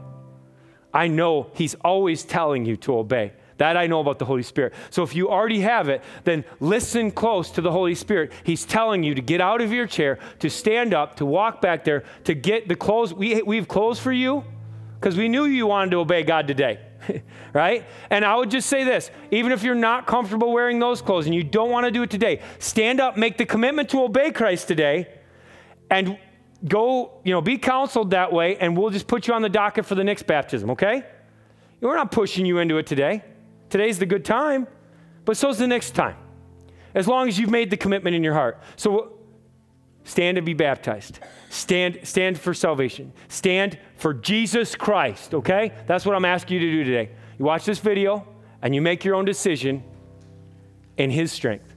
I 0.93 1.07
know 1.07 1.49
he's 1.55 1.73
always 1.75 2.23
telling 2.23 2.65
you 2.65 2.77
to 2.77 2.97
obey. 2.97 3.33
That 3.57 3.77
I 3.77 3.87
know 3.87 3.99
about 3.99 4.19
the 4.19 4.25
Holy 4.25 4.43
Spirit. 4.43 4.73
So 4.89 5.03
if 5.03 5.15
you 5.15 5.29
already 5.29 5.61
have 5.61 5.87
it, 5.87 6.03
then 6.23 6.45
listen 6.59 7.11
close 7.11 7.51
to 7.51 7.61
the 7.61 7.71
Holy 7.71 7.95
Spirit. 7.95 8.31
He's 8.43 8.65
telling 8.65 9.03
you 9.03 9.15
to 9.15 9.21
get 9.21 9.39
out 9.39 9.61
of 9.61 9.71
your 9.71 9.87
chair, 9.87 10.19
to 10.39 10.49
stand 10.49 10.93
up, 10.93 11.17
to 11.17 11.25
walk 11.25 11.61
back 11.61 11.83
there, 11.83 12.03
to 12.25 12.33
get 12.33 12.67
the 12.67 12.75
clothes. 12.75 13.13
We, 13.13 13.41
we 13.43 13.57
have 13.57 13.67
clothes 13.67 13.99
for 13.99 14.11
you 14.11 14.43
because 14.99 15.15
we 15.15 15.29
knew 15.29 15.45
you 15.45 15.67
wanted 15.67 15.91
to 15.91 15.97
obey 15.97 16.23
God 16.23 16.47
today. 16.47 16.79
right? 17.53 17.85
And 18.09 18.23
I 18.25 18.35
would 18.35 18.51
just 18.51 18.69
say 18.69 18.83
this 18.83 19.11
even 19.31 19.51
if 19.51 19.63
you're 19.63 19.75
not 19.75 20.07
comfortable 20.07 20.51
wearing 20.51 20.79
those 20.79 21.01
clothes 21.01 21.25
and 21.25 21.35
you 21.35 21.43
don't 21.43 21.69
want 21.69 21.85
to 21.85 21.91
do 21.91 22.03
it 22.03 22.09
today, 22.09 22.41
stand 22.59 22.99
up, 22.99 23.17
make 23.17 23.37
the 23.37 23.45
commitment 23.45 23.89
to 23.89 24.03
obey 24.03 24.31
Christ 24.31 24.67
today, 24.67 25.07
and 25.89 26.17
go, 26.67 27.19
you 27.23 27.31
know, 27.31 27.41
be 27.41 27.57
counseled 27.57 28.11
that 28.11 28.31
way, 28.31 28.57
and 28.57 28.77
we'll 28.77 28.89
just 28.89 29.07
put 29.07 29.27
you 29.27 29.33
on 29.33 29.41
the 29.41 29.49
docket 29.49 29.85
for 29.85 29.95
the 29.95 30.03
next 30.03 30.23
baptism, 30.23 30.71
okay? 30.71 31.03
We're 31.79 31.95
not 31.95 32.11
pushing 32.11 32.45
you 32.45 32.59
into 32.59 32.77
it 32.77 32.85
today. 32.85 33.23
Today's 33.69 33.97
the 33.97 34.05
good 34.05 34.23
time, 34.23 34.67
but 35.25 35.37
so's 35.37 35.57
the 35.57 35.67
next 35.67 35.91
time, 35.91 36.15
as 36.93 37.07
long 37.07 37.27
as 37.27 37.39
you've 37.39 37.49
made 37.49 37.71
the 37.71 37.77
commitment 37.77 38.15
in 38.15 38.23
your 38.23 38.33
heart. 38.33 38.61
So 38.75 39.17
stand 40.03 40.37
and 40.37 40.45
be 40.45 40.53
baptized. 40.53 41.19
Stand, 41.51 41.99
stand 42.03 42.39
for 42.39 42.53
salvation. 42.53 43.11
Stand 43.27 43.77
for 43.97 44.13
Jesus 44.13 44.73
Christ, 44.73 45.33
okay? 45.33 45.73
That's 45.85 46.05
what 46.05 46.15
I'm 46.15 46.23
asking 46.23 46.61
you 46.61 46.65
to 46.65 46.71
do 46.71 46.83
today. 46.85 47.11
You 47.37 47.43
watch 47.43 47.65
this 47.65 47.79
video 47.79 48.25
and 48.61 48.73
you 48.73 48.81
make 48.81 49.03
your 49.03 49.15
own 49.15 49.25
decision 49.25 49.83
in 50.95 51.09
His 51.09 51.29
strength. 51.29 51.70